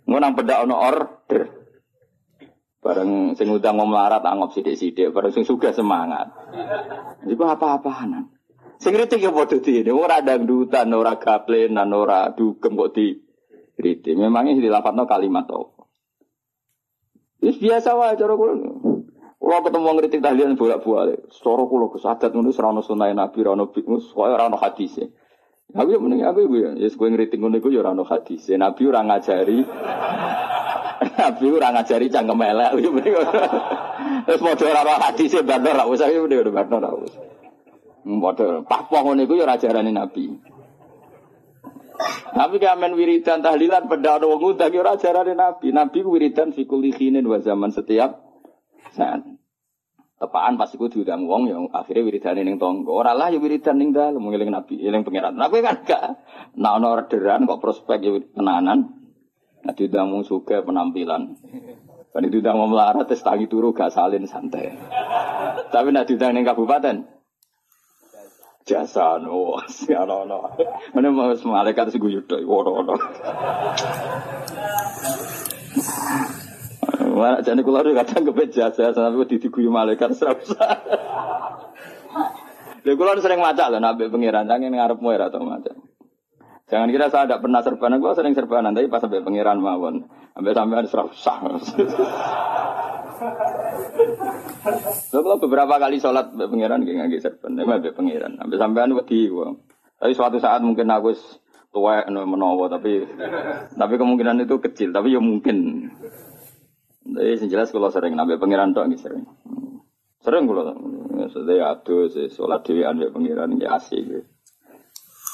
Ngonang 0.03 0.36
beda 0.36 0.67
ono 0.67 0.75
order. 0.75 1.43
Bareng 2.83 3.39
sing 3.39 3.47
udang 3.47 3.79
mau 3.79 3.88
melarat 3.88 4.19
anggap 4.19 4.51
sidik 4.51 4.75
sidik. 4.75 5.15
Bareng 5.15 5.31
sing 5.31 5.47
suka 5.47 5.71
semangat. 5.71 6.27
Jadi 7.23 7.39
apa-apaanan. 7.39 8.27
Sing 8.83 8.91
kritik 8.91 9.23
ya 9.23 9.31
bodoh 9.31 9.63
di 9.63 9.79
ini. 9.79 9.95
Ora 9.95 10.19
dangdutan, 10.19 10.91
ora 10.91 11.15
gaplenan, 11.15 11.88
ora 11.95 12.36
dugem 12.36 12.75
kok 12.75 12.91
di 12.99 13.15
kritik. 13.79 14.19
Memangnya 14.19 14.59
dilapatno 14.59 15.07
kalimat 15.07 15.47
apa. 15.47 15.88
biasa 17.39 17.95
wae 17.95 18.19
cara 18.19 18.33
kulo. 18.36 18.92
Kalau 19.43 19.60
ketemu 19.60 19.89
ngeritik 19.99 20.23
tahlilan 20.23 20.56
bolak-balik, 20.56 21.27
soro 21.36 21.67
kulo 21.67 21.91
kesadat 21.91 22.32
ngono 22.32 22.56
serana 22.56 22.79
sunai 22.79 23.12
nabi 23.12 23.43
rano 23.43 23.67
bingus, 23.75 24.15
kaya 24.15 24.39
rano 24.39 24.56
hadis 24.56 24.95
ya. 24.95 25.12
Aku 25.75 25.91
ya 25.91 25.99
mending 25.99 26.23
aku 26.23 26.47
ya, 26.56 26.71
ya 26.79 26.88
gue 26.88 27.08
ngeritik 27.12 27.43
ngono 27.43 27.60
iku 27.60 27.67
ya 27.67 27.84
rano 27.84 28.08
hadis. 28.08 28.47
Nabi 28.56 28.88
orang 28.88 29.12
ngajari, 29.12 29.60
nabi 31.19 31.45
orang 31.51 31.75
ngajari 31.75 32.08
cangkem 32.08 32.39
elek. 32.39 32.71
Terus 34.32 34.39
model 34.39 34.71
rano 34.71 34.93
hadis 35.12 35.29
ya 35.36 35.43
bandar 35.51 35.75
ra 35.75 35.91
usah 35.91 36.08
ya 36.08 36.23
udah 36.23 36.39
bandar 36.47 36.79
ra 36.79 36.95
usah. 36.95 37.23
Model 38.08 38.63
pakpoh 38.63 39.12
ngono 39.12 39.27
iku 39.27 39.43
ya 39.43 39.51
ajarane 39.51 39.91
nabi. 39.91 40.39
Tapi 42.32 42.56
kamen 42.63 42.95
wiridan 42.95 43.43
tahlilan 43.43 43.91
pada 43.91 44.23
wong 44.23 44.56
ya 44.56 44.88
ajarane 44.88 45.36
nabi. 45.36 45.75
Nabi 45.75 45.99
wiridan 45.99 46.56
fikul 46.56 46.79
khinin 46.95 47.27
wa 47.27 47.43
zaman 47.43 47.75
setiap 47.75 48.22
saat 48.93 49.25
tepaan 50.23 50.56
pas 50.56 50.71
iku 50.71 50.88
diundang 50.88 51.27
wong 51.27 51.51
yang 51.51 51.63
akhirnya 51.75 52.08
wiridane 52.08 52.47
ning 52.47 52.56
tangga. 52.56 52.88
Ora 52.88 53.12
lah 53.12 53.27
ya 53.27 53.43
wiridan 53.43 53.75
ning 53.75 53.91
dalem 53.91 54.23
ngeling 54.23 54.56
Nabi, 54.56 54.79
eling 54.79 55.03
pangeran. 55.03 55.36
Nah 55.36 55.51
kan 55.51 55.84
gak 55.84 56.03
nah 56.56 56.79
ono 56.79 56.95
orderan 56.95 57.43
kok 57.43 57.60
prospek 57.60 57.99
ya 57.99 58.12
tenanan. 58.32 59.03
Nah 59.67 59.73
diundang 59.75 60.15
wong 60.15 60.23
suka 60.23 60.63
penampilan. 60.63 61.36
Kan 62.15 62.23
diundang 62.29 62.56
wong 62.56 62.71
melarat 62.71 63.10
tes 63.12 63.19
tangi 63.19 63.51
turu 63.51 63.75
gak 63.75 63.91
salin 63.91 64.23
santai. 64.23 64.71
Tapi 65.73 65.88
nak 65.91 66.08
diundang 66.08 66.32
ning 66.32 66.47
kabupaten 66.47 67.10
jasa 68.63 69.19
no, 69.19 69.60
ono 69.60 70.15
ono. 70.23 70.38
Mana 70.95 71.12
mau 71.12 71.36
malaikat 71.36 71.91
sing 71.91 71.99
guyu 71.99 72.23
tok, 72.23 72.47
ono 72.47 72.71
ono. 72.79 72.95
Mana 77.13 77.45
jadi 77.45 77.62
kulo 77.62 77.86
kadang 77.93 78.26
kepen 78.26 78.49
jasa 78.49 78.89
sampai 78.89 79.30
di 79.30 79.38
diguyu 79.38 79.69
malaikat 79.69 80.17
serasa. 80.17 80.65
Lha 82.84 82.93
kulo 82.97 83.21
sering 83.21 83.38
maca 83.38 83.69
lho 83.69 83.78
nabi 83.78 84.10
pangeran 84.10 84.49
jangan 84.49 84.73
ngarep 84.73 84.97
muir 84.97 85.21
atau 85.21 85.45
maca. 85.45 85.78
Jangan 86.73 86.89
kira 86.89 87.06
saya 87.13 87.30
tidak 87.30 87.45
pernah 87.45 87.62
serbanan, 87.62 88.02
gue 88.02 88.17
sering 88.17 88.34
serbanan, 88.34 88.73
tapi 88.73 88.89
pas 88.89 88.97
sampai 88.97 89.21
pangeran 89.21 89.62
mawon, 89.62 90.10
sampai 90.34 90.58
sampai 90.58 90.76
ada 90.82 90.89
serasa. 90.89 91.34
Lo 95.13 95.19
kalau 95.21 95.38
beberapa 95.38 95.76
kali 95.78 96.02
sholat 96.02 96.34
be 96.34 96.49
pangeran 96.49 96.82
gak 96.82 97.13
nggak 97.13 97.21
serban, 97.21 97.62
be 97.62 97.93
pangeran, 97.93 98.41
sampai 98.41 98.58
sampean 98.58 98.89
wedi 98.97 99.30
gue. 99.30 99.54
Tapi 100.02 100.12
suatu 100.17 100.41
saat 100.41 100.65
mungkin 100.65 100.89
aku 100.89 101.13
tua 101.69 102.10
menowo, 102.10 102.65
tapi 102.65 103.06
tapi 103.78 103.93
kemungkinan 103.93 104.41
itu 104.41 104.58
kecil, 104.58 104.89
tapi 104.89 105.13
ya 105.13 105.21
mungkin. 105.21 105.91
Tapi 107.04 107.36
yang 107.36 107.52
jelas 107.52 107.70
kalau 107.70 107.92
sering 107.92 108.16
nambah 108.16 108.39
pangeran 108.39 108.72
tok 108.72 108.88
nggih 108.88 109.02
sering. 109.02 109.24
Sering 110.24 110.48
kalau 110.48 110.72
sudah 111.28 111.76
aduh 111.76 112.08
sih 112.08 112.32
sholat 112.32 112.63
dewi 112.63 112.88
ambek 112.88 113.12
pangeran 113.12 113.60
ya 113.60 113.76
asik. 113.76 114.02
Gitu. 114.02 114.24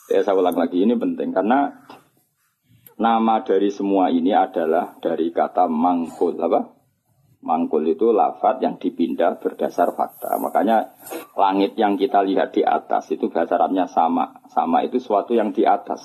Ya 0.10 0.26
saya 0.26 0.34
ulang 0.34 0.58
lagi 0.58 0.82
ini 0.82 0.98
penting 0.98 1.30
karena 1.30 1.86
nama 2.98 3.46
dari 3.46 3.70
semua 3.70 4.10
ini 4.10 4.34
adalah 4.34 4.98
dari 4.98 5.30
kata 5.30 5.70
mangkul 5.70 6.34
apa? 6.42 6.82
Mangkul 7.40 7.88
itu 7.88 8.12
lafat 8.12 8.60
yang 8.60 8.76
dipindah 8.76 9.40
berdasar 9.40 9.96
fakta. 9.96 10.36
Makanya 10.44 11.00
langit 11.40 11.80
yang 11.80 11.96
kita 11.96 12.20
lihat 12.26 12.52
di 12.52 12.68
atas 12.68 13.08
itu 13.16 13.32
bahasa 13.32 13.56
Arabnya 13.56 13.88
sama. 13.88 14.44
Sama 14.52 14.84
itu 14.84 15.00
suatu 15.00 15.32
yang 15.32 15.56
di 15.56 15.64
atas. 15.64 16.04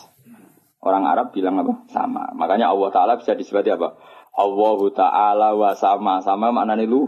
Orang 0.78 1.08
Arab 1.08 1.34
bilang 1.34 1.58
apa? 1.58 1.90
Sama. 1.90 2.30
Makanya 2.38 2.70
Allah 2.70 2.92
Ta'ala 2.92 3.14
bisa 3.18 3.34
disebut 3.34 3.66
apa? 3.66 3.98
Allah 4.34 4.78
Ta'ala 4.90 5.48
wa 5.54 5.70
sama. 5.78 6.18
Sama 6.20 6.50
maknanya 6.50 6.84
lu, 6.90 7.06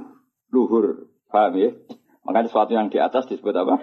luhur. 0.55 1.11
Paham 1.27 1.59
ya? 1.59 1.75
Makanya 2.23 2.47
sesuatu 2.51 2.73
yang 2.75 2.87
di 2.87 3.03
atas 3.03 3.27
disebut 3.27 3.55
apa? 3.55 3.83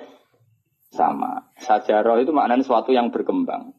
Sama. 0.95 1.51
Sajarah 1.59 2.23
itu 2.23 2.31
maknanya 2.31 2.63
sesuatu 2.63 2.95
yang 2.95 3.11
berkembang. 3.11 3.75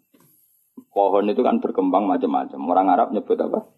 Pohon 0.92 1.27
itu 1.27 1.40
kan 1.40 1.59
berkembang 1.64 2.07
macam-macam. 2.07 2.61
Orang 2.70 2.87
Arab 2.92 3.09
nyebut 3.11 3.40
apa? 3.40 3.72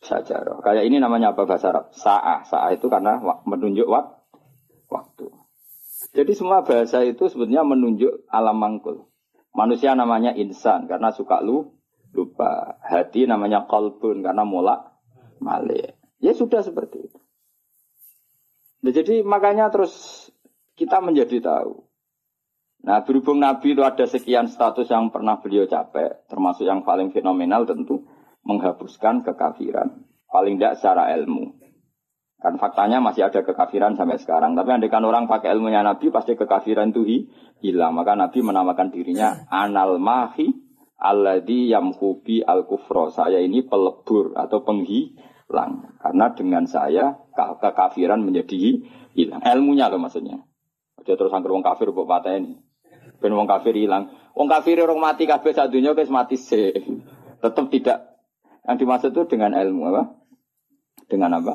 Sajarah. 0.00 0.64
Kayak 0.64 0.88
ini 0.88 0.98
namanya 0.98 1.36
apa 1.36 1.44
bahasa 1.44 1.68
Arab? 1.70 1.92
Sa'ah. 1.92 2.48
Sa'ah 2.48 2.72
itu 2.72 2.88
karena 2.88 3.20
menunjuk 3.44 3.86
wak 3.86 4.24
waktu. 4.88 5.28
Jadi 6.16 6.32
semua 6.32 6.64
bahasa 6.64 7.04
itu 7.04 7.28
sebetulnya 7.28 7.60
menunjuk 7.60 8.24
alam 8.32 8.56
mangkul. 8.56 9.12
Manusia 9.52 9.92
namanya 9.92 10.32
insan 10.32 10.88
karena 10.88 11.12
suka 11.12 11.44
lu 11.44 11.76
lupa. 12.16 12.80
Hati 12.80 13.28
namanya 13.28 13.68
kolbun 13.68 14.24
karena 14.24 14.44
mulak 14.44 14.95
Malik. 15.40 15.96
Ya 16.20 16.32
sudah 16.32 16.64
seperti 16.64 17.06
itu. 17.06 17.18
Nah, 18.82 18.92
jadi 18.92 19.26
makanya 19.26 19.68
terus 19.68 19.92
kita 20.78 21.02
menjadi 21.02 21.42
tahu. 21.42 21.86
Nah 22.86 23.02
berhubung 23.02 23.42
Nabi 23.42 23.74
itu 23.74 23.82
ada 23.82 24.06
sekian 24.06 24.46
status 24.46 24.86
yang 24.86 25.10
pernah 25.10 25.42
beliau 25.42 25.66
capai, 25.66 26.22
termasuk 26.30 26.68
yang 26.68 26.86
paling 26.86 27.10
fenomenal 27.10 27.66
tentu 27.66 28.06
menghapuskan 28.46 29.26
kekafiran. 29.26 30.06
Paling 30.30 30.60
tidak 30.60 30.78
secara 30.78 31.10
ilmu. 31.18 31.56
Kan 32.36 32.60
faktanya 32.60 33.02
masih 33.02 33.26
ada 33.26 33.42
kekafiran 33.42 33.96
sampai 33.98 34.20
sekarang. 34.22 34.54
Tapi 34.54 34.68
andekan 34.70 35.02
orang 35.02 35.26
pakai 35.26 35.50
ilmunya 35.56 35.82
Nabi 35.82 36.12
pasti 36.12 36.38
kekafiran 36.38 36.94
itu 36.94 37.26
hilang. 37.64 37.96
Maka 37.96 38.14
Nabi 38.14 38.38
menamakan 38.44 38.92
dirinya 38.92 39.48
anal 39.50 39.98
mahi 39.98 40.65
alladhi 41.00 41.70
yamhubi 41.70 42.42
al 42.44 42.64
kufro. 42.64 43.12
Saya 43.12 43.40
ini 43.40 43.64
pelebur 43.64 44.36
atau 44.36 44.64
penghi 44.64 45.16
hilang. 45.46 45.96
Karena 46.02 46.26
dengan 46.34 46.64
saya 46.66 47.16
kekafiran 47.36 48.20
menjadi 48.24 48.82
hilang. 49.14 49.40
Ilmunya 49.44 49.88
loh 49.88 50.00
maksudnya. 50.02 50.42
Dia 51.06 51.14
terus 51.14 51.30
angker 51.30 51.54
wong 51.54 51.62
kafir 51.62 51.94
buat 51.94 52.10
patah 52.10 52.34
ini. 52.34 52.58
Ben 53.22 53.32
wong 53.32 53.46
kafir 53.46 53.78
hilang. 53.78 54.10
Wong 54.34 54.50
kafir 54.50 54.82
orang 54.82 54.98
mati 54.98 55.24
kabeh 55.24 55.54
sadunya 55.54 55.94
guys 55.94 56.10
mati 56.10 56.34
se. 56.34 56.74
Tetap 57.38 57.70
tidak. 57.70 58.18
Yang 58.66 58.76
dimaksud 58.82 59.10
itu 59.14 59.22
dengan 59.30 59.54
ilmu 59.54 59.82
apa? 59.94 60.02
Dengan 61.06 61.38
apa? 61.38 61.54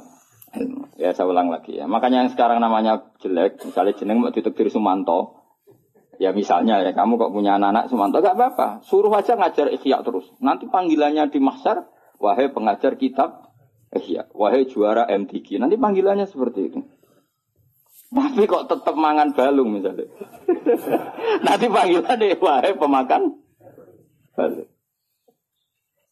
Ilmu. 0.56 0.96
Ya 0.96 1.12
saya 1.12 1.28
ulang 1.28 1.52
lagi 1.52 1.76
ya. 1.76 1.86
Makanya 1.92 2.24
yang 2.24 2.32
sekarang 2.32 2.64
namanya 2.64 3.12
jelek, 3.20 3.60
misalnya 3.68 3.94
jeneng 4.00 4.24
mau 4.24 4.32
ditekdir 4.32 4.72
Sumanto. 4.72 5.41
Ya 6.22 6.30
misalnya 6.38 6.86
ya 6.86 6.94
kamu 6.94 7.18
kok 7.18 7.34
punya 7.34 7.58
anak-anak 7.58 7.90
Sumanto 7.90 8.22
gak 8.22 8.38
apa-apa. 8.38 8.86
Suruh 8.86 9.10
aja 9.10 9.34
ngajar 9.34 9.74
ikhya 9.74 10.06
terus. 10.06 10.30
Nanti 10.38 10.70
panggilannya 10.70 11.34
di 11.34 11.42
mahsyar, 11.42 11.90
wahai 12.22 12.54
pengajar 12.54 12.94
kitab 12.94 13.50
ikhya, 13.90 14.30
wahai 14.38 14.70
juara 14.70 15.10
MTQ. 15.10 15.58
Nanti 15.58 15.82
panggilannya 15.82 16.30
seperti 16.30 16.70
itu. 16.70 16.80
Tapi 18.14 18.46
kok 18.46 18.70
tetap 18.70 18.94
mangan 18.94 19.34
balung 19.34 19.74
misalnya. 19.74 20.06
Nanti 21.50 21.66
panggilan 21.66 22.14
deh, 22.14 22.38
wahai 22.38 22.78
pemakan 22.78 23.42
balung. 24.38 24.70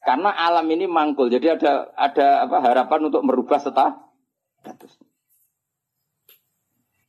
Karena 0.01 0.33
alam 0.33 0.65
ini 0.73 0.89
mangkul, 0.89 1.29
jadi 1.29 1.53
ada 1.53 1.93
ada 1.93 2.49
apa 2.49 2.57
harapan 2.65 3.13
untuk 3.13 3.21
merubah 3.21 3.61
status. 3.61 4.97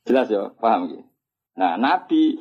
Jelas 0.05 0.29
ya, 0.29 0.53
paham 0.53 0.85
ya? 0.85 1.01
Nah, 1.57 1.81
Nabi 1.81 2.37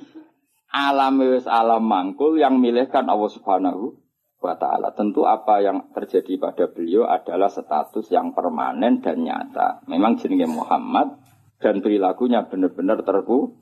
alam 0.71 1.19
wis 1.19 1.51
alam 1.51 1.83
mangkul 1.83 2.39
yang 2.39 2.63
milihkan 2.63 3.11
Allah 3.11 3.31
Subhanahu 3.31 3.99
wa 4.41 4.55
taala. 4.57 4.95
Tentu 4.95 5.27
apa 5.27 5.61
yang 5.61 5.91
terjadi 5.93 6.39
pada 6.39 6.71
beliau 6.71 7.05
adalah 7.11 7.51
status 7.51 8.09
yang 8.09 8.33
permanen 8.33 9.03
dan 9.03 9.21
nyata. 9.21 9.85
Memang 9.91 10.17
jenenge 10.17 10.49
Muhammad 10.49 11.19
dan 11.61 11.83
perilakunya 11.85 12.47
benar-benar 12.47 13.03
terku. 13.05 13.59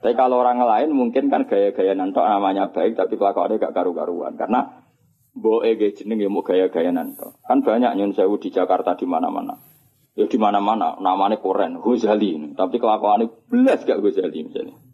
Tapi 0.00 0.16
kalau 0.16 0.40
orang 0.40 0.64
lain 0.64 0.96
mungkin 0.96 1.28
kan 1.28 1.44
gaya-gaya 1.44 1.92
nanto 1.92 2.24
namanya 2.24 2.72
baik 2.72 2.96
tapi 2.96 3.20
kelakuannya 3.20 3.60
gak 3.60 3.76
karu-karuan 3.76 4.32
karena 4.32 4.80
bo 5.36 5.60
ege 5.60 5.92
jeneng 5.92 6.24
mau 6.32 6.40
gaya-gaya 6.40 6.88
nanto. 6.88 7.36
Kan 7.44 7.60
banyak 7.60 8.00
nyun 8.00 8.16
sewu 8.16 8.40
di 8.40 8.48
Jakarta 8.48 8.96
di 8.96 9.04
mana-mana. 9.04 9.60
Ya 10.16 10.24
di 10.24 10.40
mana-mana 10.40 10.96
namanya 10.98 11.36
koren 11.38 11.78
Ghazali 11.78 12.56
tapi 12.56 12.80
kelakuannya 12.80 13.28
belas 13.52 13.84
gak 13.84 14.00
Ghazali 14.00 14.40
misalnya. 14.40 14.89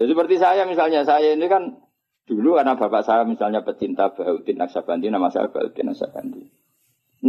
Ya 0.00 0.08
seperti 0.08 0.40
saya 0.40 0.64
misalnya 0.64 1.04
saya 1.04 1.36
ini 1.36 1.44
kan 1.44 1.76
dulu 2.24 2.56
karena 2.56 2.72
bapak 2.72 3.04
saya 3.04 3.28
misalnya 3.28 3.60
pecinta 3.60 4.08
Bahuddin 4.08 4.56
Naksabandi 4.56 5.12
nama 5.12 5.28
saya 5.28 5.52
Bahuddin 5.52 5.92
Naksabandi. 5.92 6.40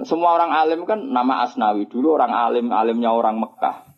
Semua 0.07 0.39
orang 0.39 0.55
alim 0.55 0.87
kan 0.87 1.03
nama 1.03 1.43
Asnawi. 1.43 1.91
Dulu 1.91 2.15
orang 2.15 2.31
alim, 2.31 2.71
alimnya 2.71 3.11
orang 3.11 3.43
Mekah. 3.43 3.91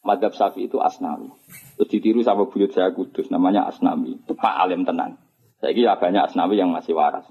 Madhab 0.00 0.32
Safi 0.32 0.72
itu 0.72 0.80
Asnawi. 0.80 1.28
Terus 1.76 1.88
ditiru 1.92 2.24
sama 2.24 2.48
buyut 2.48 2.72
saya 2.72 2.96
kudus, 2.96 3.28
namanya 3.28 3.68
Asnawi. 3.68 4.24
Itu 4.24 4.32
Pak 4.32 4.56
Alim 4.56 4.88
tenang. 4.88 5.20
Saya 5.60 5.76
kira 5.76 6.00
banyak 6.00 6.32
Asnawi 6.32 6.56
yang 6.56 6.72
masih 6.72 6.96
waras. 6.96 7.28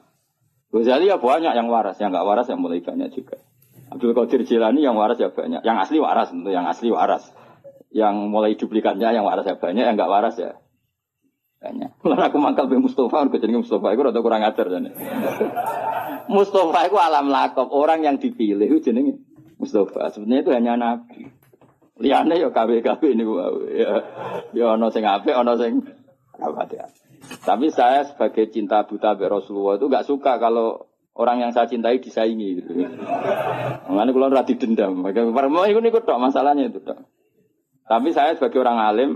Ghazali 0.70 1.10
ya 1.10 1.18
banyak 1.18 1.58
yang 1.58 1.74
waras, 1.74 1.98
yang 1.98 2.13
nggak 2.13 2.22
waras 2.22 2.46
yang 2.54 2.62
mulai 2.62 2.86
banyak 2.86 3.10
juga. 3.18 3.42
Abdul 3.90 4.13
Qadir 4.13 4.46
Jilani 4.46 4.86
yang 4.86 4.94
waras 4.94 5.18
ya 5.18 5.34
banyak. 5.34 5.66
Yang 5.66 5.78
asli 5.90 5.98
waras 5.98 6.30
tentu, 6.30 6.54
yang 6.54 6.70
asli 6.70 6.94
waras. 6.94 7.34
Yang 7.90 8.16
mulai 8.30 8.54
duplikatnya 8.54 9.10
yang 9.10 9.26
waras 9.26 9.50
ya 9.50 9.58
banyak, 9.58 9.82
yang 9.82 9.98
nggak 9.98 10.12
waras 10.12 10.38
ya 10.38 10.54
banyak. 11.58 11.91
Lalu 12.06 12.24
aku 12.30 12.38
mangkal 12.38 12.70
be 12.70 12.78
Mustafa, 12.78 13.26
aku 13.26 13.41
jadi 13.41 13.58
Mustafa, 13.58 13.89
aku 13.89 14.02
rada 14.06 14.22
kurang 14.22 14.46
ajar 14.46 14.65
jadi. 14.70 14.93
Mustafa 16.30 16.80
itu 16.86 16.98
alam 17.02 17.34
lakop, 17.34 17.74
orang 17.74 18.06
yang 18.06 18.15
dipilih 18.22 18.70
itu 18.70 18.91
jenenge 18.91 19.17
Mustafa. 19.58 20.13
Sebenarnya 20.13 20.41
itu 20.46 20.52
hanya 20.54 20.74
nabi. 20.78 21.34
Liane 21.98 22.38
ya 22.38 22.54
KW-KW 22.54 23.02
ini 23.10 23.26
ya. 23.74 24.06
Ya 24.54 24.65
ono 24.78 24.93
sing 24.93 25.02
apik, 25.02 25.34
ono 25.34 25.58
sing 25.58 25.82
apa. 26.38 26.70
Tapi 27.41 27.74
saya 27.74 28.06
sebagai 28.06 28.54
cinta 28.54 28.86
buta 28.86 29.17
be 29.17 29.26
Rasulullah 29.26 29.82
itu 29.82 29.89
gak 29.89 30.06
suka 30.06 30.38
kalau 30.38 30.86
orang 31.17 31.41
yang 31.41 31.52
saya 31.58 31.65
cintai 31.65 31.98
disaingi 31.98 32.62
gitu. 32.62 32.86
Kalau 33.89 34.30
rati 34.30 34.54
dendam. 34.62 35.02
Mau 35.02 35.65
ikut 35.65 35.82
ikut 35.82 36.04
dok 36.06 36.22
masalahnya 36.22 36.70
itu 36.70 36.78
dok. 36.86 37.02
Tapi 37.89 38.13
saya 38.13 38.38
sebagai 38.38 38.62
orang 38.62 38.78
alim 38.78 39.12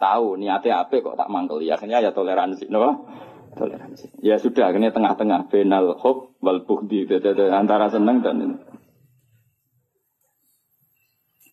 tahu 0.00 0.40
niatnya 0.40 0.88
apa 0.88 0.96
kok 1.04 1.20
tak 1.20 1.28
mangkel. 1.28 1.60
Ya 1.60 1.76
akhirnya 1.76 2.00
ya 2.00 2.10
toleransi, 2.16 2.72
no? 2.72 3.06
toleransi. 3.54 4.24
Ya 4.24 4.40
sudah, 4.40 4.72
akhirnya 4.72 4.94
tengah-tengah 4.94 5.52
benal 5.52 5.98
hob 6.00 6.34
wal 6.40 6.64
bukti 6.64 7.04
antara 7.52 7.92
seneng 7.92 8.24
dan 8.24 8.36
ini. 8.40 8.56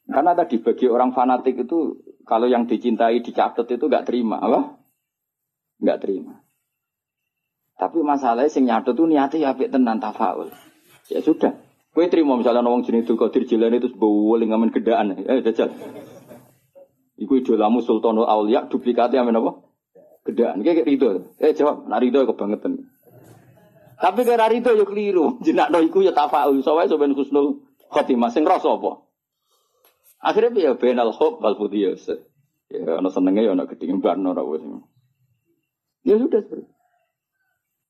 Karena 0.07 0.31
tadi 0.31 0.63
bagi 0.63 0.87
orang 0.87 1.11
fanatik 1.11 1.67
itu 1.67 1.99
kalau 2.23 2.47
yang 2.47 2.63
dicintai 2.63 3.19
dicatat 3.19 3.67
itu 3.67 3.85
gak 3.91 4.07
terima, 4.07 4.39
apa? 4.39 4.79
Gak 5.83 5.99
terima. 5.99 6.39
Tapi 7.77 8.01
masalahnya 8.01 8.49
sing 8.49 8.65
nyatet 8.65 8.97
itu 8.97 9.05
niatnya 9.05 9.53
ya 9.53 9.67
tenan 9.69 9.99
tafaul. 9.99 10.49
Ya 11.11 11.21
sudah. 11.21 11.59
Kue 11.93 12.09
terima 12.09 12.37
misalnya 12.37 12.65
nawang 12.65 12.85
jenis 12.85 13.05
itu 13.05 13.17
Qadir 13.17 13.45
Jilani 13.45 13.81
itu 13.81 13.89
boleh 13.93 14.49
ngamen 14.49 14.73
gedaan. 14.73 15.17
Eh, 15.17 15.41
jajal. 15.45 15.73
Iku 17.17 17.41
idolamu 17.41 17.81
Sultanul 17.81 18.29
Aulia 18.29 18.69
duplikatnya 18.69 19.25
amin 19.25 19.41
apa? 19.41 19.51
Gedaan. 20.29 20.61
Kayak 20.61 20.85
Ridho. 20.85 21.33
Eh 21.41 21.57
jawab, 21.57 21.89
nak 21.89 22.05
Ridho 22.05 22.29
kebangetan. 22.29 22.85
Tapi 23.97 24.21
kira 24.21 24.45
Ridho 24.45 24.71
yo 24.77 24.85
keliru. 24.85 25.25
Jinak 25.45 25.73
no 25.73 25.81
iku 25.81 26.05
ya 26.05 26.13
tafaul. 26.13 26.61
Soalnya 26.61 26.93
soben 26.93 27.17
khusnul 27.17 27.65
khotimah. 27.89 28.29
Sing 28.29 28.45
rasa 28.45 28.69
apa? 28.77 29.01
Akhirnya 30.21 30.53
ya 30.53 30.71
benal 30.77 31.09
hob 31.09 31.41
wal 31.41 31.57
ya 31.73 31.97
Ya 32.67 32.99
ana 32.99 33.09
senenge 33.09 33.47
ya 33.47 33.55
ana 33.55 33.65
gedhe 33.65 33.95
barno 33.97 34.35
ora 34.35 34.43
wis. 34.43 34.61
Ya 36.03 36.19
sudah 36.19 36.43
seperti. 36.43 36.67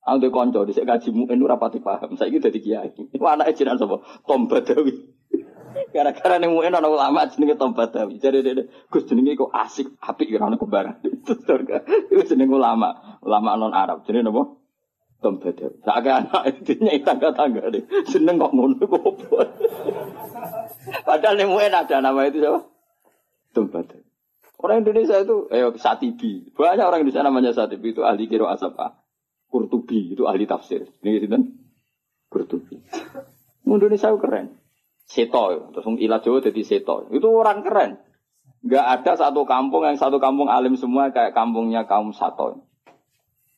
Aku 0.08 0.32
kanca 0.32 0.64
dhisik 0.64 0.88
kaji 0.88 1.12
muen 1.12 1.44
ora 1.44 1.60
pati 1.60 1.84
paham. 1.84 2.16
Saiki 2.16 2.40
dadi 2.40 2.64
kiai. 2.64 2.96
Iku 3.16 3.26
anake 3.28 3.60
jenengan 3.60 3.82
sapa? 3.82 4.00
Tom 4.24 4.48
Badawi. 4.48 5.17
Gara-gara 5.94 6.36
ning 6.42 6.52
muen 6.54 6.74
ana 6.74 6.90
ulama 6.90 7.30
jenenge 7.30 7.56
Tom 7.58 7.74
Badawi. 7.78 8.18
Jadi 8.18 8.44
dede 8.44 8.64
Gus 8.90 9.06
jenenge 9.06 9.38
kok 9.38 9.54
asik, 9.54 9.98
apik 10.02 10.34
ora 10.36 10.50
ono 10.52 10.58
kembaran. 10.58 11.00
Itu 12.12 12.22
jenenge 12.28 12.54
ulama, 12.54 13.20
ulama 13.22 13.56
non 13.58 13.74
Arab. 13.74 14.04
Jenenge 14.06 14.28
napa? 14.28 14.44
Tom 15.22 15.42
Badawi. 15.42 15.78
Sak 15.82 16.06
anak 16.06 16.44
intinya 16.52 16.92
tangga-tangga 17.02 17.64
deh. 17.74 17.84
Seneng 18.10 18.38
kok 18.38 18.54
ngono 18.54 18.84
kok. 18.84 19.06
Padahal 21.08 21.36
ning 21.38 21.50
muen 21.50 21.74
ada 21.74 21.98
nama 22.02 22.28
itu 22.30 22.42
siapa? 22.42 22.62
Tom 23.54 23.70
Badawi. 23.74 24.06
Orang 24.58 24.82
Indonesia 24.82 25.22
itu, 25.22 25.46
eh 25.54 25.62
Satibi. 25.78 26.50
Banyak 26.58 26.82
orang 26.82 27.06
Indonesia 27.06 27.22
namanya 27.22 27.54
Satibi 27.54 27.94
itu 27.94 28.02
ahli 28.02 28.26
kiro 28.26 28.50
asapa. 28.50 28.98
Kurtubi 29.48 30.18
itu 30.18 30.26
ahli 30.26 30.50
tafsir. 30.50 30.90
Ini 31.06 31.22
gitu 31.22 31.28
kan? 31.30 31.44
Kurtubi. 32.28 32.82
Indonesia 33.64 34.10
keren. 34.18 34.58
Seto, 35.08 35.72
terus 35.72 35.88
ilah 36.04 36.20
Jawa 36.20 36.44
jadi 36.44 36.62
seto. 36.68 37.08
Itu 37.16 37.32
orang 37.32 37.64
keren. 37.64 38.04
Gak 38.68 38.86
ada 39.00 39.16
satu 39.16 39.48
kampung 39.48 39.88
yang 39.88 39.96
satu 39.96 40.20
kampung 40.20 40.52
alim 40.52 40.76
semua 40.76 41.08
kayak 41.16 41.32
kampungnya 41.32 41.88
kaum 41.88 42.12
Sato. 42.12 42.68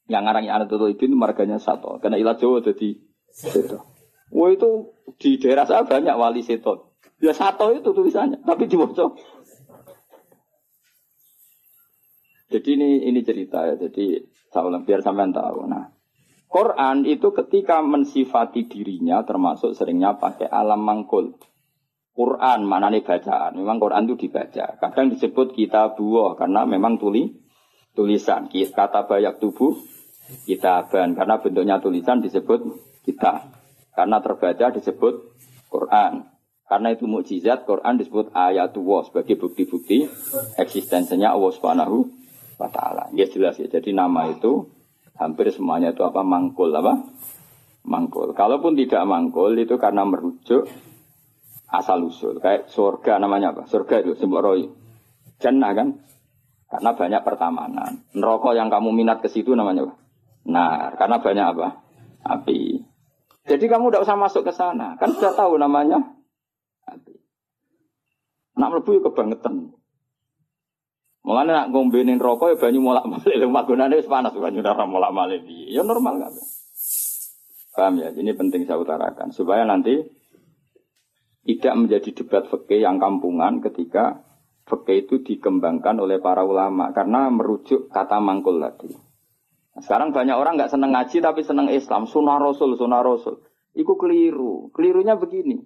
Yang 0.06 0.22
ngarangnya 0.30 0.54
anak 0.62 0.70
itu 0.70 0.86
itu 0.94 1.16
marganya 1.18 1.58
Sato. 1.58 1.98
Karena 1.98 2.22
ilah 2.22 2.38
Jawa 2.38 2.62
jadi 2.62 3.02
seto. 3.34 3.82
Wah 4.30 4.54
itu 4.54 4.94
di 5.18 5.42
daerah 5.42 5.66
saya 5.66 5.82
banyak 5.90 6.14
wali 6.14 6.46
seto. 6.46 6.94
Ya 7.18 7.34
Sato 7.34 7.74
itu 7.74 7.90
tulisannya, 7.90 8.46
tapi 8.46 8.70
dibaca 8.70 9.10
Jadi 12.50 12.70
ini 12.78 13.10
ini 13.10 13.22
cerita 13.26 13.66
ya. 13.66 13.74
Jadi 13.78 14.22
biar 14.86 15.02
sampean 15.02 15.34
tahu. 15.34 15.70
Nah, 15.70 15.90
Quran 16.50 17.06
itu 17.06 17.30
ketika 17.30 17.86
mensifati 17.86 18.66
dirinya 18.66 19.22
termasuk 19.22 19.78
seringnya 19.78 20.18
pakai 20.18 20.50
alam 20.50 20.82
mangkul. 20.82 21.38
Quran 22.18 22.66
mana 22.66 22.90
nih 22.90 23.06
bacaan? 23.06 23.54
Memang 23.54 23.78
Quran 23.78 24.10
itu 24.10 24.28
dibaca. 24.28 24.76
Kadang 24.82 25.14
disebut 25.14 25.54
kita 25.54 25.94
buah 25.94 26.36
karena 26.36 26.66
memang 26.66 26.98
tuli 26.98 27.38
tulisan. 27.94 28.50
Kata 28.50 29.06
banyak 29.06 29.38
tubuh 29.38 29.78
kita 30.50 30.90
ban 30.90 31.14
karena 31.14 31.38
bentuknya 31.38 31.78
tulisan 31.78 32.20
disebut 32.20 32.66
kita. 33.06 33.54
Karena 33.94 34.18
terbaca 34.20 34.74
disebut 34.74 35.16
Quran. 35.70 36.28
Karena 36.66 36.94
itu 36.94 37.06
mukjizat 37.06 37.70
Quran 37.70 38.02
disebut 38.02 38.34
ayat 38.34 38.74
sebagai 38.74 39.38
bukti-bukti 39.38 40.10
eksistensinya 40.58 41.34
Allah 41.34 41.52
Subhanahu 41.54 42.10
wa 42.58 42.70
taala. 42.74 43.14
Ya 43.14 43.30
jelas 43.30 43.62
ya. 43.62 43.70
Jadi 43.70 43.94
nama 43.94 44.34
itu 44.34 44.79
hampir 45.20 45.52
semuanya 45.52 45.92
itu 45.92 46.02
apa 46.08 46.24
mangkul 46.24 46.72
apa? 46.72 47.04
Mangkul. 47.84 48.32
Kalaupun 48.32 48.80
tidak 48.80 49.04
mangkul 49.04 49.54
itu 49.60 49.76
karena 49.76 50.08
merujuk 50.08 50.66
asal 51.70 52.08
usul. 52.08 52.40
Kayak 52.40 52.72
surga 52.72 53.20
namanya 53.20 53.52
apa? 53.54 53.68
Surga 53.68 54.02
itu 54.02 54.16
simbol 54.16 54.42
roy. 54.42 54.72
Jannah 55.40 55.72
kan? 55.76 55.88
Karena 56.70 56.92
banyak 56.96 57.22
pertamanan. 57.26 57.92
Neraka 58.16 58.56
yang 58.56 58.72
kamu 58.72 58.90
minat 58.96 59.20
ke 59.20 59.30
situ 59.30 59.54
namanya 59.54 59.90
apa? 59.90 59.96
Nah, 60.50 60.72
karena 60.96 61.18
banyak 61.20 61.46
apa? 61.58 61.68
Api. 62.24 62.86
Jadi 63.50 63.66
kamu 63.66 63.90
tidak 63.90 64.06
usah 64.06 64.18
masuk 64.18 64.46
ke 64.46 64.54
sana. 64.54 64.96
Kan 65.02 65.18
sudah 65.18 65.34
tahu 65.34 65.58
namanya 65.58 65.98
api. 66.86 67.18
Nak 68.60 68.70
melebu 68.70 69.10
kebangetan. 69.10 69.79
Mulane 71.30 71.54
nak 71.54 71.70
ngombenin 71.70 72.18
rokok 72.18 72.50
ya 72.50 72.56
banyu 72.58 72.82
molak-malik 72.82 73.38
lho 73.38 73.54
magunane 73.54 74.02
wis 74.02 74.10
panas 74.10 74.34
banyu 74.34 74.66
ora 74.66 74.90
molak-malik 74.90 75.46
piye. 75.46 75.78
Ya 75.78 75.86
normal 75.86 76.26
kan. 76.26 76.34
Paham 77.78 78.02
ya? 78.02 78.10
Ini 78.10 78.34
penting 78.34 78.66
saya 78.66 78.82
utarakan 78.82 79.30
supaya 79.30 79.62
nanti 79.62 80.10
tidak 81.46 81.74
menjadi 81.78 82.10
debat 82.18 82.50
fikih 82.50 82.82
yang 82.82 82.98
kampungan 82.98 83.62
ketika 83.62 84.26
fikih 84.66 85.06
itu 85.06 85.22
dikembangkan 85.22 86.02
oleh 86.02 86.18
para 86.18 86.42
ulama 86.42 86.90
karena 86.98 87.30
merujuk 87.30 87.94
kata 87.94 88.18
mangkul 88.18 88.58
tadi. 88.58 88.90
Nah, 88.90 89.86
sekarang 89.86 90.10
banyak 90.10 90.34
orang 90.34 90.58
nggak 90.58 90.74
seneng 90.74 90.98
ngaji 90.98 91.22
tapi 91.22 91.46
seneng 91.46 91.70
Islam, 91.70 92.10
sunnah 92.10 92.42
Rasul, 92.42 92.74
sunnah 92.74 93.06
Rasul. 93.06 93.38
Itu 93.78 94.02
keliru. 94.02 94.74
Kelirunya 94.74 95.14
begini. 95.14 95.62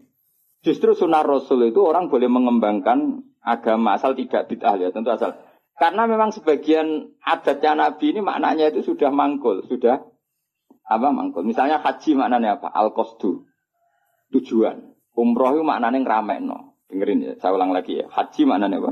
Justru 0.60 0.92
sunnah 0.92 1.24
Rasul 1.24 1.72
itu 1.72 1.80
orang 1.80 2.12
boleh 2.12 2.28
mengembangkan 2.28 3.24
agama 3.40 3.96
asal 3.96 4.12
tidak 4.12 4.52
bid'ah 4.52 4.76
ya, 4.76 4.92
tentu 4.92 5.08
asal 5.08 5.40
karena 5.74 6.06
memang 6.06 6.30
sebagian 6.30 7.18
adatnya 7.26 7.74
Nabi 7.74 8.14
ini 8.14 8.22
maknanya 8.22 8.70
itu 8.70 8.86
sudah 8.94 9.10
mangkul, 9.10 9.66
sudah 9.66 10.06
apa 10.86 11.08
mangkul. 11.10 11.42
Misalnya 11.42 11.82
haji 11.82 12.14
maknanya 12.14 12.62
apa? 12.62 12.70
Al-qasdu. 12.70 13.50
Tujuan. 14.38 14.94
Umroh 15.14 15.58
itu 15.58 15.64
maknanya 15.66 16.22
no. 16.42 16.78
Dengerin 16.90 17.26
ya, 17.26 17.34
saya 17.42 17.58
ulang 17.58 17.74
lagi 17.74 17.98
ya. 17.98 18.06
Haji 18.06 18.42
maknanya 18.46 18.78
apa? 18.86 18.92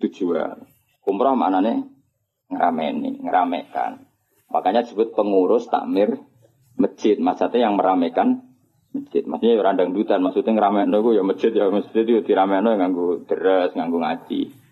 Tujuan. 0.00 0.56
Umroh 1.04 1.36
maknanya 1.36 1.84
ngerameni, 2.48 3.20
ngeramekan. 3.20 4.08
Makanya 4.48 4.88
disebut 4.88 5.12
pengurus 5.12 5.68
takmir 5.68 6.16
masjid. 6.80 7.20
Maksudnya 7.20 7.68
yang 7.68 7.76
meramekan 7.76 8.56
masjid. 8.96 9.26
Maksudnya 9.28 9.60
ya 9.60 9.62
randang 9.64 9.92
dutan. 9.92 10.24
Maksudnya 10.24 10.56
ngeramekan 10.56 10.96
itu 10.96 11.10
ya 11.12 11.22
masjid 11.26 11.50
ya 11.52 11.68
masjid 11.68 12.04
itu 12.08 12.24
diramekan 12.24 12.72
yang 12.72 12.80
nganggu 12.88 13.28
deres, 13.28 13.76
nganggu 13.76 14.00
ngaji. 14.00 14.65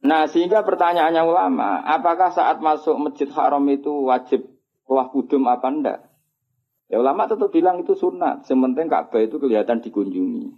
Nah 0.00 0.24
sehingga 0.24 0.64
pertanyaannya 0.64 1.22
ulama, 1.28 1.84
apakah 1.84 2.32
saat 2.32 2.64
masuk 2.64 2.96
masjid 2.96 3.28
haram 3.36 3.60
itu 3.68 4.08
wajib 4.08 4.48
wah 4.88 5.12
kudum 5.12 5.44
apa 5.44 5.68
enggak? 5.68 6.00
Ya 6.90 6.98
ulama 6.98 7.28
tetap 7.28 7.52
bilang 7.52 7.84
itu 7.84 7.94
sunat, 7.94 8.48
sementing 8.48 8.90
Ka'bah 8.90 9.22
itu 9.22 9.38
kelihatan 9.38 9.78
dikunjungi. 9.78 10.50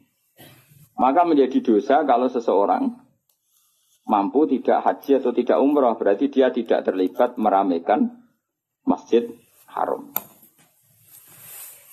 Maka 0.96 1.26
menjadi 1.26 1.60
dosa 1.60 2.06
kalau 2.06 2.30
seseorang 2.30 3.02
mampu 4.06 4.46
tidak 4.48 4.80
haji 4.80 5.20
atau 5.20 5.34
tidak 5.34 5.58
umroh, 5.60 5.92
berarti 5.98 6.30
dia 6.30 6.48
tidak 6.54 6.86
terlibat 6.86 7.36
meramaikan 7.36 8.22
masjid 8.86 9.26
haram. 9.68 10.08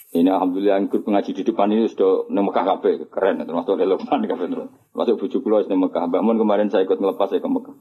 Ini 0.10 0.26
alhamdulillah 0.26 0.90
ikut 0.90 1.06
ngaji 1.06 1.32
di 1.38 1.44
depan 1.46 1.70
ini 1.70 1.86
sudah 1.86 2.26
nang 2.34 2.50
Mekah 2.50 2.66
kabeh, 2.66 3.06
keren 3.14 3.46
termasuk 3.46 3.78
relevan 3.78 4.26
kabeh 4.26 4.48
terus. 4.50 4.70
Masuk 4.98 5.22
bujuk 5.22 5.46
kula 5.46 5.62
nang 5.70 5.86
Mekah. 5.86 6.10
Mbak 6.10 6.34
kemarin 6.42 6.68
saya 6.74 6.82
ikut 6.82 6.98
ngelepas 6.98 7.30
saya 7.30 7.38
ke 7.38 7.46
Mekah. 7.46 7.78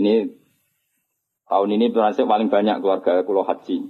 Ini 0.00 0.32
tahun 1.44 1.68
ini 1.76 1.92
saya 1.92 2.24
paling 2.24 2.48
banyak 2.48 2.80
keluarga 2.80 3.20
kulo 3.20 3.44
haji. 3.44 3.84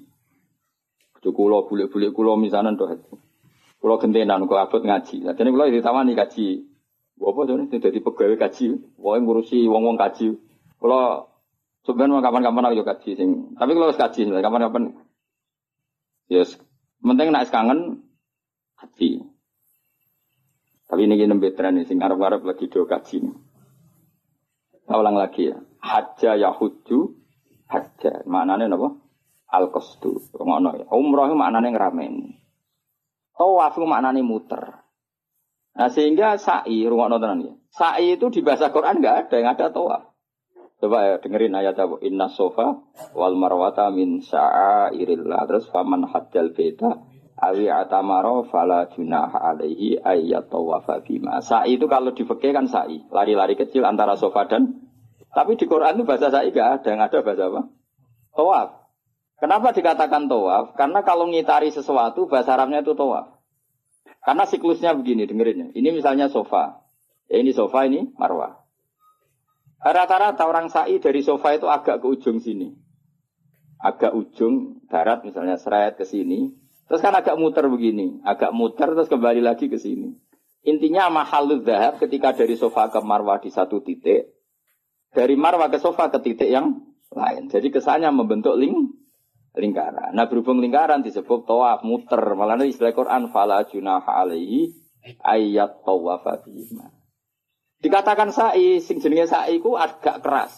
Bujuk 1.14 1.34
bulik-bulik 1.38 2.10
kulo 2.10 2.34
misalnya 2.34 2.74
tuh 2.74 2.90
haji. 2.90 3.14
Kulo 3.78 3.94
gentenan 4.02 4.50
kulo 4.50 4.58
abot 4.58 4.82
ngaji. 4.82 5.22
Jadi 5.22 5.48
kulo 5.54 5.70
ditawani 5.70 6.18
kaji. 6.18 6.66
Apa 7.18 7.40
tuh 7.46 7.62
nih 7.62 7.78
jadi 7.78 7.98
pegawai 8.02 8.38
kaji. 8.42 8.66
Pokoknya 8.98 9.22
ngurusi 9.22 9.58
wong-wong 9.70 9.94
kaji. 9.94 10.34
Kulo 10.82 11.30
sebenarnya 11.86 12.26
kapan-kapan 12.26 12.74
aku 12.74 12.82
kaji 12.82 13.10
sing. 13.14 13.30
Tapi 13.54 13.70
kulo 13.70 13.94
harus 13.94 14.02
kaji, 14.02 14.26
kapan-kapan. 14.34 14.98
Yes, 16.26 16.58
Penting 16.98 17.28
nak 17.30 17.46
kangen 17.48 18.02
haji. 18.78 19.22
Tapi 20.88 21.04
ini 21.04 21.20
veteran 21.36 21.76
ini, 21.76 21.84
sing 21.84 22.00
arab-arab 22.00 22.48
lagi 22.48 22.66
do 22.72 22.88
kaji 22.88 23.20
ini. 23.20 23.32
ulang 24.88 25.20
lagi 25.20 25.52
ya. 25.52 25.60
Hajja 25.84 26.40
yahudu 26.40 27.12
hajja. 27.68 28.24
Maknanya 28.24 28.72
apa? 28.72 28.96
Al-qasdu. 29.52 30.32
Ngono 30.32 30.80
ya. 30.80 30.86
Umroh 30.88 31.28
maknanya 31.36 31.76
ngeramen. 31.76 32.40
Tawaf 33.36 33.76
maknanya 33.76 34.24
muter. 34.24 34.64
Nah 35.78 35.92
sehingga 35.92 36.40
sa'i, 36.40 36.88
rumah 36.88 37.06
nonton 37.12 37.46
ya. 37.46 37.54
Sa'i 37.70 38.18
itu 38.18 38.32
di 38.32 38.40
bahasa 38.42 38.72
Quran 38.72 38.98
nggak 38.98 39.28
ada, 39.28 39.34
yang 39.38 39.48
ada 39.54 39.66
tawaf. 39.70 40.07
Coba 40.78 40.98
ya 41.10 41.14
dengerin 41.18 41.58
ayat 41.58 41.74
apa? 41.74 41.98
Inna 42.06 42.30
sofa 42.30 42.78
wal 43.10 43.34
marwata 43.34 43.90
min 43.90 44.22
irillah. 44.94 45.42
Terus 45.50 45.66
faman 45.74 46.06
hajjal 46.06 46.54
beda 46.54 47.02
awi 47.38 47.66
atamaro 47.66 48.46
fala 48.46 48.86
junaha 48.94 49.54
alaihi 49.54 49.98
ayat 49.98 50.46
tawafa 50.46 51.02
bima. 51.02 51.42
Sa'i 51.42 51.78
itu 51.78 51.90
kalau 51.90 52.14
di 52.14 52.22
kan 52.26 52.70
sa'i. 52.70 53.02
Lari-lari 53.10 53.58
kecil 53.58 53.82
antara 53.82 54.14
sofa 54.14 54.46
dan 54.46 54.86
tapi 55.34 55.58
di 55.58 55.66
Quran 55.66 55.98
itu 55.98 56.04
bahasa 56.06 56.30
sa'i 56.30 56.54
gak 56.54 56.82
ada. 56.82 56.88
Yang 56.94 57.02
ada 57.10 57.18
bahasa 57.26 57.42
apa? 57.50 57.62
Tawaf. 58.38 58.68
Kenapa 59.38 59.70
dikatakan 59.70 60.26
tawaf? 60.26 60.74
Karena 60.74 61.02
kalau 61.06 61.30
ngitari 61.30 61.70
sesuatu 61.70 62.26
bahasa 62.26 62.58
Arabnya 62.58 62.82
itu 62.82 62.94
tawaf. 62.94 63.38
Karena 64.22 64.44
siklusnya 64.50 64.98
begini, 64.98 65.30
dengerin 65.30 65.58
ya. 65.62 65.68
Ini 65.78 65.88
misalnya 65.94 66.26
sofa. 66.26 66.82
Ya 67.30 67.38
ini 67.38 67.54
sofa, 67.54 67.86
ini 67.86 68.10
marwah. 68.18 68.57
Rata-rata 69.78 70.42
orang 70.42 70.66
sa'i 70.66 70.98
dari 70.98 71.22
sofa 71.22 71.54
itu 71.54 71.70
agak 71.70 72.02
ke 72.02 72.06
ujung 72.10 72.42
sini. 72.42 72.74
Agak 73.78 74.10
ujung 74.10 74.82
darat 74.90 75.22
misalnya 75.22 75.54
seret 75.54 75.94
ke 75.94 76.02
sini. 76.02 76.50
Terus 76.90 76.98
kan 76.98 77.14
agak 77.14 77.38
muter 77.38 77.62
begini. 77.70 78.18
Agak 78.26 78.50
muter 78.50 78.90
terus 78.90 79.06
kembali 79.06 79.38
lagi 79.38 79.70
ke 79.70 79.78
sini. 79.78 80.18
Intinya 80.66 81.06
mahal 81.14 81.62
dahab 81.62 82.02
ketika 82.02 82.34
dari 82.34 82.58
sofa 82.58 82.90
ke 82.90 82.98
marwah 82.98 83.38
di 83.38 83.54
satu 83.54 83.78
titik. 83.78 84.34
Dari 85.14 85.38
marwah 85.38 85.70
ke 85.70 85.78
sofa 85.78 86.10
ke 86.10 86.18
titik 86.26 86.50
yang 86.50 86.82
lain. 87.14 87.46
Jadi 87.46 87.70
kesannya 87.70 88.10
membentuk 88.10 88.58
ling 88.58 88.98
lingkaran. 89.54 90.10
Nah 90.10 90.26
berhubung 90.26 90.58
lingkaran 90.58 91.06
disebut 91.06 91.46
tawaf 91.46 91.86
muter. 91.86 92.20
Malah 92.34 92.66
istilah 92.66 92.90
Quran 92.90 93.30
fala 93.30 93.62
junaha 93.62 94.26
alaihi 94.26 94.74
ayat 95.22 95.86
tawafa 95.86 96.42
Dikatakan 97.78 98.34
sa'i, 98.34 98.82
sing 98.82 98.98
jenenge 98.98 99.30
sa'i 99.30 99.62
ku 99.62 99.78
agak 99.78 100.18
keras. 100.18 100.50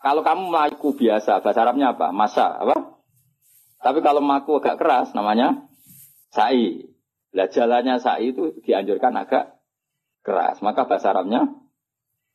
Kalau 0.00 0.24
kamu 0.24 0.52
melaku 0.52 0.96
biasa, 0.96 1.44
bahasa 1.44 1.64
Arabnya 1.64 1.92
apa? 1.96 2.12
Masa, 2.12 2.48
apa? 2.60 3.00
Tapi 3.84 4.00
kalau 4.00 4.24
melaku 4.24 4.56
agak 4.60 4.80
keras, 4.80 5.12
namanya 5.12 5.68
sa'i. 6.32 6.88
Lah 7.36 7.48
jalannya 7.52 8.00
sa'i 8.00 8.32
itu 8.32 8.56
dianjurkan 8.64 9.12
agak 9.20 9.60
keras. 10.24 10.64
Maka 10.64 10.88
bahasa 10.88 11.12
Arabnya 11.12 11.52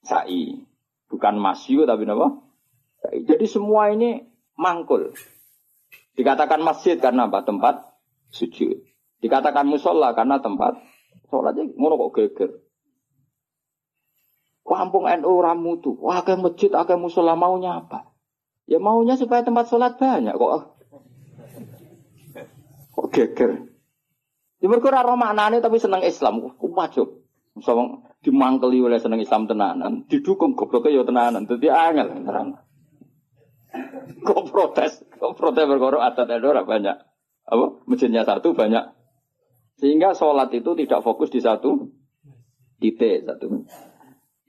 sa'i. 0.05 0.61
Bukan 1.09 1.41
masyu 1.41 1.89
tapi 1.89 2.05
apa? 2.05 2.45
Sa'i. 3.01 3.25
Jadi 3.25 3.45
semua 3.49 3.89
ini 3.89 4.21
mangkul. 4.53 5.17
Dikatakan 6.13 6.61
masjid 6.61 7.01
karena 7.01 7.25
apa? 7.25 7.41
Tempat 7.41 7.89
sujud. 8.29 8.85
Dikatakan 9.19 9.65
musola 9.65 10.13
karena 10.13 10.37
tempat 10.37 10.77
sholatnya 11.33 11.73
ngono 11.73 11.97
kok 11.97 12.13
geger. 12.13 12.51
Kampung 14.69 15.09
NU 15.09 15.33
ramu 15.41 15.81
tuh, 15.81 15.97
wah 15.97 16.21
ke 16.21 16.37
masjid, 16.37 16.69
ke 16.69 16.93
musola 16.93 17.33
maunya 17.33 17.81
apa? 17.81 18.13
Ya 18.69 18.77
maunya 18.77 19.17
supaya 19.17 19.41
tempat 19.41 19.65
sholat 19.65 19.97
banyak 19.97 20.37
kok. 20.37 20.77
Kok 22.93 23.07
geger. 23.09 23.65
Ya 24.61 24.67
mereka 24.69 24.93
ora 24.93 25.17
maknane 25.17 25.57
tapi 25.63 25.81
seneng 25.81 26.05
Islam, 26.05 26.53
wajib. 26.61 27.25
Misalnya 27.57 28.05
dimangkeli 28.21 28.83
oleh 28.85 29.01
seneng 29.01 29.25
Islam 29.25 29.49
tenanan, 29.49 30.05
didukung 30.05 30.53
gobloknya 30.53 31.01
ya 31.01 31.03
tenanan, 31.07 31.49
jadi 31.49 31.67
angel 31.73 32.07
terang. 32.29 32.49
Kok 34.21 34.53
protes, 34.53 35.01
kok 35.17 35.33
protes 35.33 35.65
berkoro 35.65 35.97
adat 35.97 36.29
ada 36.29 36.61
banyak. 36.61 36.97
Apa? 37.49 37.65
Masjidnya 37.89 38.21
satu 38.21 38.53
banyak. 38.53 38.85
Sehingga 39.81 40.13
sholat 40.13 40.53
itu 40.53 40.75
tidak 40.75 41.01
fokus 41.01 41.33
di 41.33 41.39
satu 41.41 41.89
titik 42.83 43.27
satu 43.27 43.65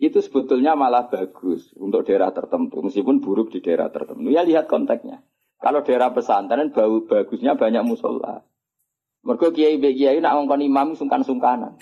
itu 0.00 0.24
sebetulnya 0.24 0.72
malah 0.72 1.12
bagus 1.12 1.76
untuk 1.76 2.08
daerah 2.08 2.32
tertentu, 2.32 2.80
meskipun 2.80 3.20
buruk 3.20 3.52
di 3.52 3.60
daerah 3.60 3.92
tertentu. 3.92 4.32
Ya 4.32 4.40
lihat 4.40 4.64
konteksnya. 4.64 5.20
Kalau 5.60 5.84
daerah 5.84 6.08
pesantren 6.16 6.72
bau 6.72 7.04
bagusnya 7.04 7.52
banyak 7.52 7.84
musola. 7.84 8.40
Mereka 9.20 9.52
kiai 9.52 9.76
kiai 9.76 10.16
nak 10.24 10.40
ngongkon 10.40 10.64
imam 10.64 10.88
sungkan-sungkanan. 10.96 11.76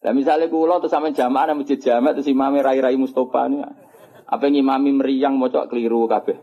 Nah 0.00 0.12
misalnya 0.14 0.46
kulo 0.46 0.78
tuh 0.78 0.86
sama 0.86 1.10
jamaah 1.10 1.50
nama 1.50 1.58
masjid 1.58 1.82
jamaah 1.82 2.14
terus 2.14 2.30
imam 2.30 2.54
rai-rai 2.54 2.94
Mustafa 2.94 3.50
nih. 3.50 3.66
Apa 4.30 4.46
ngimami 4.46 4.94
meriang 4.94 5.34
mocok 5.34 5.74
keliru 5.74 6.06
kabeh. 6.06 6.38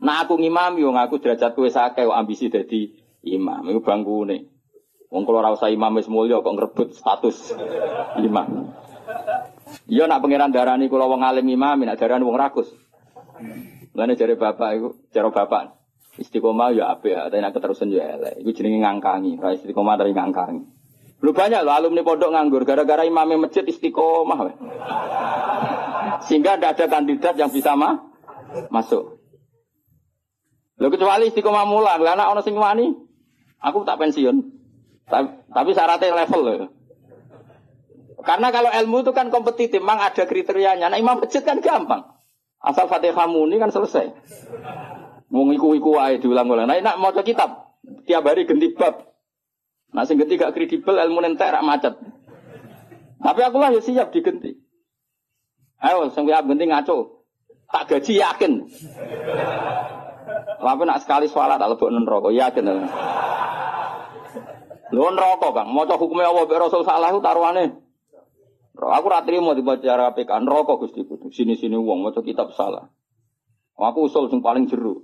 Nah 0.00 0.24
aku 0.24 0.40
ngimami 0.40 0.80
wong 0.88 0.96
aku 0.96 1.20
derajatku 1.20 1.68
wis 1.68 1.76
akeh 1.76 2.08
ambisi 2.08 2.48
dadi 2.48 2.96
imam. 3.28 3.68
Iku 3.68 3.84
bangkune. 3.84 4.48
Wong 5.12 5.28
kula 5.28 5.44
ora 5.44 5.52
usah 5.52 5.68
imam 5.68 6.00
wis 6.00 6.08
mulya 6.08 6.40
kok 6.40 6.56
ngrebut 6.56 6.96
status 6.96 7.52
imam. 8.24 8.72
Iya 9.88 10.04
nak 10.04 10.20
pangeran 10.20 10.52
darani 10.52 10.88
kula 10.88 11.08
wong 11.08 11.24
alim 11.24 11.48
imam, 11.48 11.84
nak 11.84 11.96
darani 11.96 12.24
wong 12.24 12.36
rakus. 12.36 12.68
Lane 13.96 14.14
jare 14.14 14.36
bapak 14.36 14.70
iku, 14.78 14.88
cara 15.10 15.28
bapak 15.32 15.62
istiqomah 16.18 16.74
ya 16.74 16.90
apik, 16.92 17.14
tapi 17.14 17.38
nak 17.38 17.54
keterusan 17.54 17.94
ya 17.94 18.18
elek. 18.18 18.42
Iku 18.42 18.50
jenenge 18.52 18.82
ngangkangi, 18.82 19.38
ra 19.38 19.54
istiqomah 19.54 19.94
dari 19.96 20.12
ngangkangi. 20.12 20.62
Lu 21.18 21.34
banyak 21.34 21.66
lo 21.66 21.70
alumni 21.74 22.02
pondok 22.06 22.30
nganggur 22.30 22.62
gara-gara 22.62 23.02
imamnya 23.02 23.48
masjid 23.48 23.66
istiqomah. 23.66 24.38
Sehingga 26.26 26.58
tidak 26.58 26.78
ada 26.78 26.84
kandidat 26.90 27.34
yang 27.38 27.50
bisa 27.50 27.74
ma 27.78 27.98
masuk. 28.70 29.18
Lo 30.78 30.86
kecuali 30.94 31.30
istiqomah 31.30 31.66
mulang, 31.66 31.98
lah 32.02 32.14
anak 32.14 32.38
ono 32.38 32.40
sing 32.42 32.54
wani, 32.54 32.94
aku 33.58 33.82
tak 33.82 33.98
pensiun. 33.98 34.36
Tapi, 35.08 35.26
tapi 35.50 35.70
syaratnya 35.74 36.14
level 36.22 36.40
loh. 36.44 36.70
Karena 38.18 38.50
kalau 38.50 38.70
ilmu 38.74 39.06
itu 39.06 39.12
kan 39.14 39.30
kompetitif, 39.30 39.78
memang 39.78 40.02
ada 40.02 40.26
kriterianya. 40.26 40.90
Nah 40.90 40.98
imam 40.98 41.22
masjid 41.22 41.42
kan 41.42 41.62
gampang. 41.62 42.02
Asal 42.58 42.90
fatihah 42.90 43.30
muni 43.30 43.62
kan 43.62 43.70
selesai. 43.70 44.10
Mau 45.30 45.46
iku-iku 45.54 45.94
wae 45.94 46.18
diulang-ulang. 46.18 46.66
Nah 46.66 46.80
nak 46.82 46.98
mau 46.98 47.14
kitab, 47.14 47.78
tiap 48.08 48.26
hari 48.26 48.42
ganti 48.48 48.74
bab. 48.74 49.14
Nah 49.94 50.02
sing 50.02 50.18
ganti 50.18 50.34
gak 50.34 50.52
kredibel 50.52 50.98
ilmu 50.98 51.22
nentek 51.22 51.46
rak 51.46 51.62
macet. 51.62 51.94
Tapi 53.18 53.40
aku 53.46 53.56
lah 53.62 53.70
ya 53.70 53.80
siap 53.82 54.10
digenti. 54.10 54.54
Ayo, 55.78 56.10
sing 56.10 56.26
siap 56.26 56.42
ganti 56.42 56.64
ngaco. 56.66 57.22
Tak 57.70 57.84
gaji 57.86 58.12
yakin. 58.18 58.52
Tapi 60.58 60.82
nak 60.82 61.00
sekali 61.04 61.30
sholat 61.30 61.60
tak 61.60 61.70
lebok 61.70 61.92
rokok 61.92 62.34
yakin. 62.34 62.64
Lho 64.88 65.04
neraka, 65.12 65.48
Kang. 65.52 65.68
Maca 65.76 66.00
hukume 66.00 66.24
Allah 66.24 66.48
Rasul 66.48 66.82
salah 66.82 67.12
taruhane. 67.20 67.87
Aku 68.78 69.06
ra 69.10 69.26
trimo 69.26 69.58
dibaca 69.58 70.14
PK 70.14 70.30
neraka 70.46 70.78
Gusti. 70.78 71.02
Sini-sini 71.34 71.74
wong 71.74 72.06
maca 72.06 72.22
kitab 72.22 72.54
salah. 72.54 72.86
Aku 73.74 74.06
usul 74.06 74.30
sing 74.30 74.38
paling 74.38 74.70
jeru. 74.70 75.02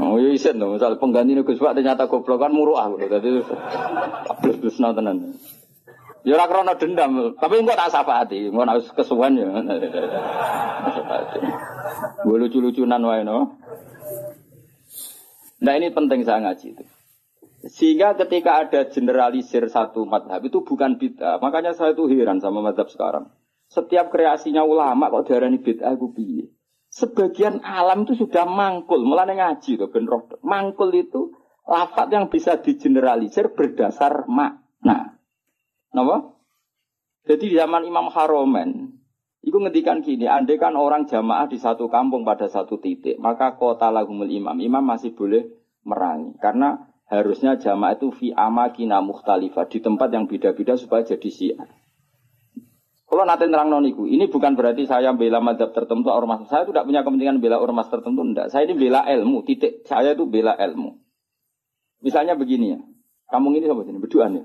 Oh 0.00 0.16
iya 0.20 0.32
isen 0.36 0.60
dong, 0.60 0.76
misal 0.76 0.96
pengganti 1.00 1.36
Gus 1.44 1.60
Pak 1.60 1.76
ternyata 1.76 2.08
goblok 2.08 2.40
kan 2.40 2.52
muruh 2.52 2.76
aku. 2.76 3.04
Jadi 3.04 3.40
plus-plus 4.40 4.80
tenan. 4.80 5.36
Ya 6.20 6.36
ora 6.36 6.44
krana 6.52 6.76
dendam, 6.76 7.32
tapi 7.40 7.64
engko 7.64 7.72
tak 7.72 7.88
syafaati, 7.88 8.52
engko 8.52 8.68
nek 8.68 8.84
kesuwen 8.92 9.40
ya. 9.40 9.48
Gue 12.20 12.36
lucu-lucunan 12.36 13.00
wae 13.00 13.24
no. 13.24 13.56
Nah 15.64 15.72
ini 15.80 15.88
penting 15.88 16.20
saya 16.24 16.44
ngaji 16.44 16.76
itu. 16.76 16.84
Sehingga 17.60 18.16
ketika 18.16 18.64
ada 18.64 18.88
generalisir 18.88 19.68
satu 19.68 20.08
madhab 20.08 20.40
itu 20.40 20.64
bukan 20.64 20.96
bid'ah. 20.96 21.36
Makanya 21.44 21.76
saya 21.76 21.92
itu 21.92 22.08
heran 22.08 22.40
sama 22.40 22.64
madhab 22.64 22.88
sekarang. 22.88 23.28
Setiap 23.68 24.08
kreasinya 24.08 24.64
ulama 24.64 25.12
kok 25.12 25.28
darani 25.28 25.60
bid'ah 25.60 25.92
aku 25.92 26.16
piye. 26.16 26.48
Sebagian 26.90 27.62
alam 27.62 28.02
itu 28.02 28.26
sudah 28.26 28.48
mangkul, 28.50 29.06
mulai 29.06 29.30
ngaji 29.30 29.78
tuh 29.78 29.94
ben 29.94 30.10
Mangkul 30.42 30.90
itu 30.96 31.30
lafat 31.62 32.10
yang 32.10 32.26
bisa 32.26 32.58
digeneralisir 32.58 33.54
berdasar 33.54 34.26
makna. 34.26 35.22
Napa? 35.94 36.34
Jadi 37.30 37.54
di 37.54 37.54
zaman 37.54 37.86
Imam 37.86 38.10
Haromen, 38.10 38.90
itu 39.46 39.54
ngedikan 39.54 40.02
gini, 40.02 40.26
andai 40.26 40.58
kan 40.58 40.74
orang 40.74 41.06
jamaah 41.06 41.46
di 41.46 41.62
satu 41.62 41.86
kampung 41.86 42.26
pada 42.26 42.50
satu 42.50 42.82
titik, 42.82 43.22
maka 43.22 43.54
kota 43.54 43.86
lagumul 43.94 44.26
imam, 44.26 44.58
imam 44.58 44.82
masih 44.82 45.14
boleh 45.14 45.46
merangi. 45.86 46.34
Karena 46.42 46.89
harusnya 47.10 47.58
jamaah 47.58 47.98
itu 47.98 48.14
fi 48.14 48.30
amakina 48.30 49.02
mukhtalifah, 49.02 49.66
di 49.66 49.82
tempat 49.82 50.14
yang 50.14 50.30
beda-beda 50.30 50.78
supaya 50.78 51.02
jadi 51.02 51.28
syiar. 51.28 51.68
Kalau 53.10 53.26
nanti 53.26 53.50
nerang 53.50 53.74
noniku, 53.74 54.06
ini 54.06 54.30
bukan 54.30 54.54
berarti 54.54 54.86
saya 54.86 55.10
bela 55.10 55.42
madhab 55.42 55.74
tertentu 55.74 56.14
ormas. 56.14 56.46
Saya 56.46 56.62
tidak 56.62 56.86
punya 56.86 57.02
kepentingan 57.02 57.42
bela 57.42 57.58
ormas 57.58 57.90
tertentu, 57.90 58.22
enggak. 58.22 58.54
Saya 58.54 58.70
ini 58.70 58.78
bela 58.78 59.02
ilmu, 59.02 59.42
titik. 59.42 59.82
Saya 59.82 60.14
itu 60.14 60.30
bela 60.30 60.54
ilmu. 60.54 60.94
Misalnya 62.06 62.38
begini 62.38 62.78
ya, 62.78 62.80
kampung 63.26 63.58
ini 63.58 63.66
sama 63.66 63.82
sini, 63.82 63.98
berduaan 63.98 64.38
ya. 64.38 64.44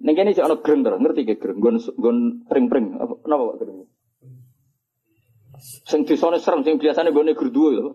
Neng 0.00 0.16
kene 0.16 0.32
sik 0.32 0.48
ana 0.48 0.56
greng 0.56 0.80
ngerti 0.80 1.28
ke 1.28 1.36
greng, 1.36 1.60
gon 1.60 1.76
gon 2.00 2.48
pring-pring. 2.48 2.96
Apa 2.96 3.20
Pak 3.20 3.56
greng? 3.60 3.84
Sing 5.60 6.08
serem 6.08 6.64
sing 6.64 6.80
biasane 6.80 7.12
gone 7.12 7.36
gerduwe 7.36 7.76
lho. 7.76 7.92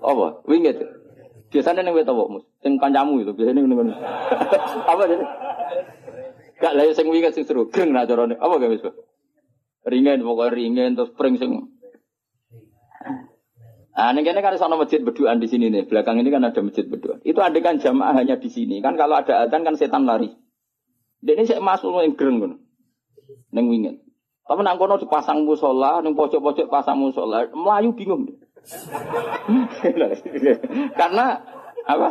Apa? 0.00 0.40
Winget. 0.48 0.80
Biasanya 1.52 1.84
neng 1.84 1.92
wet 1.92 2.08
apa, 2.08 2.22
Mus? 2.32 2.48
Sing 2.64 2.80
kancamu 2.80 3.20
itu 3.20 3.36
biasanya 3.36 3.60
neng 3.60 3.92
Apa 4.90 5.02
jadi? 5.04 5.24
Gak 6.62 6.72
lah 6.78 6.84
sing 6.96 7.06
winget 7.12 7.36
sing 7.36 7.44
seru, 7.44 7.68
greng 7.68 7.92
nak 7.92 8.08
carane. 8.08 8.40
Apa 8.40 8.56
gak 8.56 8.72
wis, 8.72 8.82
Ringen 9.82 10.22
pokoknya 10.22 10.54
ringen 10.54 10.90
terus 10.94 11.10
pring 11.18 11.34
sing 11.36 11.68
Nah, 13.92 14.08
ini 14.16 14.24
kan 14.24 14.40
ada 14.40 14.56
masjid 14.72 15.04
berduaan 15.04 15.36
di 15.36 15.52
sini 15.52 15.68
nih. 15.68 15.84
Belakang 15.84 16.16
ini 16.16 16.32
kan 16.32 16.40
ada 16.40 16.64
masjid 16.64 16.88
berduaan. 16.88 17.20
Itu 17.28 17.44
ada 17.44 17.60
kan 17.60 17.76
jamaah 17.76 18.16
hanya 18.16 18.40
di 18.40 18.48
sini. 18.48 18.80
Kan 18.80 18.96
kalau 18.96 19.20
ada 19.20 19.44
adzan 19.44 19.68
kan 19.68 19.76
setan 19.76 20.08
lari. 20.08 20.32
Dia 21.20 21.36
ini 21.36 21.44
saya 21.44 21.60
masuk 21.60 22.00
yang 22.00 22.16
gereng 22.16 22.40
kan. 22.40 22.52
Neng 23.52 23.68
wingin. 23.68 24.00
Tapi 24.48 24.64
nang 24.64 24.80
kono 24.80 24.96
dipasang 24.96 25.44
musola, 25.44 26.00
neng 26.00 26.16
pojok-pojok 26.16 26.72
pasang 26.72 26.98
musola, 26.98 27.46
Melayu 27.52 27.92
bingung. 27.92 28.41
Karena 30.98 31.26
apa? 31.82 32.10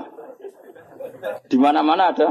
Di 1.48 1.58
mana-mana 1.58 2.12
ada 2.12 2.28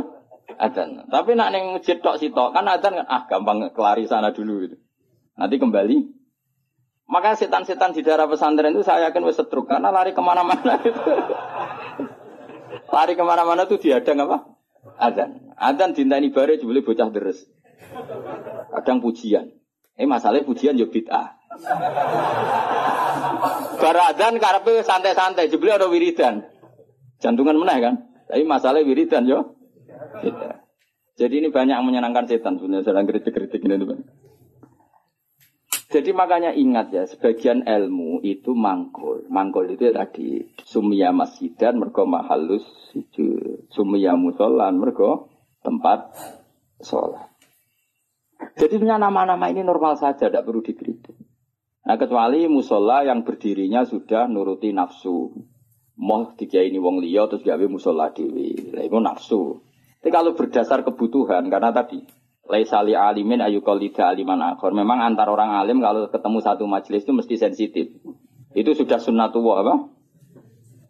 adzan. 0.61 1.09
Tapi 1.09 1.31
nak 1.37 1.51
neng 1.55 1.79
masjid 1.79 1.97
tok 2.01 2.21
sitok 2.21 2.53
kan 2.53 2.69
adzan 2.69 3.01
kan 3.01 3.07
ah 3.09 3.23
gampang 3.25 3.73
kelari 3.73 4.05
sana 4.05 4.35
dulu 4.35 4.67
gitu. 4.67 4.77
Nanti 5.41 5.57
kembali. 5.57 6.21
Maka 7.11 7.35
setan-setan 7.35 7.91
di 7.91 8.07
daerah 8.07 8.31
pesantren 8.31 8.71
itu 8.71 8.87
saya 8.87 9.11
yakin 9.11 9.27
wes 9.27 9.35
setruk 9.35 9.67
karena 9.67 9.91
lari 9.91 10.15
ke 10.15 10.23
mana-mana 10.23 10.79
lari 12.95 13.19
ke 13.19 13.25
mana-mana 13.27 13.67
tuh 13.67 13.83
diadang 13.83 14.23
apa? 14.29 14.47
Adzan. 15.01 15.51
Adzan 15.59 15.97
dintani 15.97 16.31
bare 16.31 16.61
boleh 16.61 16.87
bocah 16.87 17.11
deres. 17.11 17.51
Kadang 18.71 19.03
pujian. 19.03 19.51
Eh 19.99 20.07
masalahnya 20.07 20.47
pujian 20.47 20.79
yo 20.79 20.87
bid'ah. 20.87 21.40
Baradan 23.81 24.39
karepe 24.39 24.87
santai-santai, 24.87 25.51
jebule 25.51 25.75
ada 25.75 25.91
wiridan. 25.91 26.47
Jantungan 27.19 27.59
meneh 27.59 27.79
kan. 27.83 27.95
Tapi 28.31 28.47
masalah 28.47 28.87
wiridan 28.87 29.27
yo. 29.27 29.59
Jadi 31.19 31.35
ini 31.43 31.49
banyak 31.53 31.75
yang 31.77 31.85
menyenangkan 31.85 32.25
setan 32.31 32.57
sebenarnya 32.57 32.87
sedang 32.87 33.05
kritik-kritik 33.05 33.61
ini 33.61 33.77
teman. 33.77 34.01
Jadi 35.91 36.15
makanya 36.15 36.55
ingat 36.55 36.95
ya, 36.95 37.03
sebagian 37.05 37.67
ilmu 37.67 38.23
itu 38.23 38.55
mangkul. 38.55 39.27
Mangkul 39.27 39.75
itu 39.75 39.91
ya 39.91 40.07
tadi 40.07 40.55
sumia 40.63 41.11
masjidan 41.11 41.83
mergo 41.83 42.07
mahalus. 42.07 42.63
Sumia 43.75 44.15
musolan 44.15 44.79
mergo 44.79 45.29
tempat 45.67 46.15
sholat. 46.81 47.29
Jadi 48.57 48.81
nama-nama 48.81 49.53
ini 49.53 49.61
normal 49.61 50.01
saja, 50.01 50.33
tidak 50.33 50.49
perlu 50.49 50.65
dikritik. 50.65 51.20
Nah 51.91 51.99
kecuali 51.99 52.47
musola 52.47 53.03
yang 53.03 53.27
berdirinya 53.27 53.83
sudah 53.83 54.31
nuruti 54.31 54.71
nafsu. 54.71 55.35
Moh 55.99 56.39
tiga 56.39 56.63
ini 56.63 56.79
wong 56.79 57.03
liya 57.03 57.27
terus 57.27 57.43
gawe 57.43 57.67
musola 57.67 58.15
dewi. 58.15 58.71
Nah, 58.71 58.87
itu 58.87 58.95
nafsu. 59.03 59.59
Tapi 59.99 60.15
kalau 60.15 60.39
berdasar 60.39 60.87
kebutuhan, 60.87 61.51
karena 61.51 61.75
tadi 61.75 62.07
laisali 62.47 62.95
alimin 62.95 63.43
ayu 63.43 63.59
kolida 63.67 64.07
aliman 64.07 64.39
akhor. 64.39 64.71
Memang 64.71 65.03
antar 65.03 65.35
orang 65.35 65.51
alim 65.51 65.83
kalau 65.83 66.07
ketemu 66.07 66.39
satu 66.39 66.65
majelis 66.71 67.03
itu 67.03 67.11
mesti 67.11 67.35
sensitif. 67.35 67.91
Itu 68.55 68.71
sudah 68.79 69.03
sunnatullah 69.03 69.67
apa? 69.67 69.75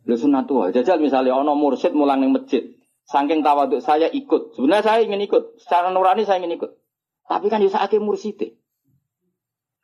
Lu 0.05 0.17
sunnatullah. 0.21 0.69
Jajal 0.77 1.01
misalnya 1.01 1.33
ono 1.33 1.57
mursid 1.57 1.97
mulang 1.97 2.21
ning 2.21 2.37
masjid. 2.37 2.77
Saking 3.09 3.41
tawaduk 3.41 3.81
saya 3.81 4.13
ikut. 4.13 4.53
Sebenarnya 4.53 4.85
saya 4.85 5.01
ingin 5.01 5.25
ikut. 5.25 5.65
Secara 5.65 5.89
nurani 5.97 6.29
saya 6.29 6.45
ingin 6.45 6.61
ikut. 6.61 6.77
Tapi 7.25 7.49
kan 7.49 7.65
ya 7.65 7.73
saatnya 7.73 8.05
mursite. 8.05 8.61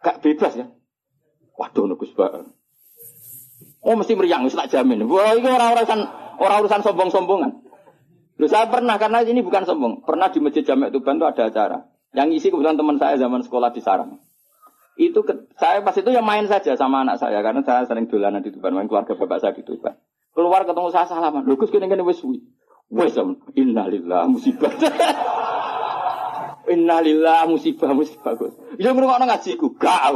Gak 0.05 0.21
bebas 0.21 0.61
ya. 0.61 0.77
Waduh 1.57 1.89
nugus 1.89 2.13
banget. 2.13 2.49
Oh 3.81 3.95
mesti 3.95 4.13
meriang, 4.19 4.45
mesti 4.45 4.59
tak 4.59 4.71
jamin. 4.73 5.07
Wah 5.09 5.33
ini 5.37 5.49
orang 5.49 5.79
urusan 5.79 6.01
orang 6.37 6.57
urusan 6.65 6.81
sombong-sombongan. 6.85 7.51
Loh 8.37 8.49
saya 8.53 8.69
pernah 8.69 9.01
karena 9.01 9.25
ini 9.25 9.41
bukan 9.41 9.65
sombong. 9.65 10.05
Pernah 10.05 10.29
di 10.29 10.45
masjid 10.45 10.61
Jamek 10.61 10.93
Tuban 10.93 11.17
itu 11.17 11.25
ada 11.25 11.49
acara. 11.49 11.79
Yang 12.13 12.29
isi 12.41 12.47
kebetulan 12.53 12.77
teman 12.77 12.97
saya 13.01 13.17
zaman 13.17 13.41
sekolah 13.41 13.73
di 13.73 13.81
Sarang. 13.81 14.21
Itu 14.97 15.25
ke, 15.25 15.49
saya 15.57 15.81
pas 15.85 15.97
itu 15.97 16.09
ya 16.09 16.25
main 16.25 16.49
saja 16.49 16.73
sama 16.77 17.05
anak 17.05 17.21
saya 17.21 17.41
karena 17.45 17.61
saya 17.65 17.85
sering 17.89 18.09
dolanan 18.09 18.41
di 18.45 18.53
Tuban, 18.53 18.73
main 18.77 18.89
keluarga 18.89 19.17
bapak 19.17 19.41
saya 19.41 19.53
di 19.57 19.65
Tuban. 19.65 19.97
Keluar 20.37 20.69
ketemu 20.69 20.89
saya 20.93 21.09
salaman. 21.09 21.49
Loh 21.49 21.57
Gus 21.57 21.73
kene 21.73 21.89
kene 21.89 22.05
wis 22.05 22.21
suwi. 22.21 22.45
Wes 22.93 23.17
innalillah 23.57 24.29
musibah. 24.29 24.73
innalillah 26.77 27.49
musibah 27.49 27.93
musibah. 27.97 28.37
Ya 28.77 28.93
ngrungokno 28.93 29.25
ngajiku, 29.25 29.81
gak 29.81 30.13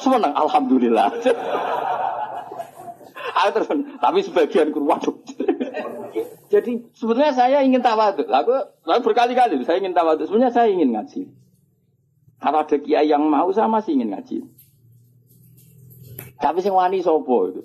ngono. 0.00 0.24
Seneng 0.24 0.32
alhamdulillah. 0.36 1.08
Aku 3.40 3.48
terus, 3.56 3.68
tapi 4.00 4.18
sebagian 4.20 4.68
kur 4.72 4.84
waduh. 4.84 5.16
Jadi 6.50 6.90
sebenarnya 6.92 7.32
saya 7.32 7.58
ingin 7.62 7.78
tawaduk. 7.78 8.26
Aku, 8.26 8.52
aku 8.82 9.00
berkali-kali 9.06 9.62
saya 9.62 9.78
ingin 9.78 9.94
tawaduk. 9.94 10.26
Sebenarnya 10.26 10.52
saya 10.52 10.68
ingin 10.68 10.90
ngaji. 10.92 11.30
Kalau 12.40 12.58
ada 12.64 12.76
kiai 12.80 13.06
yang 13.06 13.22
mau 13.28 13.48
saya 13.54 13.70
masih 13.70 13.94
ingin 14.00 14.16
ngaji. 14.16 14.36
Tapi 16.40 16.58
sing 16.64 16.72
wani 16.72 17.04
sopo 17.04 17.52
itu. 17.52 17.62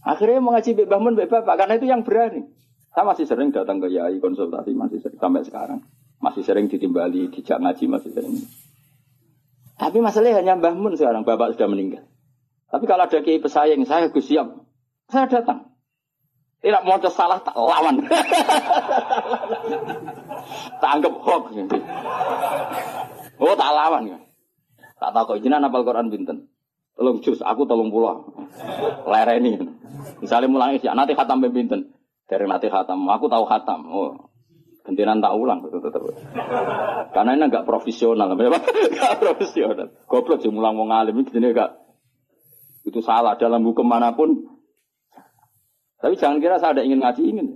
Akhirnya 0.00 0.40
mau 0.40 0.56
ngaji 0.56 0.78
Mbak 0.80 0.88
Bahmun, 0.88 1.12
Mbak 1.18 1.44
karena 1.44 1.74
itu 1.76 1.86
yang 1.90 2.02
berani. 2.06 2.48
Saya 2.90 3.04
masih 3.04 3.28
sering 3.28 3.52
datang 3.52 3.78
ke 3.78 3.92
Yai 3.92 4.18
konsultasi, 4.18 4.72
masih 4.74 4.98
sering, 4.98 5.18
sampai 5.20 5.44
sekarang. 5.44 5.80
Masih 6.18 6.42
sering 6.42 6.66
ditimbali, 6.66 7.28
dijak 7.28 7.60
ngaji 7.60 7.84
masih 7.86 8.10
sering. 8.16 8.34
Tapi 9.80 9.96
masalahnya 10.04 10.44
hanya 10.44 10.60
Mbah 10.60 10.76
Mun 10.76 10.92
sekarang, 10.92 11.24
bapak 11.24 11.56
sudah 11.56 11.72
meninggal. 11.72 12.04
Tapi 12.68 12.84
kalau 12.84 13.08
ada 13.08 13.18
kiai 13.24 13.40
pesaing, 13.40 13.88
saya 13.88 14.12
gus 14.12 14.28
siap. 14.28 14.52
Saya 15.08 15.24
datang. 15.24 15.72
Tidak 16.60 16.84
mau 16.84 17.00
salah, 17.08 17.40
tak 17.40 17.56
lawan. 17.56 18.04
tak 20.84 20.90
anggap 20.92 21.14
hoax. 21.24 21.56
Oh, 23.40 23.56
tak 23.56 23.70
lawan. 23.72 24.12
Ya. 24.12 24.20
Tak 25.00 25.16
tahu 25.16 25.24
kok 25.32 25.36
izinan 25.40 25.64
apal 25.64 25.88
Quran 25.88 26.12
binten. 26.12 26.52
Tolong 27.00 27.24
jus, 27.24 27.40
aku 27.40 27.64
tolong 27.64 27.88
pulang. 27.88 28.28
Lereni. 29.08 29.56
Misalnya 30.20 30.52
mulai 30.52 30.76
isya, 30.76 30.92
nanti 30.92 31.16
khatam 31.16 31.40
binten. 31.40 31.96
Dari 32.28 32.44
nanti 32.44 32.68
khatam, 32.68 33.08
aku 33.08 33.32
tahu 33.32 33.48
khatam. 33.48 33.88
Oh, 33.88 34.28
Gantian 34.90 35.22
tak 35.22 35.38
ulang 35.38 35.62
betul 35.62 35.78
tetap. 35.86 36.02
Karena 37.14 37.38
ini 37.38 37.46
agak 37.46 37.62
profesional, 37.62 38.34
Enggak 38.34 39.22
profesional. 39.22 39.94
Goblok 40.10 40.42
sih 40.42 40.50
mulang 40.50 40.74
mau 40.74 40.90
ngalim 40.90 41.22
ini 41.22 41.54
enggak 41.54 41.80
itu 42.90 43.00
salah 43.04 43.36
dalam 43.36 43.62
hukum 43.62 43.84
mana 43.84 44.16
pun. 44.16 44.34
Tapi 46.00 46.16
jangan 46.16 46.40
kira 46.40 46.56
saya 46.56 46.80
ada 46.80 46.82
ingin 46.82 47.04
ngaji 47.04 47.22
ingin. 47.22 47.48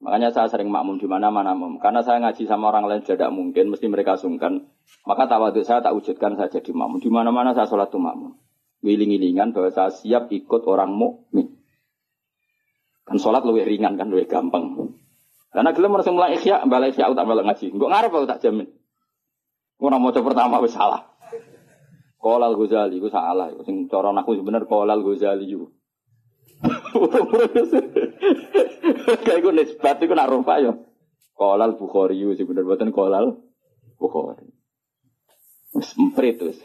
Makanya 0.00 0.32
saya 0.32 0.48
sering 0.48 0.72
makmum 0.72 0.96
di 0.96 1.04
mana-mana 1.04 1.52
Karena 1.76 2.00
saya 2.00 2.24
ngaji 2.24 2.48
sama 2.48 2.72
orang 2.72 2.88
lain 2.88 3.02
tidak 3.04 3.28
mungkin, 3.34 3.68
mesti 3.68 3.84
mereka 3.90 4.16
sungkan. 4.16 4.70
Maka 5.04 5.28
tawaduk 5.28 5.66
saya 5.66 5.84
tak 5.84 5.92
wujudkan 5.92 6.40
saya 6.40 6.48
jadi 6.48 6.72
makmum. 6.72 7.02
Di 7.02 7.10
mana-mana 7.12 7.52
saya 7.52 7.68
sholat 7.68 7.92
tuh 7.92 8.00
makmum. 8.00 8.38
Wiling-wilingan 8.80 9.52
bahwa 9.52 9.68
saya 9.68 9.92
siap 9.92 10.32
ikut 10.32 10.64
orang 10.64 10.94
mukmin. 10.94 11.52
Kan 13.04 13.20
sholat 13.20 13.44
lebih 13.44 13.68
ringan 13.68 14.00
kan, 14.00 14.08
lebih 14.08 14.30
gampang. 14.30 14.96
Karena 15.50 15.74
gelem 15.74 15.94
harus 15.98 16.06
mulai 16.14 16.38
ikhya, 16.38 16.62
balik 16.70 16.94
ikhya 16.94 17.10
tak 17.10 17.26
balik 17.26 17.44
ngaji. 17.46 17.66
Enggak 17.74 17.90
ngarep 17.90 18.10
aku 18.14 18.26
tak 18.30 18.40
jamin. 18.42 18.68
Ora 19.82 19.98
maca 19.98 20.20
pertama 20.22 20.62
wis 20.62 20.76
salah. 20.76 21.10
Kolal 22.20 22.52
Ghazali, 22.52 23.00
itu 23.00 23.08
salah. 23.08 23.48
Sing 23.64 23.88
cara 23.88 24.12
aku 24.12 24.36
sebener 24.36 24.68
Kolal 24.68 25.00
Ghazali 25.00 25.48
itu. 25.48 25.72
Kayak 29.24 29.40
gue 29.40 29.52
nisbat 29.56 29.96
itu 30.04 30.12
nak 30.12 30.28
rupa 30.28 30.60
ya. 30.60 30.76
Kolal 31.32 31.80
Bukhari 31.80 32.20
itu 32.20 32.44
bener 32.44 32.68
buatan 32.68 32.92
Kolal 32.92 33.40
Bukhari. 33.96 34.52
Semprit 35.80 36.36
terus. 36.36 36.60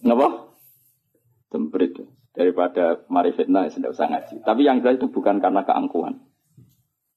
Kenapa? 0.00 0.56
Semprit. 1.52 1.92
Daripada 2.32 3.04
mari 3.12 3.36
fitnah, 3.36 3.68
tidak 3.68 3.92
usah 3.92 4.08
ngaji. 4.08 4.40
Tapi 4.40 4.64
yang 4.64 4.80
jelas 4.80 4.96
itu 4.96 5.12
bukan 5.12 5.36
karena 5.36 5.68
keangkuhan. 5.68 6.31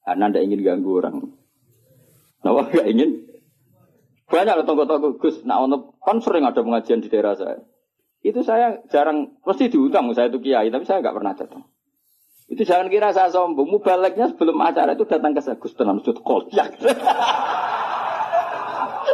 Karena 0.06 0.30
tidak 0.30 0.44
ingin 0.46 0.62
ganggu 0.62 0.92
orang. 1.02 1.18
Kenapa 2.46 2.62
nggak 2.70 2.88
ingin? 2.94 3.12
Banyak 4.30 4.66
tonggo-tonggo 4.66 5.18
Gus, 5.18 5.42
nah 5.46 5.62
untuk 5.66 5.98
kan 6.02 6.22
sering 6.22 6.46
ada 6.46 6.62
pengajian 6.62 7.02
di 7.02 7.10
daerah 7.10 7.34
saya. 7.34 7.62
Itu 8.26 8.42
saya 8.42 8.82
jarang, 8.90 9.38
pasti 9.46 9.70
diundang 9.70 10.10
saya 10.14 10.30
itu 10.30 10.42
kiai, 10.42 10.70
tapi 10.74 10.86
saya 10.86 11.02
nggak 11.02 11.16
pernah 11.18 11.34
datang. 11.38 11.66
Itu 12.46 12.62
jangan 12.62 12.90
kira 12.94 13.14
saya 13.14 13.34
sombong. 13.34 13.66
Mubaleknya 13.66 14.30
sebelum 14.34 14.62
acara 14.62 14.94
itu 14.94 15.06
datang 15.10 15.34
ke 15.34 15.42
saya, 15.42 15.58
Gus 15.58 15.74
tenan 15.74 16.02
sud 16.06 16.22
kolyak. 16.22 16.78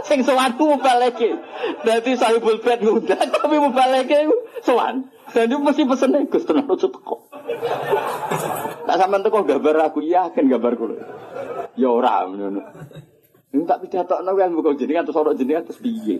Sing 0.06 0.26
sowan 0.26 0.58
ku 0.58 0.76
mubaleke. 0.76 1.38
Dadi 1.86 2.18
sahibul 2.18 2.62
bed 2.62 2.82
ngundang, 2.82 3.30
tapi 3.30 3.56
mubaleke 3.62 4.30
sowan. 4.66 5.10
Dan 5.32 5.48
itu 5.48 5.58
mesti 5.64 5.88
pesen 5.88 6.28
Gus 6.28 6.44
tenan 6.44 6.68
sud 6.76 6.92
kok. 6.92 7.32
Tak 8.84 8.96
sampean 9.00 9.24
teko 9.24 9.48
gambar 9.48 9.88
aku 9.88 10.04
yakin 10.04 10.52
gambar 10.52 10.74
kulo. 10.76 10.96
Ya 11.80 11.88
ora 11.88 12.28
ngono. 12.28 12.60
Ini 13.52 13.64
tak 13.68 13.84
pidatokno 13.88 14.32
kan 14.36 14.52
bukan 14.52 14.76
jenengan 14.76 15.08
terus 15.08 15.20
ora 15.20 15.32
jenengan 15.32 15.64
terus 15.64 15.80
piye. 15.80 16.20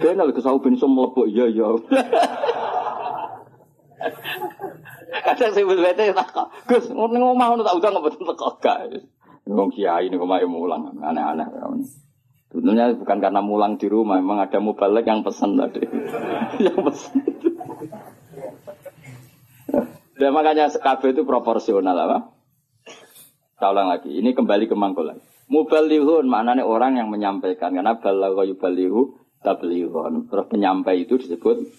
Kenal 0.00 0.32
kesau 0.32 0.56
ben 0.64 0.80
iso 0.80 0.88
mlebu 0.88 1.28
iya 1.28 1.44
iya. 1.52 1.68
Kadang 5.12 5.52
sing 5.52 5.64
bete 5.68 6.16
tak 6.16 6.32
Gus 6.64 6.88
ning 6.88 7.20
omah 7.20 7.46
ngono 7.52 7.60
tak 7.60 7.76
udang 7.76 8.00
mboten 8.00 8.24
teko 8.24 8.56
gak. 8.56 8.88
Wong 9.44 9.68
kiai 9.68 10.08
niku 10.08 10.24
mae 10.24 10.48
mulang 10.48 10.96
aneh-aneh. 10.96 11.44
Sebetulnya 12.52 12.92
bukan 12.92 13.18
karena 13.24 13.40
mulang 13.40 13.80
di 13.80 13.88
rumah, 13.88 14.20
memang 14.20 14.44
ada 14.44 14.60
mubalek 14.60 15.08
yang 15.08 15.24
pesan 15.24 15.56
tadi. 15.56 15.88
yang 16.68 16.76
pesan. 16.84 17.16
Dan 20.20 20.30
makanya 20.36 20.68
KB 20.68 21.16
itu 21.16 21.24
proporsional 21.24 21.96
apa? 21.96 22.18
Saya 23.56 23.72
ulang 23.72 23.88
lagi, 23.88 24.12
ini 24.12 24.36
kembali 24.36 24.68
ke 24.68 24.76
mangkulan. 24.76 25.24
Mubalihun 25.48 26.28
maknanya 26.28 26.68
orang 26.68 27.00
yang 27.00 27.08
menyampaikan 27.08 27.72
karena 27.72 27.96
balagha 27.96 28.44
yubalihu 28.44 29.16
tablihun. 29.40 30.28
Terus 30.28 30.46
penyampai 30.52 31.08
itu 31.08 31.16
disebut 31.16 31.72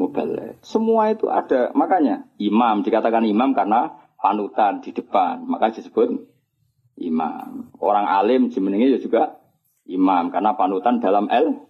mubalik. 0.00 0.60
Semua 0.64 1.12
itu 1.12 1.28
ada, 1.28 1.76
makanya 1.76 2.24
imam 2.40 2.80
dikatakan 2.80 3.24
imam 3.28 3.52
karena 3.52 4.00
panutan 4.16 4.80
di 4.80 4.96
depan, 4.96 5.44
maka 5.44 5.76
disebut 5.76 6.24
imam. 7.00 7.68
Orang 7.80 8.08
alim 8.08 8.48
jemeningnya 8.48 8.96
juga 8.96 9.44
imam 9.86 10.34
karena 10.34 10.58
panutan 10.58 10.98
dalam 10.98 11.30
el 11.30 11.62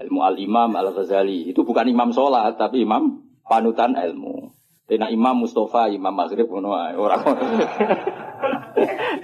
ilmu 0.00 0.20
al 0.22 0.38
imam 0.38 0.70
al 0.74 0.90
ghazali 0.94 1.50
itu 1.50 1.62
bukan 1.62 1.86
imam 1.86 2.10
sholat 2.10 2.58
tapi 2.58 2.82
imam 2.82 3.22
panutan 3.46 3.94
ilmu. 3.98 4.60
Tina 4.90 5.06
Imam 5.06 5.46
Mustafa, 5.46 5.86
Imam 5.86 6.10
Maghrib, 6.10 6.50
orang. 6.50 7.22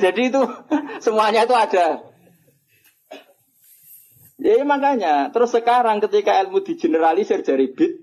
Jadi 0.03 0.30
itu 0.30 0.38
semuanya 1.05 1.42
itu 1.42 1.59
ada. 1.59 2.07
Ya 4.38 4.62
makanya, 4.62 5.34
terus 5.34 5.51
sekarang 5.51 5.99
ketika 5.99 6.38
ilmu 6.47 6.62
digeneralisir 6.62 7.42
dari 7.42 7.74
bid, 7.74 7.99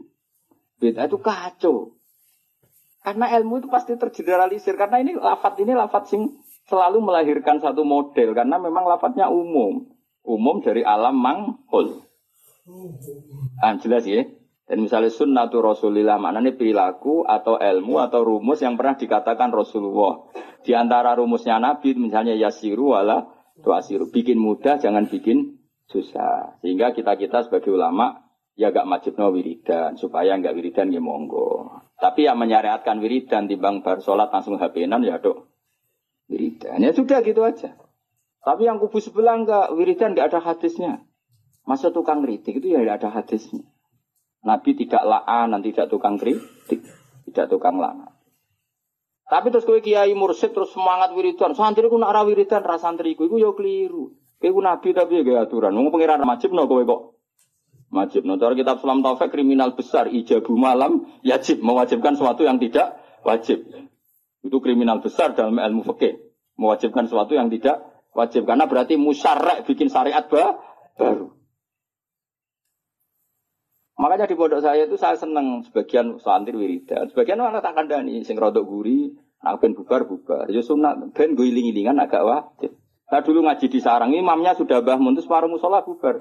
bid 0.83 0.99
itu 0.99 1.17
kacau. 1.23 1.95
Karena 2.99 3.31
ilmu 3.39 3.63
itu 3.63 3.71
pasti 3.71 3.95
tergeneralisir. 3.95 4.75
Karena 4.75 4.99
ini 4.99 5.15
lafat 5.15 5.55
ini 5.63 5.71
lafat 5.71 6.11
sing 6.11 6.43
selalu 6.67 6.99
melahirkan 6.99 7.63
satu 7.63 7.87
model. 7.87 8.35
Karena 8.35 8.59
memang 8.59 8.83
lafatnya 8.83 9.31
umum. 9.31 9.87
Umum 10.24 10.63
dari 10.63 10.88
alam 10.88 11.19
manghul. 11.19 12.07
Ah, 13.59 13.76
jelas 13.76 14.07
ya. 14.07 14.24
Dan 14.63 14.88
misalnya 14.88 15.11
sunnatu 15.11 15.59
Rasulillah 15.59 16.15
maknanya 16.15 16.55
perilaku 16.55 17.28
atau 17.28 17.59
ilmu 17.59 17.99
atau 17.99 18.24
rumus 18.24 18.63
yang 18.63 18.80
pernah 18.80 18.95
dikatakan 18.95 19.51
Rasulullah. 19.51 20.24
Di 20.63 20.71
antara 20.71 21.19
rumusnya 21.19 21.59
Nabi 21.59 21.99
misalnya 21.99 22.32
yasiru 22.32 22.95
wala 22.95 23.28
tuasiru. 23.59 24.07
Bikin 24.07 24.39
mudah 24.39 24.80
jangan 24.80 25.11
bikin 25.11 25.59
susah. 25.91 26.55
Sehingga 26.63 26.95
kita-kita 26.95 27.43
sebagai 27.43 27.76
ulama 27.76 28.24
ya 28.55 28.71
gak 28.71 28.88
wajib 28.88 29.19
no 29.19 29.36
wiridan. 29.36 29.99
Supaya 29.99 30.39
gak 30.39 30.55
wiridan 30.55 30.95
ya 30.95 31.03
monggo. 31.03 31.84
Tapi 31.99 32.24
yang 32.24 32.39
menyariatkan 32.39 33.03
wiridan 33.03 33.51
timbang 33.51 33.84
bar 33.84 33.99
sholat 33.99 34.32
langsung 34.32 34.55
HP-nan 34.55 35.03
ya 35.03 35.19
dok. 35.19 35.51
Wiridan. 36.32 36.80
Ya 36.80 36.95
sudah 36.95 37.19
gitu 37.19 37.43
aja. 37.43 37.76
Tapi 38.43 38.67
yang 38.67 38.77
kubu 38.77 38.99
sebelah 38.99 39.39
enggak, 39.39 39.71
wiridan 39.71 40.13
enggak 40.13 40.35
ada 40.35 40.39
hadisnya. 40.43 40.99
Masa 41.63 41.95
tukang 41.95 42.19
kritik 42.27 42.59
itu 42.59 42.75
ya 42.75 42.83
enggak 42.83 42.99
ada 43.03 43.09
hadisnya. 43.15 43.63
Nabi 44.43 44.75
tidak 44.75 45.03
la'an, 45.07 45.55
tidak 45.63 45.87
tukang 45.87 46.19
kritik, 46.19 46.83
tidak 47.31 47.47
tukang 47.47 47.79
la'an. 47.79 48.11
Tapi 49.23 49.47
terus 49.49 49.63
kowe 49.63 49.79
kiai 49.79 50.11
mursid 50.11 50.51
terus 50.51 50.75
semangat 50.75 51.15
wiridan, 51.15 51.55
santri 51.55 51.87
ku 51.87 51.95
nak 51.95 52.11
ra 52.11 52.27
wiridan 52.27 52.59
ra 52.59 52.75
santri 52.75 53.15
ku 53.15 53.31
iku 53.31 53.39
ya 53.39 53.55
keliru. 53.55 54.11
Kowe 54.43 54.59
nabi 54.59 54.91
tapi 54.91 55.23
ya 55.23 55.47
aturan. 55.47 55.71
Wong 55.71 55.87
pangeran 55.95 56.19
no 56.19 56.63
kowe 56.67 56.83
kok 56.83 57.01
no. 57.93 58.33
Cara 58.41 58.53
kitab 58.57 58.81
Islam 58.81 59.05
Taufik 59.05 59.29
kriminal 59.29 59.77
besar 59.77 60.09
ijabu 60.09 60.57
malam 60.57 61.05
yajib 61.21 61.61
mewajibkan 61.61 62.17
sesuatu 62.17 62.41
yang 62.41 62.57
tidak 62.57 62.97
wajib. 63.21 63.63
Itu 64.43 64.57
kriminal 64.59 64.99
besar 64.99 65.37
dalam 65.37 65.55
ilmu 65.55 65.85
fikih. 65.93 66.19
Mewajibkan 66.57 67.05
sesuatu 67.05 67.37
yang 67.37 67.47
tidak 67.53 67.85
wajib 68.14 68.45
karena 68.45 68.70
berarti 68.70 68.95
musyarek 68.95 69.66
bikin 69.66 69.89
syariat 69.89 70.26
baru. 70.30 71.34
Makanya 73.93 74.26
di 74.26 74.34
pondok 74.34 74.61
saya 74.66 74.89
itu 74.89 74.97
saya 74.97 75.14
seneng 75.14 75.61
sebagian 75.70 76.18
santri 76.18 76.57
wiridan, 76.57 77.14
sebagian 77.14 77.38
anak 77.38 77.61
tak 77.61 77.78
kandani, 77.78 78.26
sing 78.26 78.41
rodok 78.41 78.66
guri, 78.66 79.14
nak 79.45 79.61
ben 79.61 79.78
bubar 79.78 80.09
bubar. 80.09 80.49
Ya 80.49 80.66
sunat 80.66 81.14
ben 81.14 81.38
gue 81.38 81.45
iling-ilingan 81.45 82.01
agak 82.01 82.26
wajib. 82.26 82.72
Saya 83.05 83.22
dulu 83.22 83.45
ngaji 83.45 83.66
di 83.70 83.80
sarang, 83.84 84.09
imamnya 84.09 84.57
sudah 84.57 84.82
bah 84.82 84.97
muntus 84.97 85.30
separuh 85.30 85.45
musola 85.45 85.86
bubar. 85.86 86.18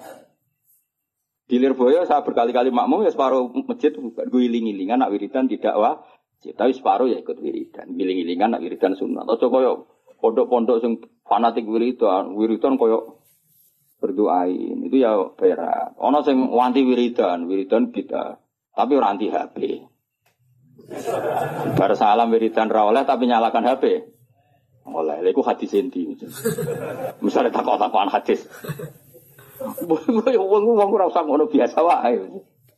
Di 1.49 1.57
Lirboyo 1.57 2.05
saya 2.05 2.20
berkali-kali 2.20 2.68
makmum 2.68 3.09
ya 3.09 3.11
separuh 3.11 3.49
masjid 3.64 3.90
bubar. 3.97 4.28
Gue 4.28 4.53
iling-ilingan 4.53 5.01
nak 5.01 5.11
wiridan 5.11 5.49
tidak 5.49 5.72
wajib, 5.72 6.53
tapi 6.55 6.76
separuh 6.76 7.09
ya 7.09 7.24
ikut 7.24 7.40
wiridan. 7.40 7.97
Iling-ilingan 7.97 8.53
nak 8.53 8.61
wiridan 8.61 8.93
sunat. 8.95 9.24
Atau 9.24 9.49
koyo 9.49 9.88
pondok-pondok 10.22 10.78
sing 10.78 11.02
fanatik 11.26 11.66
wiridan, 11.66 12.38
wiridan 12.38 12.78
koyo 12.78 13.18
berdoain 13.98 14.86
itu 14.86 15.02
ya 15.02 15.18
berat. 15.34 15.98
Ono 15.98 16.22
sing 16.22 16.46
wanti 16.46 16.86
wiridan, 16.86 17.50
wiridan 17.50 17.90
kita, 17.90 18.38
tapi 18.70 18.92
ora 18.94 19.10
anti 19.10 19.26
HP. 19.26 19.82
Bar 21.74 21.92
salam 21.98 22.30
wiridan 22.30 22.70
ra 22.70 22.86
oleh 22.86 23.02
tapi 23.02 23.26
nyalakan 23.26 23.66
HP. 23.66 23.84
Oleh, 24.82 25.22
iku 25.30 25.46
hadis 25.46 25.78
endi. 25.78 26.10
Misalnya 27.22 27.54
takok-takokan 27.54 28.10
hadis. 28.10 28.42
Wong 29.86 30.66
wong 30.74 30.90
ora 30.90 31.06
usah 31.06 31.22
ngono 31.22 31.46
biasa 31.46 31.78
wae. 31.86 32.18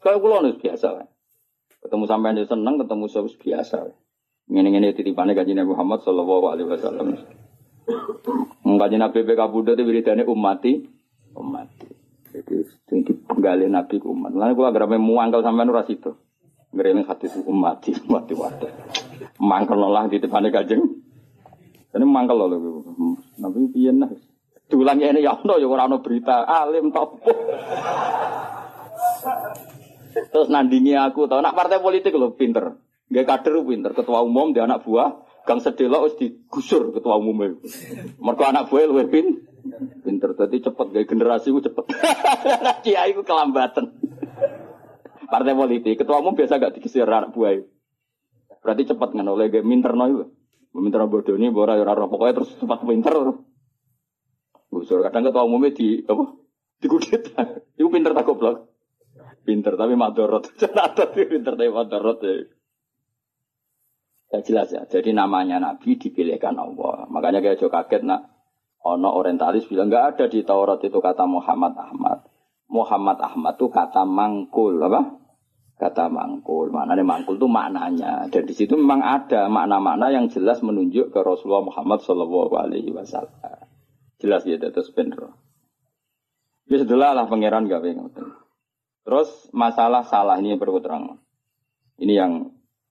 Kayak 0.05 0.21
kula 0.21 0.45
biasa 0.53 0.87
wae. 1.01 1.09
Ketemu 1.81 2.05
sampean 2.05 2.37
seneng, 2.45 2.77
ketemu 2.77 3.05
saya 3.09 3.25
biasa 3.25 3.77
wae. 3.89 4.04
Ngene-ngene 4.45 4.93
titipane 4.93 5.33
kanjeng 5.33 5.57
Nabi 5.57 5.73
Muhammad 5.73 6.05
sallallahu 6.05 6.47
alaihi 6.53 6.69
wasallam. 6.69 7.17
Kanjeng 8.65 9.01
Nabi 9.01 9.19
PK 9.25 9.41
Buddha 9.49 9.73
itu 9.73 9.83
wiridane 9.89 10.23
umati, 10.29 10.85
umati. 11.33 11.89
Jadi 12.35 12.67
sing 12.91 13.07
dipenggali 13.07 13.71
Nabi 13.71 14.03
ku 14.03 14.13
umat. 14.13 14.35
Lan 14.35 14.53
kula 14.53 14.75
agar 14.75 14.91
muangkel 15.01 15.41
sampean 15.41 15.71
ora 15.71 15.87
situ. 15.87 16.13
Ngrene 16.75 17.07
hadis 17.07 17.33
umati, 17.47 17.95
umati 18.05 18.35
wae. 18.35 18.69
Mangkel 19.39 19.79
lah 19.79 20.11
di 20.11 20.19
depan 20.19 20.51
kanjeng. 20.51 20.83
Ini 21.95 22.03
mangkel 22.03 22.35
loh, 22.35 22.51
Nabi 23.39 23.71
piye 23.71 23.95
nah. 23.95 24.11
Diulang 24.65 24.99
ini 24.99 25.21
ya 25.23 25.39
ono 25.39 25.61
ya 25.61 25.69
ora 25.69 25.87
ono 25.87 26.03
berita 26.03 26.43
alim 26.49 26.91
topo. 26.91 27.31
Terus 30.15 30.49
nandingi 30.51 30.99
aku 30.99 31.31
tau 31.31 31.39
nak 31.39 31.55
partai 31.55 31.79
politik 31.79 32.17
loh 32.19 32.35
pinter. 32.35 32.84
Gak 33.13 33.27
kader 33.29 33.61
pinter, 33.69 33.93
ketua 33.93 34.25
umum 34.25 34.57
dia 34.57 34.65
anak 34.65 34.83
buah, 34.83 35.25
Gang 35.45 35.61
Sedelo 35.61 36.01
harus 36.01 36.17
digusur 36.17 36.89
ketua 36.97 37.21
umum 37.21 37.61
Mereka 38.17 38.45
anak 38.49 38.73
buah 38.73 38.89
luwih 38.89 39.13
pin, 39.13 39.45
pinter. 40.01 40.33
Tadi 40.33 40.65
cepet 40.65 40.87
gak 40.89 41.05
generasi 41.05 41.53
ku 41.53 41.61
cepet. 41.61 41.85
Kiai 42.85 43.13
ku 43.13 43.21
kelambatan. 43.21 43.93
Partai 45.29 45.53
politik, 45.53 46.01
ketua 46.01 46.25
umum 46.25 46.33
biasa 46.33 46.57
gak 46.57 46.81
digisir 46.81 47.05
anak 47.05 47.37
buah. 47.37 47.61
Berarti 48.65 48.89
cepet 48.89 49.11
kan 49.13 49.29
oleh 49.29 49.53
gak 49.53 49.69
minter 49.69 49.93
no 49.93 50.05
itu. 50.09 50.27
Minter 50.75 51.07
bodoh 51.07 51.39
ini, 51.39 51.55
bora 51.55 51.79
roh 51.79 52.11
pokoknya 52.11 52.41
terus 52.41 52.57
cepat 52.59 52.83
pinter. 52.83 53.15
Gusur 54.75 55.07
kadang 55.07 55.31
ketua 55.31 55.47
umumnya 55.47 55.71
di 55.71 56.03
apa? 56.03 56.35
Digudit. 56.83 57.31
Iku 57.79 57.89
pinter 57.93 58.11
tak 58.11 58.27
goblok. 58.27 58.75
Pinter 59.47 59.79
tapi 59.79 59.95
madorot. 59.95 60.51
Ada 60.89 61.15
pinter 61.15 61.55
tapi 61.55 61.71
madorot 61.71 62.19
ya. 62.25 62.43
Ya 64.35 64.43
jelas 64.43 64.75
ya. 64.75 64.83
Jadi 64.83 65.15
namanya 65.15 65.63
Nabi 65.63 65.95
dipilihkan 65.95 66.59
Allah. 66.59 67.07
Makanya 67.07 67.39
kayak 67.39 67.63
jo 67.63 67.71
kaget 67.71 68.03
nak. 68.03 68.35
Ono 68.83 69.15
orientalis 69.15 69.71
bilang 69.71 69.87
nggak 69.87 70.19
ada 70.19 70.25
di 70.27 70.43
Taurat 70.43 70.83
itu 70.83 70.99
kata 70.99 71.23
Muhammad 71.23 71.79
Ahmad. 71.79 72.27
Muhammad 72.67 73.23
Ahmad 73.23 73.55
itu 73.55 73.71
kata 73.71 74.03
mangkul 74.03 74.83
apa? 74.83 75.23
Kata 75.79 76.11
mangkul. 76.11 76.75
Maknanya 76.75 77.07
mangkul 77.07 77.39
itu 77.39 77.47
maknanya. 77.47 78.27
Dan 78.27 78.43
di 78.43 78.55
situ 78.59 78.75
memang 78.75 79.07
ada 79.07 79.47
makna-makna 79.47 80.11
yang 80.11 80.27
jelas 80.27 80.59
menunjuk 80.67 81.15
ke 81.15 81.19
Rasulullah 81.23 81.71
Muhammad 81.71 82.03
Shallallahu 82.03 82.59
Alaihi 82.59 82.91
Wasallam. 82.91 83.71
Jelas 84.19 84.43
ya 84.43 84.59
terus 84.59 84.91
bener. 84.91 85.31
Ya 86.67 86.83
setelah 86.83 87.15
lah 87.15 87.31
pangeran 87.31 87.71
gak 87.71 87.87
pengen. 87.87 88.11
Terus 89.07 89.31
masalah 89.55 90.03
salah 90.11 90.43
ini 90.43 90.59
yang 90.59 90.61
perlu 90.61 90.83
terang. 90.83 91.23
Ini 92.03 92.13
yang 92.19 92.33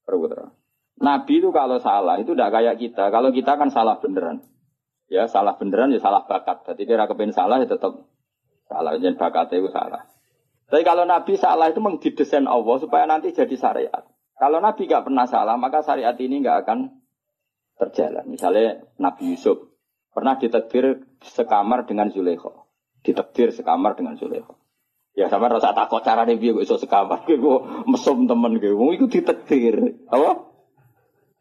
perlu 0.07 0.31
terang. 0.31 0.62
Nabi 1.01 1.41
itu 1.41 1.49
kalau 1.49 1.81
salah 1.81 2.21
itu 2.21 2.37
tidak 2.37 2.53
kayak 2.53 2.75
kita. 2.77 3.09
Kalau 3.09 3.33
kita 3.33 3.57
kan 3.57 3.73
salah 3.73 3.97
beneran. 3.97 4.45
Ya 5.09 5.25
salah 5.25 5.57
beneran 5.57 5.89
ya 5.93 5.99
salah 5.99 6.25
bakat. 6.29 6.63
Jadi 6.69 6.85
kira 6.85 7.09
kepen 7.09 7.33
salah 7.33 7.57
ya 7.61 7.67
tetap 7.67 8.05
salah. 8.69 8.93
Jadi 8.97 9.17
bakat 9.17 9.53
itu 9.57 9.69
salah. 9.73 10.05
Tapi 10.69 10.81
kalau 10.85 11.05
Nabi 11.05 11.37
salah 11.37 11.69
itu 11.69 11.81
mengdidesain 11.81 12.45
Allah 12.49 12.75
supaya 12.81 13.05
nanti 13.05 13.33
jadi 13.33 13.53
syariat. 13.57 14.03
Kalau 14.33 14.57
Nabi 14.57 14.89
gak 14.89 15.05
pernah 15.05 15.29
salah 15.29 15.53
maka 15.53 15.85
syariat 15.85 16.17
ini 16.17 16.41
gak 16.41 16.65
akan 16.65 16.97
terjalan. 17.77 18.25
Misalnya 18.25 18.81
Nabi 18.97 19.37
Yusuf 19.37 19.69
pernah 20.13 20.37
ditekdir 20.37 21.05
sekamar 21.21 21.85
dengan 21.85 22.09
Zulekho. 22.09 22.69
Ditekdir 23.05 23.53
sekamar 23.53 23.93
dengan 23.93 24.17
Zulekho. 24.17 24.57
Ya 25.13 25.29
sama 25.29 25.45
rasa 25.45 25.77
takut 25.77 26.01
cara 26.01 26.25
biar 26.25 26.57
iso 26.57 26.81
sekamar, 26.81 27.29
gue 27.29 27.57
mesum 27.85 28.25
temen 28.25 28.57
gue, 28.57 28.73
mau 28.73 28.89
ikut 28.97 29.13
ditekdir, 29.13 30.01
apa? 30.09 30.52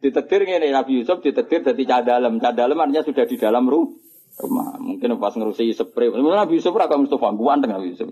Ditekdir 0.03 0.43
ini 0.43 0.75
Nabi 0.75 0.99
Yusuf 0.99 1.23
ditekdir 1.23 1.63
dari 1.63 1.87
cadalem, 1.87 2.43
cadalem 2.43 2.75
artinya 2.75 3.07
sudah 3.07 3.23
di 3.23 3.39
dalam 3.39 3.71
rumah. 3.71 4.75
Mungkin 4.83 5.15
pas 5.23 5.39
ngurusi 5.39 5.71
spray, 5.71 6.11
Nabi 6.11 6.59
Yusuf 6.59 6.75
agak 6.75 6.99
Mustafa, 6.99 7.31
guan 7.39 7.63
dengan 7.63 7.79
Nabi 7.79 7.95
Yusuf. 7.95 8.11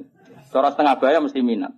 Cara 0.55 0.71
setengah 0.71 1.03
bayar 1.03 1.19
mesti 1.19 1.43
minat. 1.43 1.75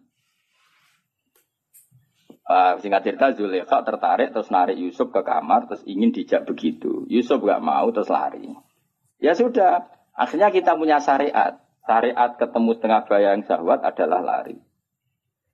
Uh, 2.42 2.76
singkat 2.84 3.06
cerita 3.06 3.32
Zulekha 3.32 3.80
tertarik 3.86 4.34
terus 4.34 4.52
narik 4.52 4.76
Yusuf 4.76 5.08
ke 5.14 5.24
kamar 5.24 5.72
terus 5.72 5.80
ingin 5.88 6.12
dijak 6.12 6.44
begitu. 6.44 7.08
Yusuf 7.08 7.40
gak 7.40 7.64
mau 7.64 7.88
terus 7.94 8.12
lari. 8.12 8.52
Ya 9.22 9.32
sudah, 9.32 9.88
akhirnya 10.12 10.52
kita 10.52 10.76
punya 10.76 11.00
syariat. 11.00 11.62
Syariat 11.88 12.36
ketemu 12.36 12.70
setengah 12.76 13.00
bayang 13.08 13.40
syahwat 13.48 13.80
adalah 13.80 14.20
lari. 14.20 14.60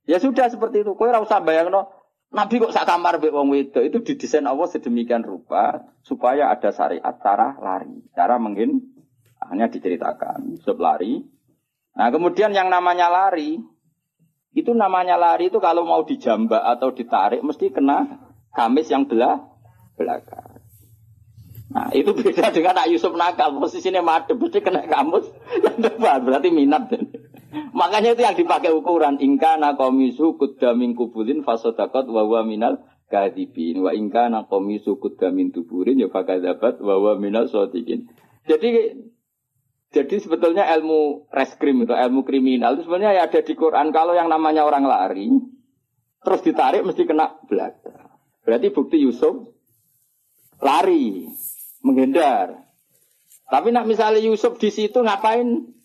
Ya 0.09 0.17
sudah 0.17 0.49
seperti 0.49 0.83
itu. 0.83 0.97
Kau 0.97 1.05
usah 1.05 1.45
bayang 1.45 1.69
no. 1.69 1.93
Nabi 2.29 2.61
kok 2.61 2.77
sak 2.77 2.85
kamar 2.85 3.17
mbek 3.17 3.33
wong 3.33 3.49
wedok 3.49 3.85
itu 3.89 3.99
didesain 4.05 4.45
Allah 4.45 4.69
sedemikian 4.69 5.25
rupa 5.25 5.89
supaya 6.05 6.53
ada 6.53 6.69
syariat 6.69 7.17
cara 7.25 7.57
lari, 7.57 8.05
cara 8.13 8.37
mungkin 8.37 8.85
hanya 9.49 9.73
diceritakan. 9.73 10.53
Yusuf 10.53 10.77
lari. 10.77 11.25
Nah 11.97 12.13
kemudian 12.13 12.53
yang 12.53 12.69
namanya 12.69 13.09
lari 13.09 13.57
itu 14.53 14.73
namanya 14.77 15.17
lari 15.17 15.49
itu 15.49 15.57
kalau 15.57 15.89
mau 15.89 16.05
dijambak 16.05 16.61
atau 16.61 16.93
ditarik 16.93 17.41
mesti 17.41 17.73
kena 17.73 18.29
gamis 18.53 18.93
yang 18.93 19.09
belah 19.09 19.49
belakang. 19.97 20.59
Nah, 21.69 21.93
itu 21.93 22.17
beda 22.17 22.49
dengan 22.57 22.81
Nak 22.81 22.89
Yusuf 22.89 23.13
nakal, 23.13 23.53
posisinya 23.61 24.01
madep, 24.01 24.41
mesti 24.41 24.65
kena 24.65 24.89
kamus 24.89 25.29
yang 25.61 25.77
depan, 25.85 26.25
berarti 26.25 26.49
minat. 26.49 26.89
Makanya 27.49 28.13
itu 28.13 28.23
yang 28.25 28.37
dipakai 28.37 28.69
ukuran 28.77 29.17
ingkana 29.17 29.73
komisu 29.81 30.37
kudamin 30.37 30.93
kubulin 30.93 31.41
fasodakot 31.41 32.05
wawa 32.13 32.45
minal 32.45 32.85
kadibin 33.09 33.81
wa 33.81 33.97
ingkana 33.97 34.45
komisu 34.45 35.01
kudamin 35.01 35.49
tuburin 35.49 35.97
ya 35.97 36.13
fakadabat 36.13 36.77
wawa 36.85 37.17
minal 37.17 37.49
sodikin. 37.49 38.13
Jadi 38.45 39.01
jadi 39.89 40.17
sebetulnya 40.21 40.69
ilmu 40.77 41.33
reskrim 41.33 41.89
itu 41.89 41.97
ilmu 41.97 42.21
kriminal 42.29 42.77
itu 42.77 42.85
sebenarnya 42.85 43.17
ya 43.17 43.23
ada 43.33 43.41
di 43.41 43.55
Quran. 43.57 43.89
Kalau 43.97 44.13
yang 44.13 44.29
namanya 44.29 44.69
orang 44.69 44.85
lari 44.85 45.33
terus 46.21 46.45
ditarik 46.45 46.85
mesti 46.85 47.09
kena 47.09 47.41
belakang. 47.49 48.13
Berarti 48.45 48.69
bukti 48.69 49.01
Yusuf 49.01 49.49
lari 50.61 51.25
menghindar. 51.81 52.69
Tapi 53.49 53.73
nak 53.73 53.89
misalnya 53.89 54.21
Yusuf 54.21 54.61
di 54.61 54.69
situ 54.69 55.01
ngapain? 55.01 55.78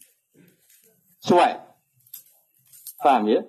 Suwe. 1.24 1.56
Paham 3.00 3.32
ya? 3.32 3.48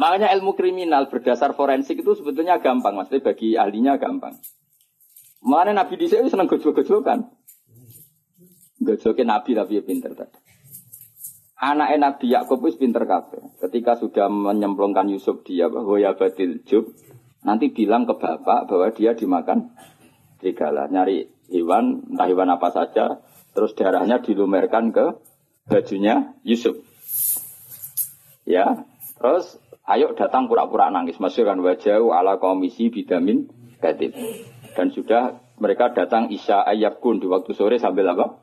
Makanya 0.00 0.32
ilmu 0.38 0.56
kriminal 0.56 1.12
berdasar 1.12 1.52
forensik 1.52 2.00
itu 2.00 2.16
sebetulnya 2.16 2.62
gampang, 2.62 2.96
maksudnya 2.96 3.28
bagi 3.28 3.58
ahlinya 3.60 4.00
gampang. 4.00 4.40
Makanya 5.44 5.84
Nabi 5.84 6.00
di 6.00 6.06
sini 6.08 6.32
senang 6.32 6.48
gojol-gojol 6.48 7.04
Gojolnya 8.78 9.24
Nabi 9.26 9.50
tapi 9.58 9.74
ya 9.74 9.82
pinter 9.82 10.14
tadi. 10.14 10.38
Anak 11.58 11.90
Nabi 11.98 12.30
Yakub 12.30 12.62
itu 12.62 12.78
pinter 12.78 13.02
kabeh. 13.02 13.58
Ketika 13.58 13.98
sudah 13.98 14.30
menyemplungkan 14.30 15.10
Yusuf 15.10 15.42
dia 15.42 15.66
bahwa 15.66 15.98
batil 16.14 16.62
jub, 16.62 16.94
nanti 17.42 17.74
bilang 17.74 18.06
ke 18.06 18.14
bapak 18.14 18.70
bahwa 18.70 18.86
dia 18.94 19.18
dimakan 19.18 19.74
serigala. 20.38 20.86
Nyari 20.86 21.26
hewan, 21.50 22.06
entah 22.14 22.30
hewan 22.30 22.54
apa 22.54 22.70
saja, 22.70 23.18
terus 23.50 23.74
darahnya 23.74 24.22
dilumerkan 24.22 24.94
ke 24.94 25.18
bajunya 25.68 26.34
Yusuf. 26.42 26.80
Ya, 28.48 28.88
terus 29.20 29.60
ayo 29.84 30.16
datang 30.16 30.48
pura-pura 30.48 30.88
nangis. 30.88 31.20
Masukkan 31.20 31.60
wajah 31.60 32.00
ala 32.00 32.40
komisi 32.40 32.88
bidamin 32.88 33.46
gadib. 33.78 34.16
Dan 34.72 34.88
sudah 34.90 35.36
mereka 35.60 35.92
datang 35.92 36.32
Isya 36.32 36.64
Ayabkun 36.64 37.20
di 37.20 37.28
waktu 37.28 37.52
sore 37.52 37.76
sambil 37.76 38.08
apa? 38.10 38.40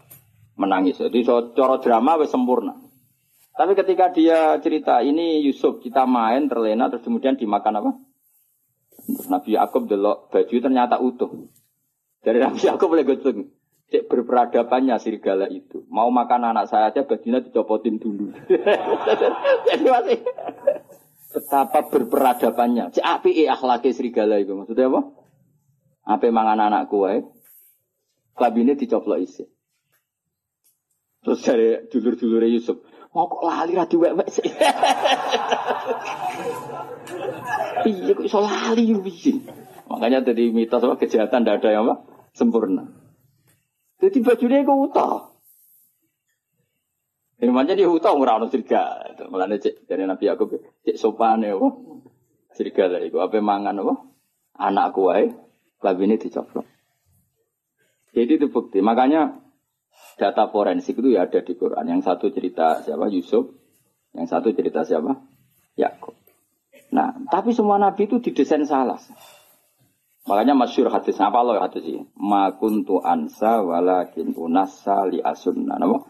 Menangis. 0.55 1.01
Jadi 1.01 1.25
so, 1.25 1.51
coro 1.51 1.81
drama 1.81 2.21
wes 2.21 2.31
sempurna. 2.31 2.77
Tapi 3.55 3.71
ketika 3.71 4.11
dia 4.11 4.59
cerita 4.59 4.99
ini 4.99 5.39
Yusuf 5.47 5.79
kita 5.79 6.03
main 6.03 6.51
terlena 6.51 6.91
terus 6.91 7.07
kemudian 7.07 7.39
dimakan 7.39 7.73
apa? 7.79 7.91
Nabi 9.31 9.55
Yakub 9.55 9.87
delok 9.87 10.27
baju 10.31 10.55
ternyata 10.59 10.99
utuh. 10.99 11.31
Dari 12.19 12.39
Nabi 12.43 12.67
aku 12.67 12.83
boleh 12.83 13.07
goceng. 13.07 13.54
Cek 13.85 14.09
berperadabannya 14.09 14.97
serigala 14.97 15.45
itu. 15.45 15.85
Mau 15.93 16.09
makan 16.09 16.55
anak 16.55 16.73
saya 16.73 16.89
aja 16.89 17.05
bajunya 17.05 17.41
dicopotin 17.45 18.01
dulu. 18.01 18.33
Jadi 19.69 19.85
masih 19.85 20.19
betapa 21.29 21.85
berperadabannya. 21.93 22.97
Cek 22.97 23.05
api 23.05 23.45
eh 23.45 23.47
akhlaknya 23.49 23.93
serigala 23.93 24.41
itu. 24.41 24.57
Maksudnya 24.57 24.89
apa? 24.89 25.01
Apa 26.05 26.25
mangan 26.33 26.65
anakku 26.65 27.05
wae. 27.05 27.21
Klabine 28.33 28.73
dicoplok 28.73 29.21
isi. 29.21 29.45
Terus 31.25 31.41
dari 31.41 31.89
dulur-dulur 31.89 32.45
Yusuf, 32.45 32.85
mau 33.09 33.25
kok 33.25 33.41
lali 33.41 33.73
ra 33.73 33.89
diwek-wek 33.89 34.29
sih. 34.29 34.45
Iya 37.85 38.17
kok 38.17 38.25
iso 38.25 38.41
lali? 38.41 38.97
Makanya 39.85 40.25
tadi 40.25 40.49
mitos 40.49 40.81
apa 40.81 40.97
kejahatan 40.97 41.45
tidak 41.45 41.61
ada 41.61 41.69
yang 41.69 41.85
apa? 41.85 42.01
sempurna. 42.33 42.89
Jadi 43.99 44.17
bajunya 44.21 44.61
itu 44.61 44.73
utah. 44.75 45.31
Firmannya 47.35 47.75
dia 47.75 47.91
utah 47.91 48.15
ora 48.15 48.39
ono 48.39 48.47
serigala. 48.47 49.11
Mulane 49.27 49.59
cek 49.59 49.87
dari 49.87 50.07
Nabi 50.07 50.25
aku 50.31 50.43
cek 50.87 50.95
sopan 50.95 51.43
ya 51.43 51.59
apa? 51.59 51.67
Serigala 52.55 53.03
iku 53.03 53.19
apa 53.19 53.39
mangan 53.43 53.83
apa? 53.83 53.95
Anakku 54.55 55.11
wae 55.11 55.35
ini 55.85 56.15
dicoplok. 56.17 56.65
Jadi 58.15 58.31
itu 58.39 58.47
bukti. 58.47 58.79
Makanya 58.79 59.37
data 60.15 60.47
forensik 60.47 60.97
itu 61.03 61.13
ya 61.13 61.27
ada 61.27 61.43
di 61.43 61.53
Quran. 61.53 61.85
Yang 61.85 62.01
satu 62.07 62.31
cerita 62.31 62.79
siapa? 62.81 63.11
Yusuf. 63.11 63.51
Yang 64.15 64.27
satu 64.31 64.49
cerita 64.55 64.87
siapa? 64.87 65.19
Yakub. 65.75 66.15
Nah, 66.95 67.11
tapi 67.27 67.51
semua 67.51 67.75
nabi 67.75 68.07
itu 68.07 68.23
didesain 68.23 68.63
salah. 68.63 68.95
Makanya 70.25 70.57
masyur 70.57 70.89
hadis 70.89 71.21
apa 71.21 71.37
loh 71.45 71.61
hadis 71.61 71.85
ini? 71.85 72.01
Ma 72.17 72.49
kuntu 72.57 72.97
ansa 72.97 73.61
walakin 73.61 74.33
unassa 74.33 75.05
li 75.05 75.21
asunna. 75.21 75.77
Nama? 75.77 76.01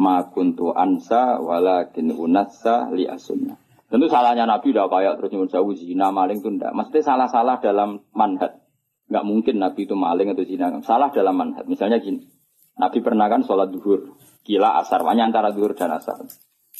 Ma 0.00 0.24
kuntu 0.32 0.72
ansa 0.72 1.36
walakin 1.36 2.16
unassa 2.16 2.88
li 2.96 3.04
asunna. 3.04 3.60
Tentu 3.88 4.08
salahnya 4.08 4.48
Nabi 4.48 4.72
udah 4.72 4.88
kayak 4.88 5.20
terus 5.20 5.32
nyuwun 5.32 5.48
jauh 5.52 5.72
zina 5.76 6.08
maling 6.08 6.40
itu 6.40 6.48
enggak. 6.48 6.72
Maksudnya 6.76 7.04
salah-salah 7.08 7.60
dalam 7.60 8.04
manhat. 8.16 8.56
Enggak 9.08 9.24
mungkin 9.24 9.54
Nabi 9.60 9.84
itu 9.84 9.96
maling 9.96 10.32
atau 10.32 10.44
zina. 10.48 10.72
Salah 10.84 11.12
dalam 11.12 11.36
manhat. 11.36 11.64
Misalnya 11.68 12.00
gini. 12.00 12.24
Nabi 12.76 13.04
pernah 13.04 13.28
kan 13.28 13.44
sholat 13.44 13.68
duhur. 13.68 14.16
Gila 14.48 14.80
asar. 14.80 15.04
Banyak 15.04 15.28
antara 15.28 15.52
duhur 15.52 15.76
dan 15.76 15.92
asar. 15.92 16.20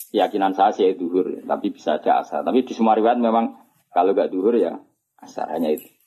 Keyakinan 0.09 0.57
saya 0.57 0.73
sih 0.73 0.97
duhur. 0.97 1.45
Tapi 1.45 1.69
bisa 1.69 2.01
aja 2.01 2.25
asar. 2.25 2.45
Tapi 2.45 2.65
di 2.65 2.73
semua 2.73 2.97
riwayat 2.97 3.21
memang 3.21 3.57
kalau 3.93 4.13
enggak 4.13 4.33
duhur 4.33 4.57
ya 4.57 4.77
asar. 5.21 5.49
Hanya 5.53 5.77
itu. 5.77 5.98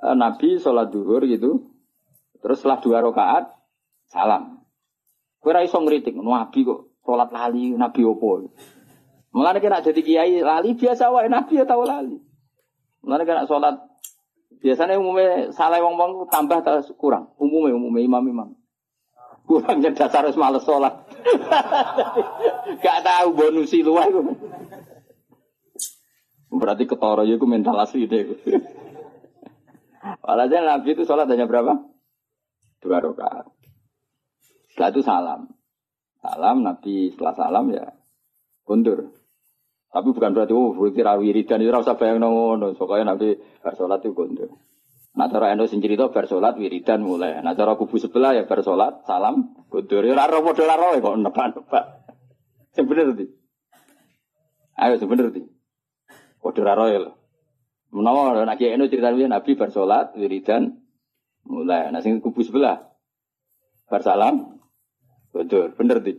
Eh, 0.00 0.16
Nabi 0.16 0.56
sholat 0.56 0.88
duhur 0.88 1.28
gitu. 1.28 1.68
Terus 2.40 2.64
setelah 2.64 2.80
dua 2.80 2.98
rakaat 3.04 3.52
salam. 4.08 4.64
Kira 5.44 5.60
iso 5.60 5.76
ngeritik. 5.76 6.16
Nabi 6.16 6.64
kok 6.64 7.04
sholat 7.04 7.28
lali. 7.28 7.76
Nabi 7.76 8.00
opo. 8.08 8.48
Mulane 9.30 9.62
kena 9.62 9.78
jadi 9.84 10.00
kiai 10.02 10.42
lali 10.42 10.74
biasa 10.74 11.06
wae 11.14 11.30
nabi 11.30 11.62
ya 11.62 11.64
tahu 11.68 11.86
lali. 11.86 12.18
Mulane 13.06 13.22
kena 13.22 13.46
sholat 13.46 13.78
biasanya 14.60 14.98
umumnya 14.98 15.54
salah 15.54 15.78
wong 15.78 15.94
wong 15.94 16.12
tambah 16.32 16.64
atau 16.64 16.82
kurang. 16.98 17.30
Umumnya 17.38 17.78
umumnya 17.78 18.02
imam 18.02 18.24
imam. 18.26 18.48
Kurangnya 19.46 19.94
dasar 19.94 20.26
harus 20.26 20.34
males 20.34 20.66
sholat. 20.66 21.06
Gak 22.82 22.98
tahu 23.06 23.28
bonus 23.38 23.70
luar. 23.78 24.10
Berarti 26.50 26.84
ketoro 26.90 27.22
ya 27.22 27.38
mental 27.38 27.78
asli 27.78 28.10
deh. 28.10 28.26
Walhasil 30.00 30.64
Nabi 30.64 30.88
itu 30.96 31.04
sholat 31.04 31.28
hanya 31.28 31.44
berapa? 31.44 31.76
Dua 32.80 32.98
rakaat. 33.04 33.52
Setelah 34.72 34.90
itu 34.96 35.00
salam. 35.04 35.40
Salam 36.24 36.56
Nabi 36.64 37.12
setelah 37.12 37.34
salam 37.36 37.68
ya 37.68 37.92
kundur. 38.64 39.12
Tapi 39.90 40.08
bukan 40.14 40.32
berarti 40.32 40.54
oh 40.54 40.72
berarti 40.72 41.00
ra 41.02 41.18
wiridan 41.18 41.60
itu 41.60 41.72
rasa 41.74 41.98
bayang 41.98 42.22
ngono. 42.24 42.72
Soalnya 42.78 43.12
nanti 43.12 43.36
bar 43.60 43.74
salat 43.76 44.00
itu 44.06 44.16
gondol. 44.16 44.56
Nah 45.18 45.26
cara 45.26 45.50
endo 45.50 45.66
sing 45.66 45.82
cerita 45.82 46.08
bar 46.08 46.30
salat 46.30 46.56
wiridan 46.56 47.02
mulai. 47.02 47.42
Nah 47.42 47.52
cara 47.58 47.74
kubu 47.76 47.98
sebelah 47.98 48.32
ya 48.38 48.46
bar 48.46 48.62
salat 48.62 49.02
salam 49.04 49.52
gondol. 49.68 50.06
Ya 50.06 50.16
ora 50.16 50.38
padha 50.40 50.64
ora 50.64 50.96
kok 50.96 51.16
nebak-nebak. 51.18 51.84
Sing 52.72 52.86
bener 52.86 53.12
tadi. 53.12 53.26
Ayo 54.78 54.94
bener 55.04 55.24
tadi. 55.34 55.42
Padha 56.38 56.72
ora 56.72 56.84
ya 56.88 56.98
lho. 57.04 57.19
Menawa 57.90 58.46
nek 58.46 58.62
endo 58.62 58.86
cerita 58.86 59.10
Nabi 59.10 59.58
bar 59.58 59.74
salat 59.74 60.14
wiridan 60.14 60.78
mulai. 61.46 61.90
Nah 61.90 61.98
sing 61.98 62.22
kubu 62.22 62.46
sebelah 62.46 62.78
bar 63.90 64.02
salam 64.06 64.62
gondol. 65.34 65.74
Bener 65.74 65.98
tadi. 65.98 66.14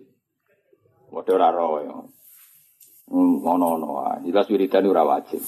Padha 1.11 1.31
ora 1.35 1.79
ya. 1.83 1.95
Ngono-ngono. 3.11 4.23
Jelas 4.23 4.47
wiridan 4.51 4.87
ora 4.87 5.03
wajib. 5.03 5.43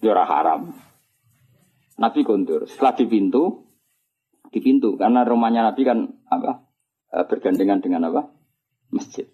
Ya 0.00 0.12
ora 0.12 0.24
haram. 0.24 0.72
Nabi 2.00 2.20
kondur. 2.24 2.64
Setelah 2.64 2.96
di 2.96 3.04
pintu, 3.04 3.68
di 4.48 4.60
pintu 4.64 4.96
karena 4.96 5.24
rumahnya 5.28 5.68
Nabi 5.68 5.82
kan 5.84 6.08
apa? 6.32 6.64
Eh, 7.12 7.24
bergandengan 7.28 7.84
dengan 7.84 8.08
apa? 8.08 8.32
Masjid. 8.96 9.28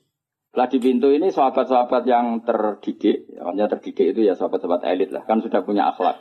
Setelah 0.57 0.72
di 0.72 0.80
pintu 0.80 1.12
ini 1.12 1.28
sahabat-sahabat 1.28 2.09
yang 2.09 2.40
terdidik, 2.40 3.28
yang 3.28 3.68
terdidik 3.68 4.16
itu 4.16 4.24
ya 4.24 4.40
sahabat-sahabat 4.40 4.88
elit 4.88 5.12
lah, 5.12 5.28
kan 5.28 5.44
sudah 5.44 5.61
punya 5.61 5.84
akhlak. 5.92 6.16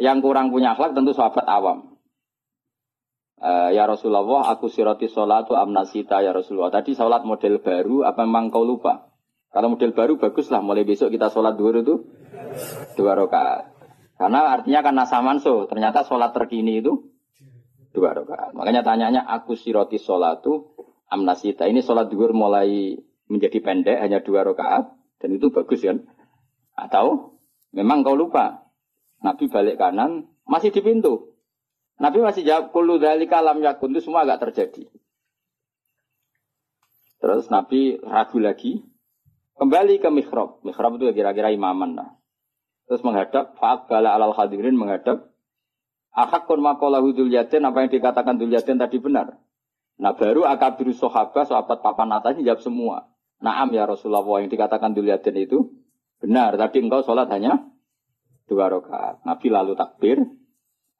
Yang 0.00 0.24
kurang 0.24 0.48
punya 0.48 0.72
akhlak 0.72 0.96
tentu 0.96 1.12
sahabat 1.12 1.44
awam. 1.44 2.00
Uh, 3.36 3.76
ya 3.76 3.84
Rasulullah, 3.84 4.48
aku 4.56 4.72
siroti 4.72 5.12
sholatu 5.12 5.52
amnasita 5.52 6.24
ya 6.24 6.32
Rasulullah. 6.32 6.72
Tadi 6.80 6.96
sholat 6.96 7.28
model 7.28 7.60
baru, 7.60 8.08
apa 8.08 8.24
memang 8.24 8.48
kau 8.48 8.64
lupa? 8.64 9.12
Kalau 9.52 9.68
model 9.68 9.92
baru 9.92 10.16
bagus 10.16 10.48
lah, 10.48 10.64
mulai 10.64 10.88
besok 10.88 11.12
kita 11.12 11.28
sholat 11.28 11.60
dua 11.60 11.76
itu 11.76 12.08
dua 12.96 13.20
rakaat. 13.20 13.68
Karena 14.16 14.48
artinya 14.48 14.80
karena 14.80 15.04
samanso, 15.04 15.68
ternyata 15.68 16.08
sholat 16.08 16.32
terkini 16.32 16.80
itu 16.80 17.12
dua 17.92 18.16
rakaat. 18.16 18.56
Makanya 18.56 18.80
tanyanya 18.80 19.28
aku 19.28 19.60
siroti 19.60 20.00
sholatu 20.00 20.72
amnasita. 21.12 21.68
Ini 21.68 21.84
sholat 21.84 22.08
duhur 22.08 22.32
mulai 22.32 22.96
menjadi 23.26 23.58
pendek 23.62 23.98
hanya 23.98 24.22
dua 24.22 24.46
rakaat 24.46 24.94
dan 25.22 25.28
itu 25.34 25.50
bagus 25.50 25.82
kan? 25.82 26.06
Atau 26.76 27.38
memang 27.72 28.06
kau 28.06 28.18
lupa 28.18 28.66
Nabi 29.22 29.48
balik 29.48 29.80
kanan 29.80 30.30
masih 30.46 30.70
di 30.70 30.80
pintu. 30.82 31.34
Nabi 31.96 32.20
masih 32.20 32.44
jawab 32.44 32.76
kulu 32.76 33.00
dari 33.00 33.24
kalam 33.24 33.62
yakun 33.64 33.96
itu 33.96 34.04
semua 34.04 34.28
agak 34.28 34.48
terjadi. 34.48 34.84
Terus 37.16 37.48
Nabi 37.48 37.96
ragu 38.04 38.36
lagi, 38.36 38.84
Kembali 39.56 39.96
ke 39.96 40.12
mihrab. 40.12 40.60
Mihrab 40.60 41.00
itu 41.00 41.08
kira-kira 41.16 41.48
imaman 41.48 41.96
lah. 41.96 42.12
Terus 42.86 43.00
menghadap, 43.00 43.56
faat 43.56 43.88
bala 43.88 44.12
alal 44.12 44.36
hadirin 44.36 44.76
menghadap. 44.76 45.32
Ahakun 46.12 46.60
makolahu 46.60 47.16
dul 47.16 47.32
yatin, 47.32 47.64
apa 47.64 47.84
yang 47.84 47.90
dikatakan 47.92 48.36
dul 48.36 48.52
yatin 48.52 48.76
tadi 48.76 49.00
benar. 49.00 49.40
Nah 49.96 50.12
baru 50.12 50.44
akabiru 50.44 50.92
sohaba, 50.92 51.48
sahabat 51.48 51.80
papan 51.80 52.12
atasnya 52.20 52.52
jawab 52.52 52.60
semua. 52.60 52.96
Naam 53.46 53.70
ya 53.70 53.86
Rasulullah, 53.86 54.26
yang 54.42 54.50
dikatakan 54.50 54.98
dul 54.98 55.06
yatin 55.06 55.38
itu 55.38 55.70
benar. 56.18 56.58
Tadi 56.58 56.82
engkau 56.82 57.06
sholat 57.06 57.30
hanya 57.30 57.62
dua 58.50 58.66
rakaat. 58.66 59.22
Nabi 59.22 59.46
lalu 59.54 59.78
takbir, 59.78 60.18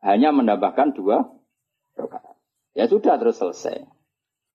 hanya 0.06 0.30
menambahkan 0.30 0.94
dua 0.94 1.26
rakaat. 1.98 2.38
Ya 2.78 2.86
sudah 2.86 3.18
terus 3.18 3.42
selesai 3.42 3.96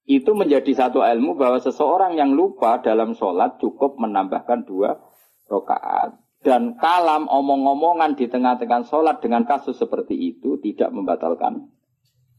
itu 0.06 0.34
menjadi 0.34 0.74
satu 0.74 1.02
ilmu 1.02 1.38
bahwa 1.38 1.62
seseorang 1.62 2.18
yang 2.18 2.34
lupa 2.34 2.82
dalam 2.82 3.14
sholat 3.14 3.62
cukup 3.62 3.98
menambahkan 4.02 4.66
dua 4.66 4.98
rakaat. 5.46 6.18
Dan 6.42 6.74
kalam 6.74 7.30
omong-omongan 7.30 8.18
di 8.18 8.26
tengah-tengah 8.26 8.82
sholat 8.90 9.22
dengan 9.22 9.46
kasus 9.46 9.78
seperti 9.78 10.18
itu 10.18 10.58
tidak 10.58 10.90
membatalkan 10.90 11.70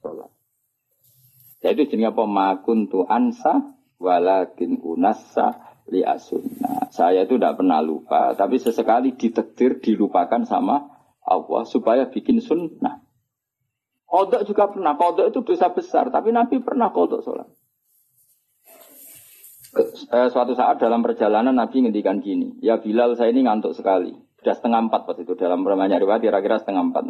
sholat. 0.03 0.27
Jadi 1.63 1.87
jenis 1.87 2.11
apa? 2.11 2.27
Makuntu 2.27 3.07
ansa 3.07 3.72
walakin 4.03 4.83
unassa 4.83 5.79
li 5.87 6.03
asunna. 6.03 6.91
Saya 6.91 7.23
itu 7.23 7.39
tidak 7.39 7.63
pernah 7.63 7.79
lupa, 7.79 8.35
tapi 8.35 8.59
sesekali 8.59 9.15
ditektir 9.15 9.79
dilupakan 9.79 10.43
sama 10.43 10.91
Allah 11.23 11.63
supaya 11.63 12.11
bikin 12.11 12.43
sunnah. 12.43 12.99
Kodok 14.13 14.45
juga 14.45 14.69
pernah. 14.69 14.93
Kodok 14.93 15.33
itu 15.33 15.39
dosa 15.41 15.73
besar. 15.73 16.13
Tapi 16.13 16.29
Nabi 16.29 16.61
pernah 16.61 16.93
kodok 16.93 17.25
sholat. 17.25 17.49
Eh, 20.13 20.29
suatu 20.29 20.53
saat 20.53 20.77
dalam 20.77 21.01
perjalanan 21.01 21.57
Nabi 21.57 21.81
ngendikan 21.81 22.21
gini. 22.21 22.61
Ya 22.61 22.77
Bilal 22.77 23.17
saya 23.17 23.33
ini 23.33 23.41
ngantuk 23.41 23.73
sekali. 23.73 24.13
Sudah 24.37 24.53
setengah 24.53 24.85
empat 24.85 25.09
pas 25.09 25.17
itu. 25.17 25.33
Dalam 25.33 25.65
banyak 25.65 25.97
riwayat 25.97 26.21
kira-kira 26.21 26.61
setengah 26.61 26.93
empat. 26.93 27.03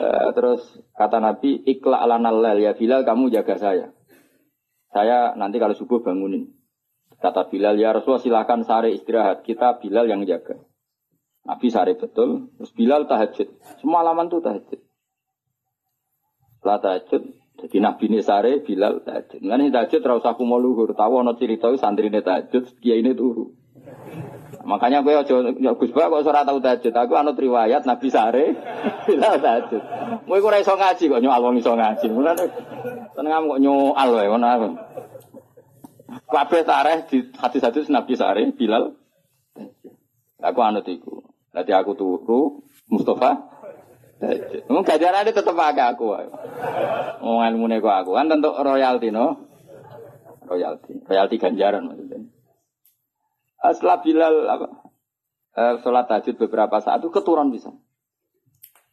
Eh, 0.00 0.28
terus 0.38 0.62
kata 0.94 1.18
Nabi, 1.18 1.66
ikla 1.66 1.98
ala 1.98 2.22
nalal 2.22 2.54
ya 2.62 2.78
Bilal 2.78 3.02
kamu 3.02 3.34
jaga 3.34 3.58
saya. 3.58 3.90
Saya 4.90 5.38
nanti 5.38 5.62
kalau 5.62 5.74
subuh 5.74 6.02
bangunin. 6.02 6.50
Kata 7.20 7.46
Bilal, 7.46 7.76
ya 7.76 7.94
Rasulullah 7.94 8.22
silakan 8.22 8.64
sare 8.64 8.90
istirahat. 8.90 9.46
Kita 9.46 9.78
Bilal 9.78 10.08
yang 10.08 10.24
jaga. 10.24 10.56
Nabi 11.46 11.68
sare 11.68 11.94
betul. 11.94 12.50
Terus 12.58 12.72
Bilal 12.74 13.06
tahajud. 13.06 13.48
Semua 13.78 14.02
alaman 14.02 14.26
itu 14.26 14.40
tahajud. 14.40 14.80
Setelah 16.60 16.78
tahajud, 16.80 17.22
jadi 17.60 17.76
Nabi 17.80 18.04
ini 18.08 18.20
sare, 18.24 18.64
Bilal 18.64 19.04
tahajud. 19.04 19.40
Ini 19.40 19.68
tahajud 19.68 20.00
terus 20.00 20.24
aku 20.24 20.42
mau 20.48 20.56
luhur. 20.56 20.96
Tahu 20.96 21.12
ono 21.20 21.36
cerita 21.36 21.68
santri 21.76 22.08
ini 22.08 22.24
tahajud, 22.24 22.80
dia 22.80 22.96
ini 22.96 23.12
turu. 23.12 23.59
Makanya 24.60 25.00
gue 25.00 25.14
ojo 25.16 25.34
ya 25.58 25.72
Gus 25.72 25.90
Ba 25.90 26.12
kok 26.12 26.26
ora 26.26 26.44
tau 26.44 26.60
tahajud. 26.60 26.92
Aku 26.92 27.12
anut 27.16 27.34
riwayat 27.34 27.88
Nabi 27.88 28.08
sare, 28.12 28.54
Bilal 29.08 29.40
tahajud. 29.40 29.82
Kowe 30.28 30.38
ora 30.38 30.60
iso 30.60 30.76
ngaji 30.76 31.04
kok 31.10 31.22
nyoal 31.22 31.42
wong 31.42 31.56
iso 31.58 31.72
ngaji. 31.74 32.06
Seneng 33.16 33.32
kok 33.50 33.60
nyoal 33.62 34.08
wae 34.14 34.28
ngono 34.28 34.46
aku. 34.46 34.68
Kabeh 36.30 36.62
tareh 36.62 36.98
di 37.10 37.26
hadis-hadis 37.34 37.90
Nabi 37.90 38.14
sare, 38.14 38.42
Bilal. 38.54 38.94
Aku 40.40 40.58
anut 40.62 40.86
iku. 40.86 41.24
Nanti 41.50 41.74
aku 41.74 41.98
turu, 41.98 42.62
Mustafa 42.86 43.50
Mung 44.68 44.84
gajarane 44.84 45.32
tetep 45.32 45.56
akeh 45.56 45.86
aku. 45.96 46.12
Wong 47.24 47.40
ilmune 47.40 47.80
aku 47.80 48.12
kan 48.12 48.28
tentu 48.28 48.52
royalti 48.52 49.08
no. 49.08 49.48
Royalti. 50.44 51.00
Royalti 51.08 51.36
ganjaran 51.40 51.88
maksudnya. 51.88 52.28
Eh, 53.60 53.72
Setelah 53.76 53.98
Bilal 54.00 54.34
apa? 54.48 54.66
Eh, 55.50 55.74
sholat 55.82 56.06
tahajud 56.06 56.36
beberapa 56.46 56.80
saat 56.80 57.02
itu 57.02 57.10
keturun 57.12 57.52
bisa. 57.52 57.74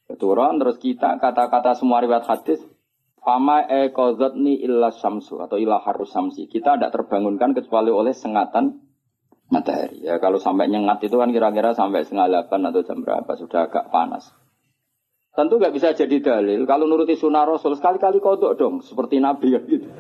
Keturun 0.08 0.58
terus 0.60 0.80
kita 0.80 1.20
kata-kata 1.20 1.76
semua 1.76 2.00
riwayat 2.00 2.26
hadis 2.26 2.64
Fama 3.28 3.68
e 3.68 3.92
ni 4.40 4.64
illa 4.64 4.88
samsu 4.88 5.44
atau 5.44 5.60
illa 5.60 5.84
harus 5.84 6.08
samsi. 6.16 6.48
Kita 6.48 6.80
tidak 6.80 6.96
terbangunkan 6.96 7.52
kecuali 7.52 7.92
oleh 7.92 8.16
sengatan 8.16 8.80
matahari. 9.52 10.08
Ya 10.08 10.16
kalau 10.24 10.40
sampai 10.40 10.72
nyengat 10.72 11.04
itu 11.04 11.20
kan 11.20 11.36
kira-kira 11.36 11.76
sampai 11.76 12.08
setengah 12.08 12.32
delapan 12.32 12.72
atau 12.72 12.88
jam 12.88 13.04
berapa 13.04 13.28
sudah 13.36 13.68
agak 13.68 13.92
panas. 13.92 14.32
Tentu 15.36 15.60
nggak 15.60 15.76
bisa 15.76 15.92
jadi 15.92 16.24
dalil. 16.24 16.64
Kalau 16.64 16.88
nuruti 16.88 17.20
sunnah 17.20 17.44
Rasul 17.44 17.76
sekali-kali 17.76 18.24
kodok 18.24 18.56
dong, 18.56 18.80
seperti 18.80 19.20
Nabi 19.20 19.60
gitu. 19.70 19.92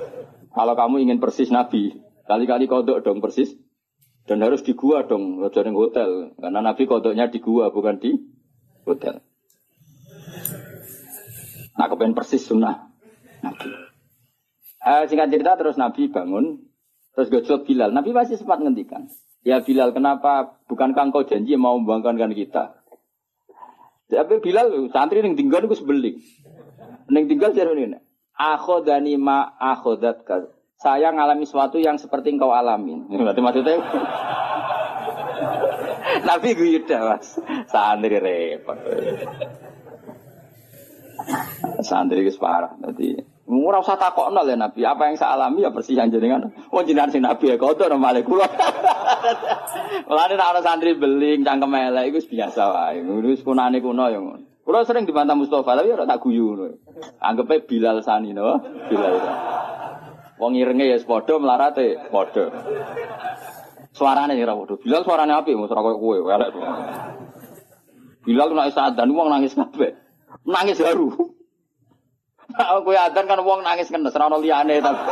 Kalau 0.56 0.78
kamu 0.78 1.10
ingin 1.10 1.18
persis 1.18 1.50
Nabi, 1.50 1.90
kali-kali 2.30 2.70
kodok 2.70 3.02
dong 3.02 3.18
persis. 3.18 3.50
Dan 4.26 4.42
harus 4.42 4.66
di 4.66 4.74
gua 4.74 5.06
dong, 5.06 5.38
di 5.38 5.70
hotel. 5.70 6.34
Karena 6.34 6.60
Nabi 6.60 6.82
kodoknya 6.84 7.30
di 7.30 7.38
gua, 7.38 7.70
bukan 7.70 8.02
di 8.02 8.10
hotel. 8.82 9.22
Nah, 11.76 11.86
kepengen 11.86 12.16
persis 12.16 12.42
sunnah 12.42 12.90
Nabi. 13.44 13.70
Eh, 14.86 15.02
singkat 15.10 15.30
cerita 15.30 15.58
terus 15.58 15.78
Nabi 15.78 16.10
bangun, 16.10 16.62
terus 17.14 17.30
gojok 17.30 17.66
Bilal. 17.66 17.90
Nabi 17.90 18.10
masih 18.14 18.38
sempat 18.38 18.62
ngendikan. 18.62 19.06
Ya 19.46 19.62
Bilal, 19.62 19.94
kenapa 19.94 20.58
bukankah 20.66 21.10
engkau 21.10 21.22
janji 21.22 21.54
mau 21.54 21.78
membanggakan 21.78 22.34
kita? 22.34 22.82
Tapi 24.06 24.34
Bilal 24.38 24.90
santri 24.94 25.22
yang 25.22 25.34
tinggal 25.34 25.66
itu 25.66 25.78
sebeling. 25.78 26.22
Neng 27.10 27.26
tinggal 27.30 27.54
ini. 27.54 27.98
Akhodani 28.36 29.18
ma 29.18 29.54
akhodat 29.58 30.22
Saya 30.76 31.08
ngalami 31.08 31.48
sesuatu 31.48 31.80
yang 31.80 31.96
seperti 31.96 32.36
engkau 32.36 32.52
alamin. 32.52 33.08
Berarti 33.08 33.40
maksudnya 33.40 33.80
Nabi 36.28 36.52
gue 36.52 36.84
mas. 36.84 37.40
Santri 37.68 38.16
repot. 38.20 38.76
Santri 41.80 42.20
itu 42.22 42.36
parah. 42.36 42.76
Jadi 42.76 43.36
Ora 43.46 43.78
usah 43.78 43.94
takokno 43.94 44.42
ya 44.42 44.58
Nabi, 44.58 44.82
apa 44.82 45.06
yang 45.06 45.14
saya 45.14 45.38
alami 45.38 45.62
ya 45.62 45.70
persis 45.70 45.94
yang 45.94 46.10
jenengan. 46.10 46.50
Wong 46.74 46.82
jenengan 46.82 47.14
sing 47.14 47.22
Nabi 47.22 47.54
ya 47.54 47.56
kotor 47.58 47.94
malah 47.94 48.18
kula. 48.26 48.42
Mulane 50.10 50.34
nek 50.34 50.50
ana 50.50 50.60
santri 50.66 50.98
beling 50.98 51.46
cangkem 51.46 51.78
elek 51.78 52.10
iku 52.10 52.26
biasa 52.26 52.62
wae. 52.74 53.06
Wis 53.22 53.46
kunane 53.46 53.78
kuno 53.78 54.10
ya 54.10 54.18
ngono. 54.18 54.66
Kula 54.66 54.82
sering 54.82 55.06
dibantah 55.06 55.38
Mustafa, 55.38 55.78
tapi 55.78 55.94
ora 55.94 56.10
tak 56.10 56.26
guyu. 56.26 56.58
Anggepe 57.22 57.70
Bilal 57.70 58.02
Sani 58.02 58.34
no, 58.34 58.58
Bilal. 58.90 59.14
Wong 60.36 60.52
irenge 60.52 60.84
ya 60.84 60.98
padha 61.00 61.40
melarate 61.40 61.96
padha. 62.12 62.44
Suarane 63.96 64.36
ora 64.36 64.52
padha. 64.52 64.74
Bilal 64.84 65.02
suarane 65.04 65.32
apik, 65.32 65.56
mos 65.56 65.72
ora 65.72 65.80
koyo 65.80 65.96
kowe, 65.96 66.16
elek. 66.34 66.52
Bilal 68.26 68.48
nek 68.52 68.74
sadan 68.74 69.14
wong 69.14 69.28
nangis 69.32 69.54
kabeh. 69.54 69.96
Nangis 70.44 70.82
haru. 70.82 71.08
Aku 72.56 72.90
ya 72.90 73.08
adzan 73.08 73.30
kan 73.30 73.40
wong 73.40 73.62
nangis 73.62 73.88
kan 73.88 74.04
ora 74.04 74.28
ono 74.28 74.42
liyane 74.42 74.82
tapi. 74.82 75.04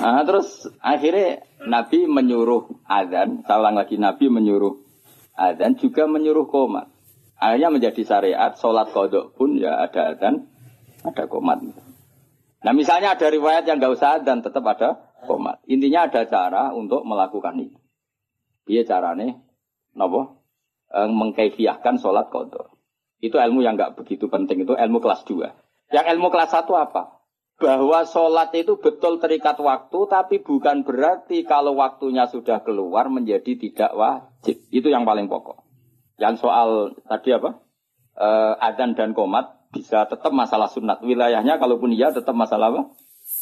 Nah, 0.00 0.24
terus 0.24 0.68
akhirnya 0.80 1.44
Nabi 1.64 2.08
menyuruh 2.08 2.84
adzan, 2.88 3.44
saya 3.44 3.60
ulang 3.60 3.76
lagi 3.76 3.96
Nabi 4.00 4.32
menyuruh 4.32 4.74
adzan 5.36 5.76
juga 5.80 6.04
menyuruh 6.04 6.44
komat. 6.48 6.89
Akhirnya 7.40 7.72
menjadi 7.72 8.04
syariat 8.04 8.52
sholat 8.52 8.92
kodok 8.92 9.32
pun 9.32 9.56
ya 9.56 9.80
ada 9.80 10.12
adzan, 10.12 10.44
ada 11.00 11.24
komat. 11.24 11.64
Nah 12.60 12.72
misalnya 12.76 13.16
ada 13.16 13.32
riwayat 13.32 13.64
yang 13.64 13.80
nggak 13.80 13.96
usah 13.96 14.20
adzan 14.20 14.44
tetap 14.44 14.60
ada 14.68 15.00
komat. 15.24 15.64
Intinya 15.64 16.04
ada 16.04 16.28
cara 16.28 16.76
untuk 16.76 17.00
melakukan 17.08 17.56
itu. 17.56 17.80
Iya 18.68 18.84
caranya, 18.84 19.40
nopo 19.96 20.44
mengkaifiahkan 20.92 21.96
sholat 21.96 22.28
kodok. 22.28 22.76
Itu 23.24 23.40
ilmu 23.40 23.64
yang 23.64 23.80
nggak 23.80 23.96
begitu 23.96 24.28
penting, 24.28 24.68
itu 24.68 24.76
ilmu 24.76 25.00
kelas 25.00 25.24
2. 25.24 25.92
Yang 25.96 26.06
ilmu 26.16 26.28
kelas 26.28 26.52
1 26.52 26.68
apa? 26.76 27.24
Bahwa 27.60 28.08
sholat 28.08 28.52
itu 28.56 28.80
betul 28.80 29.20
terikat 29.20 29.60
waktu, 29.60 29.98
tapi 30.08 30.40
bukan 30.40 30.80
berarti 30.80 31.44
kalau 31.44 31.76
waktunya 31.76 32.24
sudah 32.24 32.64
keluar 32.64 33.12
menjadi 33.12 33.52
tidak 33.60 33.92
wajib. 33.92 34.56
Itu 34.72 34.88
yang 34.88 35.04
paling 35.04 35.28
pokok. 35.28 35.59
Yang 36.20 36.44
soal 36.44 36.94
tadi 37.08 37.32
apa? 37.32 37.64
E, 38.14 38.28
adan 38.60 38.92
dan 38.92 39.16
komat 39.16 39.64
bisa 39.72 40.04
tetap 40.04 40.30
masalah 40.30 40.68
sunat. 40.68 41.00
Wilayahnya 41.00 41.56
kalaupun 41.56 41.96
iya 41.96 42.12
tetap 42.12 42.36
masalah 42.36 42.70
apa? 42.70 42.82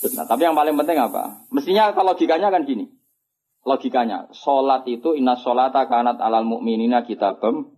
Sunat. 0.07 0.31
Tapi 0.31 0.47
yang 0.47 0.55
paling 0.55 0.79
penting 0.79 1.03
apa? 1.03 1.43
Mestinya 1.51 1.91
kalau 1.91 2.15
logikanya 2.15 2.55
kan 2.55 2.63
gini 2.63 2.99
logikanya. 3.69 4.33
Sholat 4.33 4.89
itu 4.89 5.13
inna 5.13 5.37
sholata 5.37 5.85
kanat 5.85 6.17
alal 6.25 6.49
mu'minina 6.49 7.05
kitabem. 7.05 7.69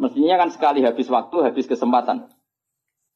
Mestinya 0.00 0.40
kan 0.40 0.48
sekali 0.50 0.80
habis 0.80 1.06
waktu, 1.12 1.36
habis 1.44 1.68
kesempatan. 1.68 2.32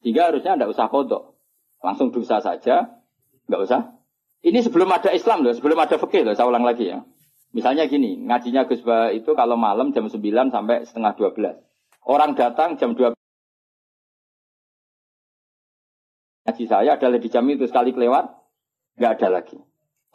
Sehingga 0.05 0.31
harusnya 0.31 0.55
tidak 0.55 0.71
usah 0.77 0.87
kodok. 0.93 1.41
Langsung 1.83 2.15
dosa 2.15 2.39
saja, 2.39 3.03
nggak 3.51 3.61
usah. 3.67 3.81
Ini 4.45 4.63
sebelum 4.63 4.87
ada 4.95 5.11
Islam 5.11 5.43
loh, 5.43 5.51
sebelum 5.51 5.75
ada 5.75 5.99
fikih 5.99 6.23
loh, 6.23 6.35
saya 6.39 6.47
ulang 6.47 6.63
lagi 6.63 6.87
ya. 6.87 7.03
Misalnya 7.57 7.89
gini, 7.89 8.21
ngajinya 8.29 8.69
Gus 8.69 8.85
Ba 8.85 9.09
itu 9.09 9.33
kalau 9.33 9.57
malam 9.57 9.97
jam 9.97 10.05
9 10.05 10.21
sampai 10.53 10.85
setengah 10.85 11.17
12. 11.17 11.57
Orang 12.05 12.37
datang 12.37 12.77
jam 12.77 12.93
12. 12.93 13.17
Ngaji 16.45 16.65
saya 16.69 16.97
adalah 16.97 17.21
di 17.21 17.29
jam 17.29 17.45
itu 17.49 17.65
sekali 17.69 17.93
kelewat, 17.93 18.25
nggak 19.01 19.13
ada 19.21 19.29
lagi. 19.41 19.57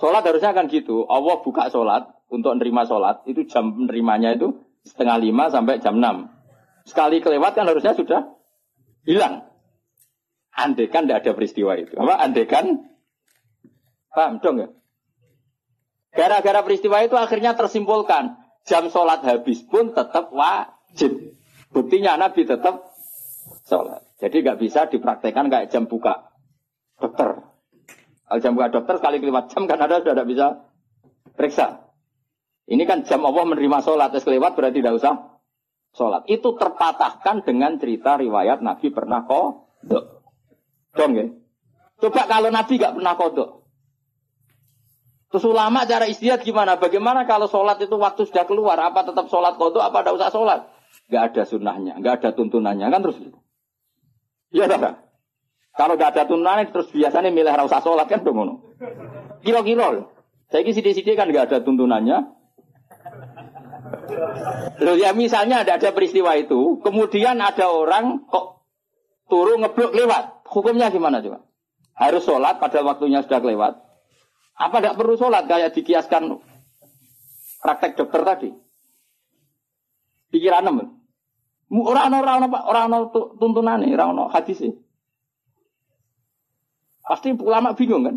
Sholat 0.01 0.25
harusnya 0.25 0.57
kan 0.57 0.69
gitu. 0.69 1.05
Allah 1.05 1.41
buka 1.45 1.69
sholat 1.69 2.09
untuk 2.29 2.57
nerima 2.57 2.85
sholat. 2.85 3.21
Itu 3.29 3.45
jam 3.45 3.77
menerimanya 3.77 4.33
itu 4.33 4.57
setengah 4.81 5.21
lima 5.21 5.53
sampai 5.53 5.77
jam 5.81 6.01
enam. 6.01 6.33
Sekali 6.83 7.21
kelewat 7.21 7.53
kan 7.53 7.69
harusnya 7.69 7.93
sudah 7.93 8.33
hilang. 9.05 9.45
Andekan 10.53 11.09
tidak 11.09 11.25
ada 11.25 11.31
peristiwa 11.33 11.73
itu. 11.77 11.97
Apa? 11.97 12.19
Andekan 12.21 12.93
paham 14.13 14.37
dong 14.41 14.57
ya? 14.61 14.69
Gara-gara 16.13 16.61
peristiwa 16.61 17.01
itu 17.01 17.17
akhirnya 17.17 17.57
tersimpulkan 17.57 18.37
jam 18.69 18.87
sholat 18.93 19.25
habis 19.25 19.65
pun 19.65 19.91
tetap 19.97 20.29
wajib. 20.29 21.33
Buktinya 21.73 22.15
Nabi 22.21 22.45
tetap 22.45 22.85
sholat. 23.65 24.05
Jadi 24.21 24.45
nggak 24.45 24.59
bisa 24.61 24.85
dipraktekkan 24.87 25.49
kayak 25.49 25.73
jam 25.73 25.89
buka 25.89 26.31
dokter. 27.01 27.43
Al 28.29 28.39
jam 28.39 28.53
buka 28.53 28.69
dokter 28.71 29.01
sekali 29.01 29.19
kelewat 29.19 29.51
jam 29.51 29.65
kan 29.65 29.81
ada 29.81 29.99
sudah 29.99 30.13
tidak 30.13 30.27
bisa 30.29 30.47
periksa. 31.33 31.89
Ini 32.63 32.83
kan 32.87 33.03
jam 33.03 33.25
Allah 33.27 33.43
menerima 33.43 33.83
sholat, 33.83 34.15
tes 34.15 34.23
kelewat 34.23 34.55
berarti 34.55 34.79
tidak 34.79 34.95
usah 35.01 35.33
sholat. 35.97 36.23
Itu 36.31 36.55
terpatahkan 36.55 37.43
dengan 37.43 37.75
cerita 37.81 38.15
riwayat 38.15 38.63
Nabi 38.63 38.87
pernah 38.93 39.25
kodok. 39.27 40.23
Dong 40.93 41.11
ya. 41.17 41.25
Coba 41.99 42.27
kalau 42.29 42.49
Nabi 42.53 42.77
gak 42.77 42.95
pernah 42.99 43.15
kodok. 43.17 43.62
Terus 45.33 45.49
ulama 45.49 45.81
cara 45.89 46.05
istiadat 46.05 46.45
gimana? 46.45 46.77
Bagaimana 46.77 47.25
kalau 47.25 47.49
sholat 47.49 47.81
itu 47.81 47.97
waktu 47.97 48.29
sudah 48.29 48.45
keluar? 48.45 48.77
Apa 48.77 49.01
tetap 49.01 49.33
sholat 49.33 49.57
kodok? 49.57 49.81
Apa 49.81 50.05
tidak 50.05 50.21
usah 50.21 50.29
sholat? 50.29 50.59
Gak 51.09 51.33
ada 51.33 51.41
sunnahnya, 51.49 51.97
gak 52.05 52.21
ada 52.21 52.37
tuntunannya 52.37 52.85
kan 52.93 53.01
terus. 53.01 53.17
Iya 54.53 54.69
tak? 54.69 55.09
Kalau 55.73 55.97
gak 55.97 56.13
ada 56.13 56.29
turunan 56.29 56.61
terus 56.69 56.93
biasanya 56.93 57.33
milih 57.33 57.49
rasa 57.49 57.81
sholat 57.81 58.05
kan 58.05 58.21
dong 58.21 58.61
Kilo-kilo. 59.41 60.13
Saya 60.53 60.61
kira 60.61 60.77
sidik-sidik 60.77 61.17
kan 61.17 61.25
gak 61.33 61.49
ada 61.49 61.65
tuntunannya. 61.65 62.29
Loh 64.85 64.95
ya 65.01 65.17
misalnya 65.17 65.65
ada 65.65 65.81
ada 65.81 65.89
peristiwa 65.97 66.37
itu, 66.37 66.77
kemudian 66.85 67.41
ada 67.41 67.73
orang 67.73 68.21
kok 68.29 68.69
turun 69.33 69.65
ngeblok 69.65 69.97
lewat. 69.97 70.45
Hukumnya 70.45 70.93
gimana 70.93 71.25
coba? 71.25 71.41
Harus 71.97 72.21
sholat 72.21 72.61
pada 72.61 72.85
waktunya 72.85 73.25
sudah 73.25 73.41
lewat. 73.41 73.92
Apa 74.53 74.79
tidak 74.79 74.97
perlu 75.01 75.17
sholat 75.17 75.49
kayak 75.49 75.73
dikiaskan 75.73 76.37
praktek 77.61 77.97
dokter 77.97 78.21
tadi? 78.21 78.49
Pikiran 80.29 80.65
nemen. 80.65 80.87
Orang 81.73 82.13
orang 82.13 82.53
orang 82.53 82.85
orang 82.85 83.09
tuntunan 83.41 83.81
nih, 83.81 83.97
orang 83.97 84.29
hadis 84.29 84.61
sih. 84.61 84.73
Pasti 87.01 87.33
ulama 87.33 87.73
bingung 87.73 88.05
kan? 88.05 88.15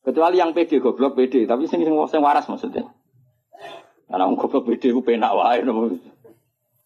Kecuali 0.00 0.42
yang 0.42 0.50
PD 0.50 0.82
goblok 0.82 1.14
PD, 1.14 1.46
tapi 1.46 1.70
sing 1.70 1.86
sing 1.86 1.94
sing 1.94 2.20
waras 2.20 2.50
maksudnya. 2.50 2.90
Karena 4.10 4.26
wong 4.26 4.38
goblok 4.38 4.66
PD 4.66 4.90
ku 4.90 5.06
penak 5.06 5.34
wae. 5.38 5.62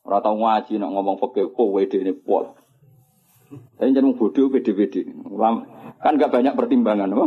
Ora 0.05 0.21
tau 0.21 0.37
ngaji 0.37 0.77
nek 0.77 0.91
ngomong 0.93 1.17
peke 1.17 1.49
kowe 1.57 1.81
ini 1.81 2.13
pol. 2.13 2.53
Tapi 3.79 3.91
jangan 3.95 4.17
bodoh 4.17 4.51
PD-PD. 4.51 5.11
Kan 6.01 6.21
gak 6.21 6.33
banyak 6.33 6.55
pertimbangan, 6.59 7.13
apa? 7.13 7.27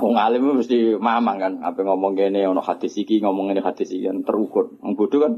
Wong 0.00 0.16
alim 0.16 0.56
mesti 0.56 0.96
mamang 0.96 1.36
kan, 1.36 1.52
apa 1.60 1.84
ngomong 1.84 2.16
gini, 2.16 2.48
ono 2.48 2.64
hadis 2.64 2.96
iki, 2.96 3.20
ngomong 3.20 3.52
ini 3.52 3.60
hadis 3.60 3.92
iki 3.92 4.08
kan 4.08 4.24
terukur. 4.24 4.72
Wong 4.80 4.96
kan, 4.96 5.32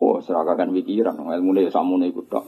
oh 0.00 0.16
seragakan 0.24 0.72
pikiran, 0.72 1.20
ilmu 1.20 1.52
ini 1.60 1.68
samu 1.68 2.00
nih 2.00 2.16
tok. 2.24 2.44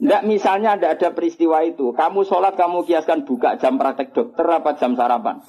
Nggak 0.00 0.22
misalnya 0.24 0.80
ada 0.80 0.96
ada 0.96 1.12
peristiwa 1.12 1.60
itu, 1.60 1.92
kamu 1.92 2.24
sholat 2.24 2.56
kamu 2.56 2.88
kiaskan 2.88 3.28
buka 3.28 3.60
jam 3.60 3.76
praktek 3.76 4.16
dokter 4.16 4.48
apa 4.48 4.72
jam 4.80 4.96
sarapan? 4.96 5.44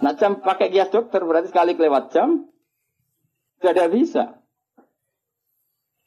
Nah 0.00 0.16
jam 0.16 0.40
pakai 0.40 0.72
kias 0.72 0.88
dokter 0.88 1.20
berarti 1.20 1.52
sekali 1.52 1.76
kelewat 1.76 2.16
jam, 2.16 2.48
gak 3.60 3.76
ada 3.76 3.92
bisa. 3.92 4.24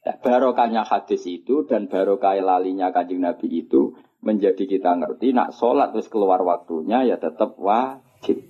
Nah, 0.08 0.16
barokahnya 0.24 0.88
hadis 0.88 1.22
itu 1.28 1.68
dan 1.68 1.92
barokah 1.92 2.40
lalinya 2.40 2.96
kanjeng 2.96 3.22
Nabi 3.22 3.68
itu 3.68 3.94
menjadi 4.22 4.64
kita 4.66 4.98
ngerti 4.98 5.32
nak 5.32 5.54
sholat 5.54 5.94
terus 5.94 6.10
keluar 6.10 6.42
waktunya 6.42 7.06
ya 7.06 7.16
tetap 7.22 7.56
wajib. 7.62 8.44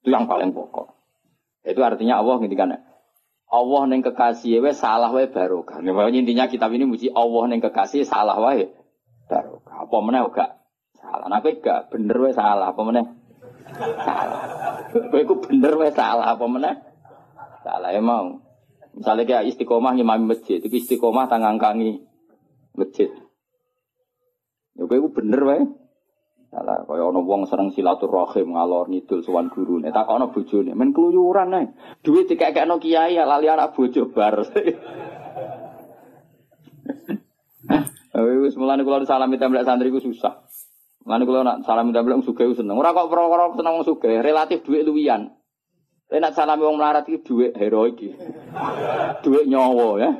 Itu 0.00 0.08
yang 0.08 0.28
paling 0.28 0.52
pokok. 0.52 0.96
Itu 1.64 1.80
artinya 1.84 2.20
Allah 2.20 2.40
ngintikan 2.40 2.72
Allah 3.50 3.82
neng 3.90 4.06
kekasih 4.06 4.62
we 4.62 4.70
salah 4.70 5.10
we 5.10 5.26
barokah. 5.26 5.82
Nah, 5.82 6.06
intinya 6.06 6.46
kitab 6.46 6.70
ini 6.70 6.86
muji 6.86 7.10
Allah 7.10 7.50
neng 7.50 7.58
kekasih 7.58 8.06
salah 8.06 8.38
we 8.38 8.70
barokah. 9.26 9.90
Apa 9.90 9.96
meneh 9.98 10.22
gak 10.30 10.50
salah. 10.94 11.26
Nah, 11.26 11.42
gak 11.42 11.90
bener 11.90 12.16
we 12.22 12.30
salah 12.30 12.70
apa 12.70 12.80
meneh? 12.86 13.04
Salah. 13.74 14.42
Kowe 14.92 15.22
bener 15.50 15.72
we 15.82 15.88
salah 15.90 16.26
apa 16.30 16.44
meneh? 16.46 16.74
Salah 17.66 17.90
ya 17.90 17.98
mau. 17.98 18.38
Misalnya 18.94 19.24
kayak 19.26 19.54
istiqomah 19.54 19.94
ngimami 19.94 20.34
masjid, 20.34 20.58
itu 20.58 20.82
istiqomah 20.82 21.30
tangan 21.30 21.62
kangi 21.62 22.02
masjid. 22.74 23.10
Ya 24.78 24.82
gue 24.86 25.10
bener 25.10 25.40
wae. 25.42 25.62
Salah 26.50 26.82
kaya 26.82 27.06
ana 27.06 27.22
wong 27.22 27.46
seneng 27.46 27.70
silaturahim 27.70 28.58
ngalor 28.58 28.90
ngidul 28.90 29.22
sowan 29.22 29.54
gurune. 29.54 29.94
Takokno 29.94 30.34
bojone, 30.34 30.74
men 30.74 30.90
keluyuran 30.90 31.54
ae. 31.54 31.70
Duit 32.02 32.26
dikekekno 32.26 32.82
kiai 32.82 33.14
ya 33.14 33.22
lali 33.22 33.46
anak 33.46 33.78
bojo 33.78 34.10
bar. 34.10 34.42
Wis 38.20 38.58
mulane 38.58 38.82
kula 38.82 39.06
salami 39.06 39.38
templek 39.38 39.62
santri 39.62 39.94
ku 39.94 40.02
susah. 40.02 40.42
Mulane 41.06 41.22
kula 41.22 41.46
nak 41.46 41.62
salami 41.62 41.94
templek 41.94 42.18
wong 42.18 42.26
sugih 42.26 42.50
seneng. 42.58 42.74
Ora 42.74 42.90
kok 42.90 43.06
perkara 43.06 43.54
seneng 43.54 43.72
wong 43.78 43.86
sugih, 43.86 44.18
relatif 44.18 44.66
duit 44.66 44.82
luwian. 44.82 45.30
Enak 46.10 46.34
salami 46.34 46.66
wong 46.66 46.82
melarat 46.82 47.06
iki 47.06 47.22
dhuwit 47.22 47.54
heroik 47.54 47.94
iki. 47.94 48.10
Dhuwit 49.22 49.46
nyawa 49.46 50.02
ya. 50.02 50.10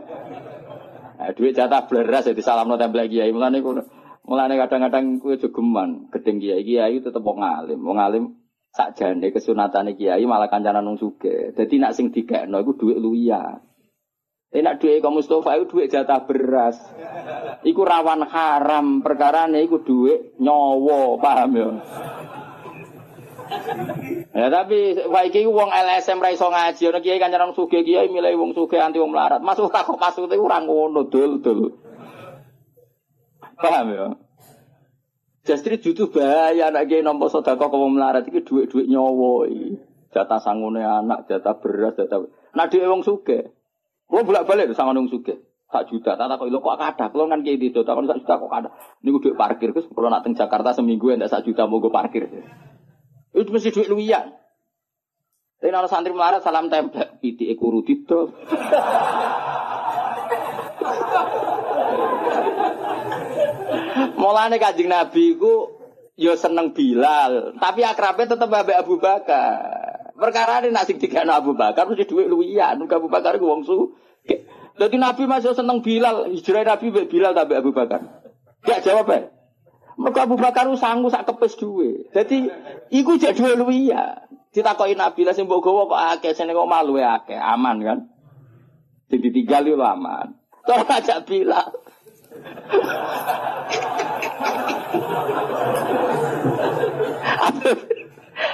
Nah, 1.19 1.35
dhuwit 1.35 1.59
jatah 1.59 1.83
jadi 1.91 2.39
salamno 2.39 2.79
templek 2.79 3.11
kiai. 3.11 3.35
Mulane 3.35 3.59
mulane 4.25 4.55
kadang-kadang 4.61 5.19
kuwi 5.21 5.41
jogeman 5.41 6.09
gedeng 6.13 6.39
kiai 6.41 6.63
kiai 6.65 7.01
tetep 7.01 7.23
wong 7.23 7.41
alim. 7.41 7.81
Wong 7.81 7.99
alim 7.99 8.25
sakjane 8.71 9.35
kesunatane 9.35 9.99
kiai 9.99 10.23
malah 10.29 10.51
kancanan 10.53 10.87
wong 10.87 10.99
sugih. 11.01 11.57
Dadi 11.57 11.77
nak 11.81 11.97
sing 11.97 12.13
dikekno 12.15 12.61
iku 12.61 12.73
dhuwit 12.77 12.99
luwian. 13.01 13.61
Enak 14.51 14.83
dhuwit 14.83 14.99
kok 14.99 15.15
Mustofa 15.15 15.55
iku 15.59 15.65
dhuwit 15.71 15.95
jatah 15.95 16.27
beras. 16.27 16.79
Iku 17.63 17.87
rawan 17.87 18.27
haram, 18.27 18.99
perkarane 18.99 19.63
iku 19.63 19.79
dhuwit 19.87 20.43
nyawa, 20.43 21.23
paham 21.23 21.51
ya? 21.55 21.69
Ya 24.31 24.47
tapi 24.47 24.95
wae 25.11 25.43
wong 25.43 25.71
LSM 25.75 26.23
ra 26.23 26.31
iso 26.31 26.47
ngaji 26.47 26.83
ana 26.87 26.99
kiai 27.03 27.19
kancaran 27.19 27.51
sugih 27.51 27.83
kiai 27.83 28.07
milih 28.07 28.39
wong 28.39 28.51
sugih 28.55 28.79
anti 28.79 29.03
wong 29.03 29.11
melarat. 29.11 29.43
Masuk 29.43 29.75
tak 29.75 29.91
kok 29.91 29.99
masuk 29.99 30.31
itu 30.31 30.39
ora 30.39 30.63
ngono 30.63 31.11
dul 31.11 31.43
dul. 31.43 31.90
Paham 33.61 33.87
ya? 33.93 34.07
Justru 35.45 35.77
jutu 35.81 36.13
bahaya 36.13 36.69
anak 36.69 36.89
kiai 36.89 37.05
nampa 37.05 37.33
sedekah 37.33 37.69
kok 37.69 37.73
melarat 37.73 38.29
iki 38.29 38.45
dhuwit-dhuwit 38.45 38.89
nyawa 38.89 39.49
iki. 39.49 39.81
Jatah 40.11 40.43
sangune 40.43 40.83
anak, 40.83 41.31
jatah 41.31 41.55
beras, 41.63 41.95
jatah. 41.97 42.27
Nah 42.57 42.67
dhewe 42.67 42.91
wong 42.91 43.07
sugih. 43.07 43.55
Kulo 44.11 44.27
bolak-balik 44.27 44.75
sangon 44.75 45.05
wong 45.05 45.09
sugih. 45.09 45.39
Sak 45.71 45.87
juta, 45.87 46.19
tak 46.19 46.35
kok 46.35 46.51
kok 46.51 46.79
kada. 46.83 47.05
Kulo 47.15 47.31
kan 47.31 47.47
kiai 47.47 47.57
itu, 47.57 47.87
tak 47.87 47.95
sak 47.95 48.19
juta 48.27 48.35
kok 48.43 48.51
kada. 48.51 48.69
Niku 49.07 49.23
dhuwit 49.23 49.39
parkir, 49.39 49.71
Gus. 49.71 49.87
Kulo 49.87 50.11
nak 50.11 50.27
Jakarta 50.27 50.75
seminggu 50.75 51.15
endak 51.15 51.31
sak 51.31 51.47
juta 51.47 51.71
mau 51.71 51.79
parkir. 51.89 52.27
Itu 53.31 53.51
mesti 53.55 53.71
duit 53.71 53.87
luwian. 53.87 54.35
Tapi 55.61 55.71
kalau 55.71 55.93
santri 55.93 56.17
melarat 56.17 56.41
salam 56.41 56.73
templek, 56.73 57.21
piti 57.21 57.53
ekuru 57.53 57.85
dito. 57.85 58.33
Mulane 64.17 64.57
kajing 64.57 64.89
Nabi 64.89 65.37
ku 65.37 65.81
yo 66.21 66.37
seneng 66.37 66.77
Bilal, 66.77 67.57
tapi 67.57 67.81
akrabnya 67.81 68.37
tetap 68.37 68.53
Abu 68.53 68.73
Abu 68.77 68.95
Bakar. 69.01 69.57
Perkara 70.21 70.61
ini 70.61 70.77
nasi 70.77 71.01
tiga 71.01 71.25
Abu 71.25 71.57
Bakar 71.57 71.89
mesti 71.89 72.05
duit 72.05 72.29
luwian, 72.29 72.77
Abu 72.85 73.09
Bakar 73.09 73.41
ku 73.41 73.49
wong 73.49 73.65
su. 73.65 73.97
Jadi 74.77 74.97
Nabi 75.01 75.25
masih 75.25 75.57
seneng 75.57 75.81
Bilal, 75.81 76.29
hijrah 76.29 76.65
Nabi 76.65 76.93
Bilal 77.09 77.33
tapi 77.33 77.57
Abu 77.57 77.73
Bakar. 77.73 78.25
Gak 78.65 78.85
jawab 78.85 79.09
ya. 79.09 79.33
Mereka 79.97 80.29
Abu 80.29 80.37
Bakar 80.41 80.69
sanggup 80.77 81.13
sak 81.13 81.29
kepes 81.29 81.57
duwe. 81.57 82.09
Jadi 82.13 82.49
iku 82.93 83.17
jak 83.17 83.37
duwe 83.37 83.57
luwiya. 83.57 84.29
Ditakoki 84.51 84.99
Nabi 84.99 85.23
lah 85.25 85.33
sing 85.33 85.47
mbok 85.47 85.63
kok 85.63 85.95
akeh 85.95 86.35
sing 86.35 86.51
kok 86.51 86.69
malu 86.69 86.99
ya 86.99 87.23
akeh, 87.23 87.39
aman 87.39 87.77
kan? 87.81 87.99
Jadi 89.09 89.31
ditinggal 89.31 89.63
yo 89.69 89.79
aman. 89.79 90.37
Terus 90.67 90.89
ajak 90.89 91.29
bilang. 91.29 91.71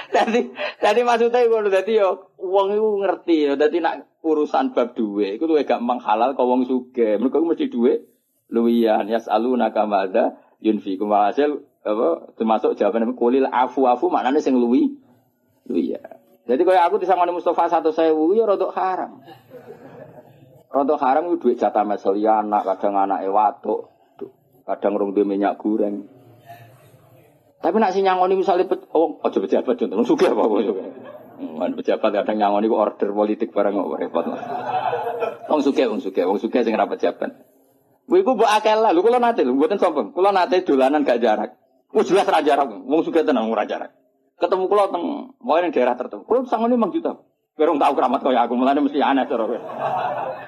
Jadi, 0.07 0.41
jadi 0.81 1.01
maksudnya 1.05 1.45
ngono 1.45 1.69
dadi 1.69 2.01
yo 2.01 2.33
wong 2.41 2.73
iku 2.73 2.89
ngerti 3.05 3.47
yo 3.47 3.53
dadi 3.53 3.79
nak 3.79 4.09
urusan 4.25 4.73
bab 4.73 4.97
duwe 4.97 5.37
iku 5.37 5.45
luwih 5.45 5.63
gampang 5.63 6.01
halal 6.01 6.33
kok 6.33 6.47
wong 6.47 6.65
sugih. 6.65 7.21
Mergo 7.21 7.43
mesti 7.45 7.69
duwe. 7.69 8.03
Luwiyan 8.47 9.11
yasaluna 9.11 9.75
kamada 9.75 10.39
yunfi 10.63 10.95
hasil 10.95 11.67
apa 11.83 12.31
termasuk 12.39 12.79
jawaban 12.79 13.11
kulil 13.15 13.43
afu 13.47 13.87
afu 13.87 14.07
maknanya 14.07 14.39
sing 14.39 14.55
luwi. 14.55 14.95
Ya 15.67 16.17
jadi 16.47 16.63
kalau 16.63 16.79
aku 16.79 16.95
disangoni 17.03 17.35
Mustafa 17.35 17.67
satu 17.67 17.91
sewu 17.91 18.31
ya 18.31 18.47
rodok 18.47 18.71
haram 18.71 19.19
rodok 20.71 20.99
haram 21.01 21.31
itu 21.31 21.37
duit 21.47 21.57
jatah 21.57 21.87
mesel 21.87 22.17
anak 22.19 22.63
kadang 22.75 22.95
anak 22.99 23.23
ewato 23.23 23.91
kadang 24.67 24.99
rong 24.99 25.15
minyak 25.15 25.55
goreng 25.55 26.07
tapi 27.57 27.81
nak 27.81 27.89
si 27.89 28.05
nyangoni 28.05 28.37
misalnya 28.37 28.69
pet, 28.69 28.85
oh 28.93 29.17
ojo 29.17 29.37
pejabat 29.41 29.75
contoh 29.81 30.05
suka 30.05 30.29
apa 30.29 30.45
suka 30.61 30.83
Man 31.37 31.77
pejabat 31.77 32.09
kadang 32.21 32.37
nyangoni 32.37 32.65
order 32.69 33.13
politik 33.13 33.53
barang 33.53 33.77
kok 33.77 33.99
repot. 34.01 34.25
Wong 35.53 35.61
suke, 35.61 35.85
wong 35.85 36.01
suke, 36.01 36.25
wong 36.25 36.41
suke 36.41 36.65
sing 36.65 36.73
ra 36.73 36.89
pejabat. 36.89 37.29
Wiku 38.09 38.33
mbok 38.33 38.49
akeh 38.49 38.73
lah, 38.73 38.89
lho 38.89 39.05
kula 39.05 39.21
nate 39.21 39.45
lho, 39.45 39.53
mboten 39.53 39.77
sombong. 39.77 40.17
Kula 40.17 40.33
nate 40.33 40.65
dolanan 40.65 41.05
gak 41.05 41.21
jarak. 41.21 41.53
Wis 41.93 42.09
jelas 42.09 42.25
ra 42.25 42.41
jarak, 42.41 42.73
wong 42.73 43.05
sugih 43.05 43.21
tenan 43.21 43.53
ora 43.53 43.69
jarak. 43.69 43.93
Ketemu 44.41 44.65
kula 44.65 44.89
teng 44.89 45.03
wae 45.37 45.61
ning 45.61 45.69
daerah 45.69 45.93
tertentu. 45.93 46.25
Kula 46.25 46.49
sangone 46.49 46.73
5 46.73 46.95
juta. 46.97 47.21
Kowe 47.57 47.73
tau 47.81 47.93
keramat 47.97 48.21
kaya 48.21 48.45
aku, 48.45 48.53
mulane 48.53 48.85
mesti 48.85 49.01
aneh 49.01 49.25
kowe. 49.25 49.57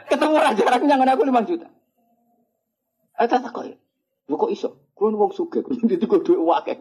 Ketemu 0.05 0.35
ra 0.37 0.53
jarak 0.53 0.81
nyangon 0.85 1.09
aku 1.09 1.25
5 1.25 1.49
juta. 1.49 1.67
Eh 3.17 3.25
tak 3.25 3.49
kok. 3.49 3.65
Lho 4.29 4.35
kok 4.37 4.53
iso? 4.53 4.93
Kula 4.93 5.17
wong 5.17 5.33
sugih, 5.33 5.65
kudu 5.65 5.89
dituku 5.89 6.21
dhuwit 6.21 6.55
akeh. 6.61 6.77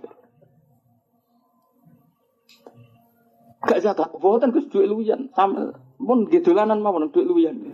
Gak 3.64 3.80
zakat, 3.82 4.12
boten 4.20 4.52
Gus 4.52 4.68
dhuwit 4.68 4.86
luwian. 4.86 5.32
Sampe 5.32 5.72
pun 5.96 6.28
gedolanan 6.28 6.84
mawon 6.84 7.08
dhuwit 7.08 7.26
luwian. 7.26 7.56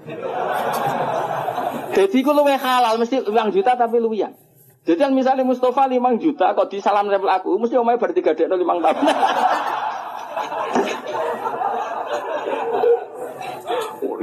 Jadi 1.99 2.23
ku 2.23 2.31
luwe 2.31 2.55
halal 2.55 3.03
mesti 3.03 3.27
uang 3.27 3.51
juta 3.51 3.75
tapi 3.75 3.99
luwian. 3.99 4.39
Jadi 4.85 5.01
misalnya 5.17 5.49
Mustafa 5.49 5.89
lima 5.89 6.13
juta 6.21 6.53
kok 6.53 6.69
di 6.69 6.79
salam 6.79 7.09
level 7.09 7.33
aku 7.33 7.57
mesti 7.57 7.81
omai 7.81 7.97
berarti 7.97 8.21
gak 8.21 8.37
ada 8.37 8.55
lima 8.55 8.77
tahun. 8.79 9.01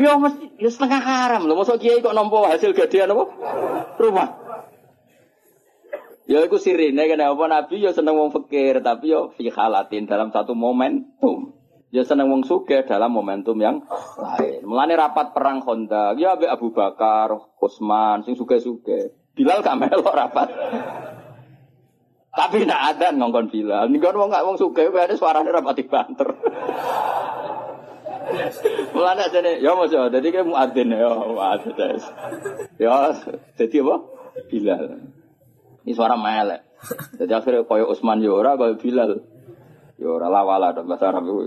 ya 0.02 0.18
mesti 0.18 0.45
ya 0.58 0.70
setengah 0.74 1.02
haram 1.02 1.45
loh. 1.45 1.56
Masuk 1.56 1.78
kiai 1.78 2.02
kok 2.02 2.18
nompo 2.18 2.43
hasil 2.49 2.74
gadean 2.74 3.14
apa? 3.14 3.24
Rumah. 4.02 4.30
Ya 6.30 6.39
aku 6.47 6.56
sirine 6.62 7.12
kenapa 7.12 7.43
Nabi 7.49 7.84
ya 7.84 7.91
seneng 7.91 8.16
wong 8.16 8.32
fakir 8.32 8.80
tapi 8.80 9.12
ya 9.12 9.28
fi 9.36 9.52
halatin 9.52 10.08
dalam 10.08 10.32
satu 10.32 10.56
momentum. 10.56 11.60
Ya 11.91 12.08
seneng 12.08 12.32
wong 12.32 12.47
suge 12.47 12.88
dalam 12.88 13.12
momentum 13.12 13.60
yang 13.60 13.84
lain. 14.16 14.64
Mulane 14.64 14.95
rapat 14.95 15.36
perang 15.36 15.60
Honda, 15.60 16.16
ya 16.16 16.39
Abu, 16.39 16.47
Abu 16.47 16.68
Bakar, 16.72 17.36
Utsman, 17.60 18.24
sing 18.24 18.39
suge-suge. 18.39 19.12
Bilal 19.36 19.60
gak 19.60 19.76
melok 19.76 20.16
rapat. 20.16 20.47
Tapi 22.32 22.64
nak 22.64 22.95
ada 22.95 23.12
ngongkon 23.12 23.52
Bilal. 23.52 23.91
Kan 23.91 24.16
wong 24.16 24.32
gak 24.32 24.47
wong 24.47 24.56
suge, 24.56 24.88
ada 24.88 25.12
suaranya 25.20 25.52
rapat 25.60 25.84
banter. 25.91 26.32
Mulane 28.92 29.26
jane, 29.32 29.52
ya 29.60 29.72
mas 29.76 29.92
ya, 29.92 30.08
jadi 30.12 30.28
kayak 30.32 30.48
muadzin 30.48 30.90
ya, 30.92 31.12
muadzin. 31.12 32.00
Ya, 32.80 33.16
jadi 33.60 33.76
apa? 33.84 33.96
Bilal. 34.48 34.84
Ini 35.84 35.92
suara 35.92 36.16
melek. 36.16 36.62
Jadi 37.18 37.32
akhirnya 37.34 37.68
koyo 37.68 37.90
Usman 37.92 38.22
Yora, 38.24 38.58
koyo 38.58 38.76
Bilal. 38.78 39.22
Yora 40.02 40.28
lawala 40.34 40.74
dalam 40.74 40.90
bahasa 40.90 41.14
Arab 41.14 41.30
itu. 41.30 41.44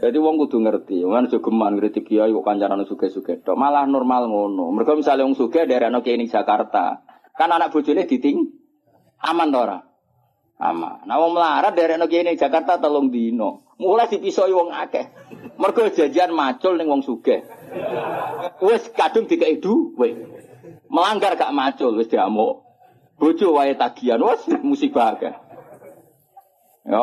Jadi 0.00 0.16
wong 0.16 0.40
kudu 0.40 0.64
ngerti, 0.64 1.04
mana 1.04 1.28
jogeman 1.28 1.76
kritik 1.76 2.08
kiai 2.08 2.32
kok 2.32 2.44
kancaran 2.44 2.84
suge-suge. 2.88 3.44
Malah 3.52 3.84
normal 3.84 4.28
ngono. 4.28 4.72
Mereka 4.72 4.96
misalnya 4.96 5.28
wong 5.28 5.36
suge 5.36 5.68
dari 5.68 5.84
anak 5.84 6.04
kiai 6.04 6.24
Jakarta, 6.24 7.04
kan 7.36 7.48
anak 7.52 7.72
bojone 7.72 8.08
diting 8.08 8.48
aman 9.20 9.48
to 9.52 9.60
ora? 9.60 9.78
Aman. 10.60 11.04
Nah 11.04 11.16
wong 11.20 11.36
melarat 11.36 11.72
dari 11.76 12.00
kiai 12.08 12.36
Jakarta 12.36 12.80
telung 12.80 13.12
dino. 13.12 13.63
Mulai 13.78 14.06
dipisoi 14.06 14.54
wong 14.54 14.70
akeh. 14.70 15.06
Mergo 15.58 15.90
jajan 15.90 16.30
macul 16.30 16.78
ning 16.78 16.86
wong 16.86 17.02
suge. 17.02 17.42
Wis 18.62 18.86
kadung 18.94 19.26
dikai 19.26 19.58
duwe. 19.58 20.14
Melanggar 20.86 21.34
gak 21.34 21.54
macul 21.54 21.98
wis 21.98 22.10
diamuk. 22.10 22.62
Bojo 23.18 23.58
wae 23.58 23.74
tagihan 23.74 24.22
wis 24.22 24.46
musibah 24.62 25.18
akeh. 25.18 25.34
Yo 26.86 27.02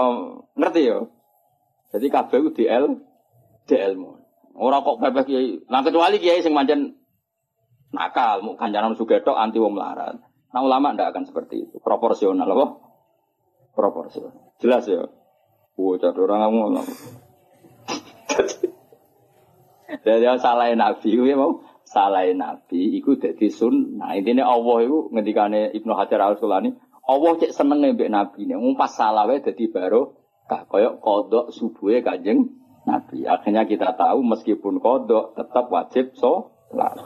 ngerti 0.56 0.82
yo. 0.88 1.12
Jadi 1.92 2.08
kabeh 2.08 2.40
ku 2.40 2.50
DL 2.56 2.86
DL 3.68 3.94
mu. 4.00 4.16
Ora 4.56 4.80
kok 4.84 5.00
pepeh 5.00 5.24
kiai. 5.28 5.50
Nah 5.68 5.84
kecuali 5.84 6.20
kiai 6.20 6.44
sing 6.44 6.56
manjen 6.56 6.96
nakal, 7.92 8.44
mau 8.44 8.56
kancanan 8.56 8.96
sugetok 8.96 9.36
anti 9.36 9.60
wong 9.60 9.76
melarat. 9.76 10.20
Nah 10.52 10.62
ulama 10.64 10.96
ndak 10.96 11.12
akan 11.16 11.24
seperti 11.28 11.68
itu. 11.68 11.76
Proporsional 11.84 12.48
apa? 12.48 12.68
Proporsional. 13.76 14.56
Jelas 14.60 14.88
ya. 14.88 15.08
Jadi 15.98 16.20
orang 16.20 16.42
ngomong. 16.54 16.88
Jadi 20.06 20.26
salah 20.40 20.72
nabi, 20.72 21.10
ya 21.14 21.36
mau 21.36 21.62
salah 21.84 22.26
nabi, 22.32 22.98
iku 23.02 23.20
sun. 23.52 24.00
Nah 24.00 24.16
intinya 24.16 24.48
Allah 24.48 24.88
itu 24.88 25.12
ngendikane 25.12 25.76
Ibnu 25.76 25.92
Hajar 25.94 26.24
Al 26.24 26.40
Sulani, 26.40 26.72
Allah 27.06 27.32
cek 27.38 27.52
seneng 27.52 27.84
mbek 27.84 28.08
nabi 28.08 28.48
ini. 28.48 28.56
Ngumpas 28.56 28.96
salah 28.96 29.28
wae 29.28 29.44
baru 29.44 30.16
kah 30.48 30.68
koyok 30.68 31.00
kodok 31.00 31.46
subuhnya 31.52 32.04
kajeng 32.04 32.62
Nabi. 32.82 33.30
Akhirnya 33.30 33.64
kita 33.70 33.94
tahu 33.94 34.26
meskipun 34.26 34.82
kodok 34.82 35.38
tetap 35.38 35.70
wajib 35.70 36.18
sholat. 36.18 36.98